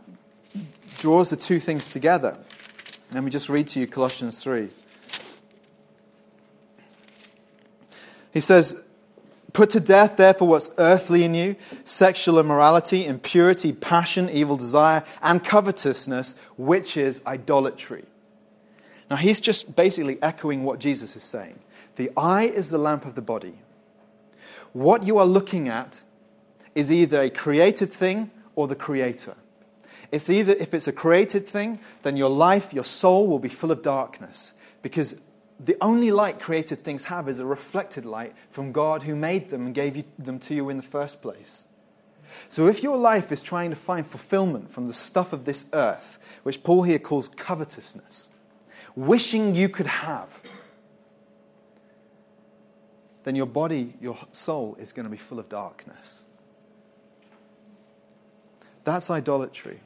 draws 0.97 1.29
the 1.29 1.37
two 1.37 1.59
things 1.59 1.91
together. 1.91 2.37
Let 3.13 3.23
me 3.23 3.29
just 3.29 3.49
read 3.49 3.67
to 3.69 3.79
you 3.79 3.87
Colossians 3.87 4.41
3. 4.43 4.69
He 8.31 8.39
says, 8.39 8.83
Put 9.51 9.71
to 9.71 9.79
death, 9.79 10.17
therefore, 10.17 10.47
what's 10.47 10.69
earthly 10.77 11.23
in 11.23 11.33
you 11.33 11.55
sexual 11.83 12.39
immorality, 12.39 13.05
impurity, 13.05 13.73
passion, 13.73 14.29
evil 14.29 14.55
desire, 14.55 15.03
and 15.23 15.43
covetousness, 15.43 16.35
which 16.55 16.95
is 16.95 17.21
idolatry. 17.25 18.05
Now, 19.09 19.15
he's 19.15 19.41
just 19.41 19.75
basically 19.75 20.21
echoing 20.21 20.63
what 20.63 20.79
Jesus 20.79 21.15
is 21.15 21.23
saying. 21.23 21.59
The 21.99 22.11
eye 22.15 22.45
is 22.45 22.69
the 22.69 22.77
lamp 22.77 23.05
of 23.05 23.15
the 23.15 23.21
body. 23.21 23.55
What 24.71 25.03
you 25.03 25.17
are 25.17 25.25
looking 25.25 25.67
at 25.67 25.99
is 26.73 26.93
either 26.93 27.23
a 27.23 27.29
created 27.29 27.91
thing 27.91 28.31
or 28.55 28.69
the 28.69 28.75
creator. 28.75 29.35
It's 30.09 30.29
either, 30.29 30.53
if 30.53 30.73
it's 30.73 30.87
a 30.87 30.93
created 30.93 31.45
thing, 31.45 31.79
then 32.03 32.15
your 32.15 32.29
life, 32.29 32.73
your 32.73 32.85
soul 32.85 33.27
will 33.27 33.37
be 33.37 33.49
full 33.49 33.69
of 33.69 33.81
darkness 33.81 34.53
because 34.81 35.19
the 35.59 35.75
only 35.81 36.09
light 36.09 36.39
created 36.39 36.85
things 36.85 37.03
have 37.03 37.27
is 37.27 37.39
a 37.39 37.45
reflected 37.45 38.05
light 38.05 38.33
from 38.49 38.71
God 38.71 39.03
who 39.03 39.13
made 39.13 39.49
them 39.49 39.65
and 39.65 39.75
gave 39.75 39.97
you, 39.97 40.05
them 40.17 40.39
to 40.39 40.55
you 40.55 40.69
in 40.69 40.77
the 40.77 40.83
first 40.83 41.21
place. 41.21 41.67
So 42.47 42.67
if 42.67 42.81
your 42.81 42.95
life 42.95 43.29
is 43.29 43.41
trying 43.41 43.71
to 43.71 43.75
find 43.75 44.07
fulfillment 44.07 44.71
from 44.71 44.87
the 44.87 44.93
stuff 44.93 45.33
of 45.33 45.43
this 45.43 45.65
earth, 45.73 46.17
which 46.43 46.63
Paul 46.63 46.83
here 46.83 46.97
calls 46.97 47.27
covetousness, 47.27 48.29
wishing 48.95 49.53
you 49.53 49.67
could 49.67 49.87
have, 49.87 50.41
then 53.29 53.35
your 53.35 53.45
body, 53.45 53.93
your 54.01 54.17
soul 54.31 54.75
is 54.79 54.91
going 54.91 55.03
to 55.03 55.09
be 55.11 55.15
full 55.15 55.37
of 55.37 55.47
darkness. 55.47 56.23
That's 58.85 59.11
idolatry. 59.11 59.81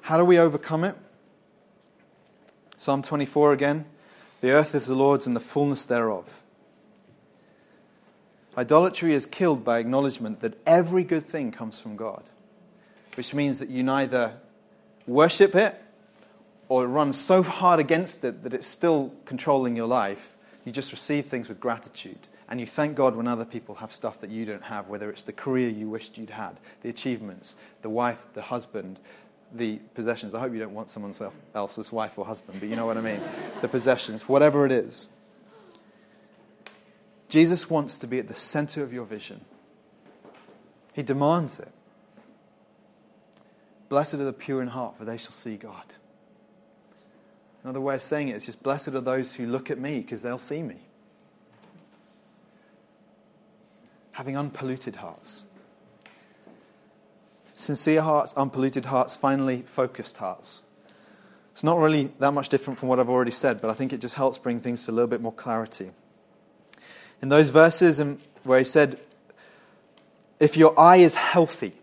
How 0.00 0.18
do 0.18 0.24
we 0.24 0.36
overcome 0.36 0.82
it? 0.82 0.96
Psalm 2.76 3.02
24 3.02 3.52
again. 3.52 3.84
The 4.40 4.50
earth 4.50 4.74
is 4.74 4.86
the 4.86 4.96
Lord's 4.96 5.28
and 5.28 5.36
the 5.36 5.40
fullness 5.40 5.84
thereof. 5.84 6.42
Idolatry 8.58 9.14
is 9.14 9.26
killed 9.26 9.62
by 9.62 9.78
acknowledgement 9.78 10.40
that 10.40 10.54
every 10.66 11.04
good 11.04 11.28
thing 11.28 11.52
comes 11.52 11.78
from 11.78 11.94
God, 11.94 12.24
which 13.14 13.32
means 13.32 13.60
that 13.60 13.68
you 13.68 13.84
neither 13.84 14.40
worship 15.06 15.54
it 15.54 15.80
or 16.72 16.86
run 16.86 17.12
so 17.12 17.42
hard 17.42 17.78
against 17.78 18.24
it 18.24 18.42
that 18.44 18.54
it's 18.54 18.66
still 18.66 19.12
controlling 19.26 19.76
your 19.76 19.86
life. 19.86 20.34
You 20.64 20.72
just 20.72 20.90
receive 20.90 21.26
things 21.26 21.50
with 21.50 21.60
gratitude. 21.60 22.28
And 22.48 22.58
you 22.58 22.66
thank 22.66 22.96
God 22.96 23.14
when 23.14 23.28
other 23.28 23.44
people 23.44 23.74
have 23.74 23.92
stuff 23.92 24.22
that 24.22 24.30
you 24.30 24.46
don't 24.46 24.62
have, 24.62 24.88
whether 24.88 25.10
it's 25.10 25.22
the 25.22 25.34
career 25.34 25.68
you 25.68 25.90
wished 25.90 26.16
you'd 26.16 26.30
had, 26.30 26.58
the 26.80 26.88
achievements, 26.88 27.56
the 27.82 27.90
wife, 27.90 28.26
the 28.32 28.40
husband, 28.40 29.00
the 29.52 29.80
possessions. 29.92 30.32
I 30.32 30.40
hope 30.40 30.54
you 30.54 30.60
don't 30.60 30.72
want 30.72 30.88
someone 30.88 31.12
else's 31.54 31.92
wife 31.92 32.12
or 32.16 32.24
husband, 32.24 32.58
but 32.58 32.70
you 32.70 32.76
know 32.76 32.86
what 32.86 32.96
I 32.96 33.02
mean. 33.02 33.20
the 33.60 33.68
possessions, 33.68 34.26
whatever 34.26 34.64
it 34.64 34.72
is. 34.72 35.10
Jesus 37.28 37.68
wants 37.68 37.98
to 37.98 38.06
be 38.06 38.18
at 38.18 38.28
the 38.28 38.34
center 38.34 38.82
of 38.82 38.94
your 38.94 39.04
vision. 39.04 39.42
He 40.94 41.02
demands 41.02 41.58
it. 41.58 41.70
Blessed 43.90 44.14
are 44.14 44.24
the 44.24 44.32
pure 44.32 44.62
in 44.62 44.68
heart, 44.68 44.96
for 44.96 45.04
they 45.04 45.18
shall 45.18 45.32
see 45.32 45.58
God. 45.58 45.84
Another 47.64 47.80
way 47.80 47.94
of 47.94 48.02
saying 48.02 48.28
it 48.28 48.36
is 48.36 48.46
just 48.46 48.62
blessed 48.62 48.88
are 48.88 49.00
those 49.00 49.34
who 49.34 49.46
look 49.46 49.70
at 49.70 49.78
me 49.78 50.00
because 50.00 50.22
they'll 50.22 50.38
see 50.38 50.62
me. 50.62 50.76
Having 54.12 54.36
unpolluted 54.36 54.96
hearts. 54.96 55.44
Sincere 57.54 58.02
hearts, 58.02 58.34
unpolluted 58.36 58.86
hearts, 58.86 59.14
finally 59.14 59.62
focused 59.62 60.16
hearts. 60.16 60.62
It's 61.52 61.62
not 61.62 61.78
really 61.78 62.10
that 62.18 62.32
much 62.32 62.48
different 62.48 62.80
from 62.80 62.88
what 62.88 62.98
I've 62.98 63.08
already 63.08 63.30
said, 63.30 63.60
but 63.60 63.70
I 63.70 63.74
think 63.74 63.92
it 63.92 64.00
just 64.00 64.14
helps 64.14 64.38
bring 64.38 64.58
things 64.58 64.84
to 64.84 64.90
a 64.90 64.92
little 64.92 65.08
bit 65.08 65.20
more 65.20 65.32
clarity. 65.32 65.90
In 67.20 67.28
those 67.28 67.50
verses 67.50 68.00
um, 68.00 68.18
where 68.42 68.58
he 68.58 68.64
said, 68.64 68.98
If 70.40 70.56
your 70.56 70.78
eye 70.78 70.96
is 70.96 71.14
healthy, 71.14 71.74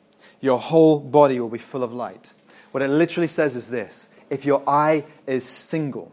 your 0.42 0.60
whole 0.60 1.00
body 1.00 1.40
will 1.40 1.50
be 1.50 1.58
full 1.58 1.84
of 1.84 1.94
light. 1.94 2.34
What 2.72 2.84
it 2.84 2.90
literally 2.90 3.28
says 3.28 3.56
is 3.56 3.70
this 3.70 4.10
if 4.30 4.46
your 4.46 4.64
eye 4.68 5.06
is 5.26 5.46
single, 5.46 6.12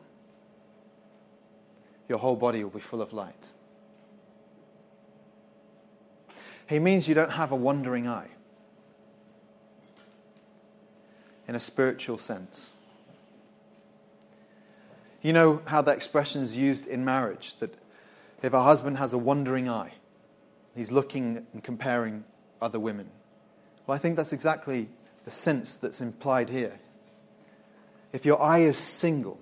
your 2.08 2.18
whole 2.18 2.36
body 2.36 2.62
will 2.62 2.70
be 2.70 2.80
full 2.80 3.02
of 3.02 3.12
light. 3.12 3.50
He 6.68 6.78
means 6.78 7.06
you 7.06 7.14
don't 7.14 7.32
have 7.32 7.52
a 7.52 7.56
wandering 7.56 8.08
eye 8.08 8.28
in 11.46 11.54
a 11.54 11.60
spiritual 11.60 12.18
sense. 12.18 12.70
You 15.22 15.32
know 15.32 15.62
how 15.66 15.82
that 15.82 15.96
expression 15.96 16.42
is 16.42 16.56
used 16.56 16.86
in 16.86 17.04
marriage 17.04 17.56
that 17.56 17.74
if 18.42 18.52
a 18.52 18.62
husband 18.62 18.98
has 18.98 19.12
a 19.12 19.18
wandering 19.18 19.68
eye, 19.68 19.92
he's 20.74 20.90
looking 20.90 21.46
and 21.52 21.62
comparing 21.62 22.24
other 22.60 22.80
women. 22.80 23.08
Well, 23.86 23.94
I 23.94 23.98
think 23.98 24.16
that's 24.16 24.32
exactly 24.32 24.88
the 25.24 25.30
sense 25.30 25.76
that's 25.76 26.00
implied 26.00 26.48
here 26.48 26.78
if 28.16 28.24
your 28.24 28.40
eye 28.40 28.60
is 28.60 28.78
single, 28.78 29.38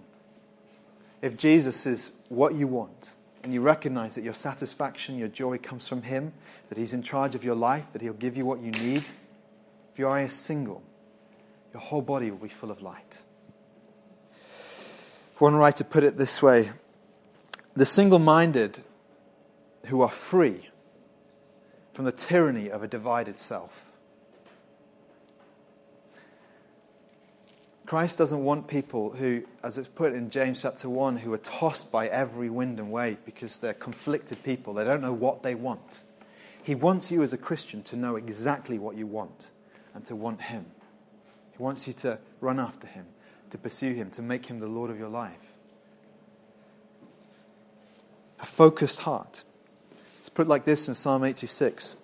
if 1.23 1.37
Jesus 1.37 1.87
is 1.87 2.11
what 2.29 2.57
you 2.57 2.67
want, 2.67 3.13
and 3.45 3.55
you 3.55 3.61
recognize 3.61 4.17
that 4.17 4.25
your 4.25 4.35
satisfaction, 4.35 5.17
your 5.17 5.29
joy 5.29 5.59
comes 5.59 5.87
from 5.87 6.03
Him, 6.03 6.33
that 6.71 6.77
He's 6.77 6.93
in 6.93 7.01
charge 7.01 7.37
of 7.37 7.45
your 7.45 7.55
life, 7.55 7.87
that 7.93 8.03
He'll 8.03 8.15
give 8.15 8.37
you 8.37 8.45
what 8.45 8.61
you 8.61 8.73
need, 8.73 9.05
if 9.93 9.99
your 10.01 10.11
eye 10.11 10.23
is 10.23 10.33
single, 10.33 10.83
your 11.73 11.83
whole 11.83 12.03
body 12.03 12.33
will 12.33 12.39
be 12.39 12.49
full 12.49 12.73
of 12.73 12.83
light. 12.83 13.23
One 15.39 15.55
writer 15.55 15.85
put 15.85 16.03
it 16.03 16.17
this 16.17 16.43
way 16.43 16.73
the 17.77 17.87
single 17.87 18.19
minded 18.19 18.81
who 19.85 20.03
are 20.03 20.11
free 20.11 20.69
from 21.93 22.07
the 22.07 22.13
tyranny 22.13 22.71
of 22.71 22.83
a 22.83 22.89
divided 22.89 23.39
self 23.39 23.84
Christ 27.87 28.17
doesn't 28.17 28.43
want 28.43 28.67
people 28.67 29.11
who, 29.11 29.43
as 29.63 29.77
it's 29.77 29.89
put 29.89 30.15
in 30.15 30.31
James 30.31 30.63
chapter 30.63 30.89
1, 30.89 31.19
who 31.19 31.33
are 31.35 31.39
tossed 31.39 31.93
by 31.93 32.09
every 32.09 32.49
wind 32.49 32.79
and 32.81 32.91
wave 32.91 33.19
because 33.27 33.59
they're 33.59 33.75
conflicted 33.75 34.43
people. 34.43 34.73
They 34.73 34.85
don't 34.85 35.03
know 35.03 35.13
what 35.13 35.43
they 35.43 35.55
want. 35.55 36.01
He 36.63 36.75
wants 36.75 37.11
you 37.11 37.23
as 37.23 37.35
a 37.35 37.39
Christian 37.39 37.83
to 37.85 37.97
know 37.97 38.17
exactly 38.17 38.79
what 38.79 38.97
you 38.97 39.07
want 39.07 39.51
and 39.95 40.03
to 40.07 40.17
want 40.17 40.41
Him. 40.41 40.65
He 41.53 41.63
wants 41.63 41.87
you 41.87 41.93
to 41.95 42.19
run 42.41 42.59
after 42.59 42.87
Him, 42.87 43.05
to 43.51 43.59
pursue 43.59 43.93
Him, 43.93 44.11
to 44.13 44.23
make 44.23 44.47
Him 44.47 44.61
the 44.61 44.67
Lord 44.67 44.91
of 44.91 44.99
your 44.99 45.11
life. 45.11 45.37
A 48.41 48.47
focused 48.47 49.01
heart. 49.01 49.45
It's 50.21 50.31
put 50.31 50.49
like 50.49 50.65
this 50.65 50.89
in 50.89 50.95
Psalm 50.95 51.23
86 51.23 51.97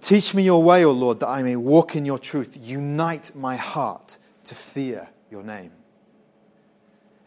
Teach 0.00 0.34
me 0.34 0.44
your 0.44 0.62
way, 0.62 0.84
O 0.84 0.92
Lord, 0.92 1.20
that 1.20 1.28
I 1.28 1.42
may 1.42 1.56
walk 1.56 1.94
in 1.94 2.06
your 2.06 2.18
truth. 2.18 2.56
Unite 2.58 3.32
my 3.34 3.56
heart 3.56 4.16
to 4.50 4.54
fear 4.56 5.08
your 5.30 5.44
name. 5.44 5.70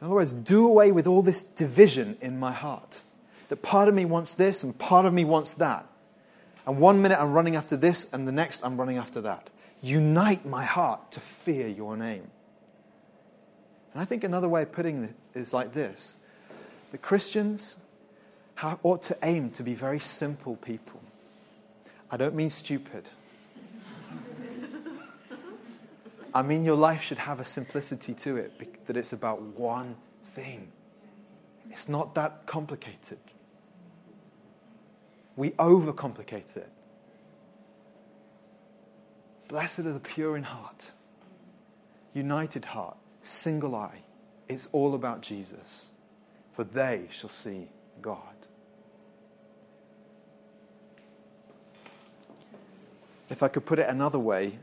In 0.01 0.07
other 0.07 0.15
words, 0.15 0.33
do 0.33 0.67
away 0.67 0.91
with 0.91 1.07
all 1.07 1.21
this 1.21 1.41
division 1.41 2.17
in 2.19 2.37
my 2.37 2.51
heart. 2.51 2.99
That 3.47 3.61
part 3.61 3.87
of 3.87 3.95
me 3.95 4.03
wants 4.03 4.33
this 4.33 4.61
and 4.63 4.77
part 4.77 5.05
of 5.05 5.13
me 5.13 5.23
wants 5.23 5.53
that. 5.53 5.87
And 6.67 6.79
one 6.79 7.01
minute 7.01 7.21
I'm 7.21 7.31
running 7.31 7.55
after 7.55 7.77
this 7.77 8.11
and 8.11 8.27
the 8.27 8.33
next 8.33 8.61
I'm 8.65 8.77
running 8.77 8.97
after 8.97 9.21
that. 9.21 9.49
Unite 9.81 10.45
my 10.45 10.65
heart 10.65 11.13
to 11.13 11.21
fear 11.21 11.69
your 11.69 11.95
name. 11.95 12.27
And 13.93 14.01
I 14.01 14.05
think 14.05 14.25
another 14.25 14.49
way 14.49 14.63
of 14.63 14.73
putting 14.73 15.05
it 15.05 15.15
is 15.33 15.53
like 15.53 15.73
this 15.73 16.17
the 16.91 16.97
Christians 16.97 17.77
ought 18.83 19.01
to 19.03 19.17
aim 19.23 19.49
to 19.51 19.63
be 19.63 19.75
very 19.75 19.99
simple 19.99 20.57
people. 20.57 20.99
I 22.11 22.17
don't 22.17 22.35
mean 22.35 22.49
stupid. 22.49 23.07
I 26.35 26.41
mean, 26.41 26.65
your 26.65 26.75
life 26.75 27.01
should 27.01 27.19
have 27.19 27.39
a 27.39 27.45
simplicity 27.45 28.13
to 28.15 28.37
it 28.37 28.87
that 28.87 28.97
it's 28.97 29.13
about 29.13 29.41
one 29.41 29.95
thing. 30.33 30.71
It's 31.69 31.87
not 31.87 32.15
that 32.15 32.45
complicated. 32.47 33.19
We 35.35 35.51
overcomplicate 35.51 36.57
it. 36.57 36.69
Blessed 39.47 39.79
are 39.79 39.93
the 39.93 39.99
pure 39.99 40.35
in 40.35 40.43
heart, 40.43 40.91
united 42.13 42.65
heart, 42.65 42.97
single 43.21 43.75
eye. 43.75 44.01
It's 44.47 44.67
all 44.71 44.95
about 44.95 45.21
Jesus, 45.21 45.91
for 46.53 46.63
they 46.63 47.07
shall 47.11 47.29
see 47.29 47.69
God. 48.01 48.19
If 53.29 53.43
I 53.43 53.47
could 53.47 53.65
put 53.65 53.79
it 53.79 53.87
another 53.87 54.19
way, 54.19 54.57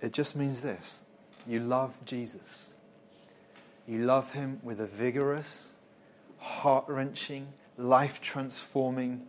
it 0.00 0.12
just 0.12 0.36
means 0.36 0.62
this 0.62 1.02
you 1.50 1.58
love 1.58 1.92
Jesus. 2.04 2.70
You 3.88 4.04
love 4.04 4.32
him 4.32 4.60
with 4.62 4.80
a 4.80 4.86
vigorous, 4.86 5.72
heart 6.38 6.84
wrenching, 6.86 7.48
life 7.76 8.20
transforming, 8.20 9.26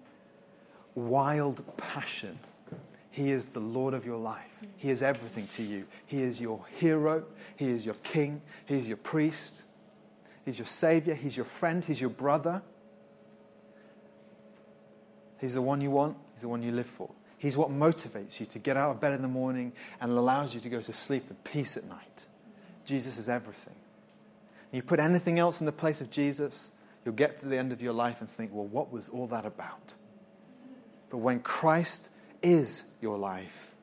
wild 0.93 1.63
passion. 1.77 2.37
He 3.09 3.31
is 3.31 3.51
the 3.51 3.59
Lord 3.59 3.95
of 3.95 4.05
your 4.05 4.19
life. 4.19 4.51
He 4.77 4.91
is 4.91 5.01
everything 5.01 5.47
to 5.47 5.63
you. 5.63 5.87
He 6.05 6.21
is 6.21 6.39
your 6.39 6.63
hero. 6.77 7.23
He 7.55 7.69
is 7.69 7.87
your 7.87 7.95
king. 8.03 8.43
He 8.67 8.75
is 8.75 8.87
your 8.87 8.97
priest. 8.97 9.63
He's 10.45 10.59
your 10.59 10.67
savior. 10.67 11.15
He's 11.15 11.35
your 11.35 11.47
friend. 11.47 11.83
He's 11.83 11.99
your 11.99 12.11
brother. 12.11 12.61
He's 15.39 15.55
the 15.55 15.61
one 15.61 15.81
you 15.81 15.89
want. 15.89 16.17
He's 16.33 16.43
the 16.43 16.49
one 16.49 16.61
you 16.61 16.71
live 16.71 16.85
for. 16.85 17.09
He's 17.41 17.57
what 17.57 17.71
motivates 17.71 18.39
you 18.39 18.45
to 18.45 18.59
get 18.59 18.77
out 18.77 18.91
of 18.91 18.99
bed 18.99 19.13
in 19.13 19.23
the 19.23 19.27
morning 19.27 19.73
and 19.99 20.11
allows 20.11 20.53
you 20.53 20.61
to 20.61 20.69
go 20.69 20.79
to 20.79 20.93
sleep 20.93 21.23
in 21.27 21.35
peace 21.37 21.75
at 21.75 21.83
night. 21.85 22.27
Jesus 22.85 23.17
is 23.17 23.27
everything. 23.27 23.73
You 24.71 24.83
put 24.83 24.99
anything 24.99 25.39
else 25.39 25.59
in 25.59 25.65
the 25.65 25.71
place 25.71 26.01
of 26.01 26.11
Jesus, 26.11 26.69
you'll 27.03 27.15
get 27.15 27.39
to 27.39 27.47
the 27.47 27.57
end 27.57 27.73
of 27.73 27.81
your 27.81 27.93
life 27.93 28.19
and 28.19 28.29
think, 28.29 28.51
well, 28.53 28.67
what 28.67 28.91
was 28.91 29.09
all 29.09 29.25
that 29.25 29.47
about? 29.47 29.95
But 31.09 31.17
when 31.17 31.39
Christ 31.39 32.11
is 32.43 32.83
your 33.01 33.17
life, 33.17 33.73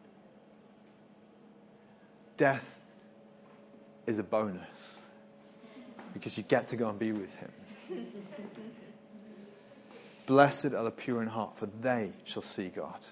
death 2.36 2.78
is 4.06 4.20
a 4.20 4.22
bonus 4.22 5.00
because 6.14 6.38
you 6.38 6.44
get 6.44 6.68
to 6.68 6.76
go 6.76 6.88
and 6.90 6.96
be 6.96 7.10
with 7.10 7.34
Him. 7.34 7.50
Blessed 10.26 10.66
are 10.66 10.84
the 10.84 10.92
pure 10.92 11.22
in 11.22 11.28
heart, 11.28 11.58
for 11.58 11.66
they 11.66 12.12
shall 12.22 12.42
see 12.42 12.68
God. 12.68 13.04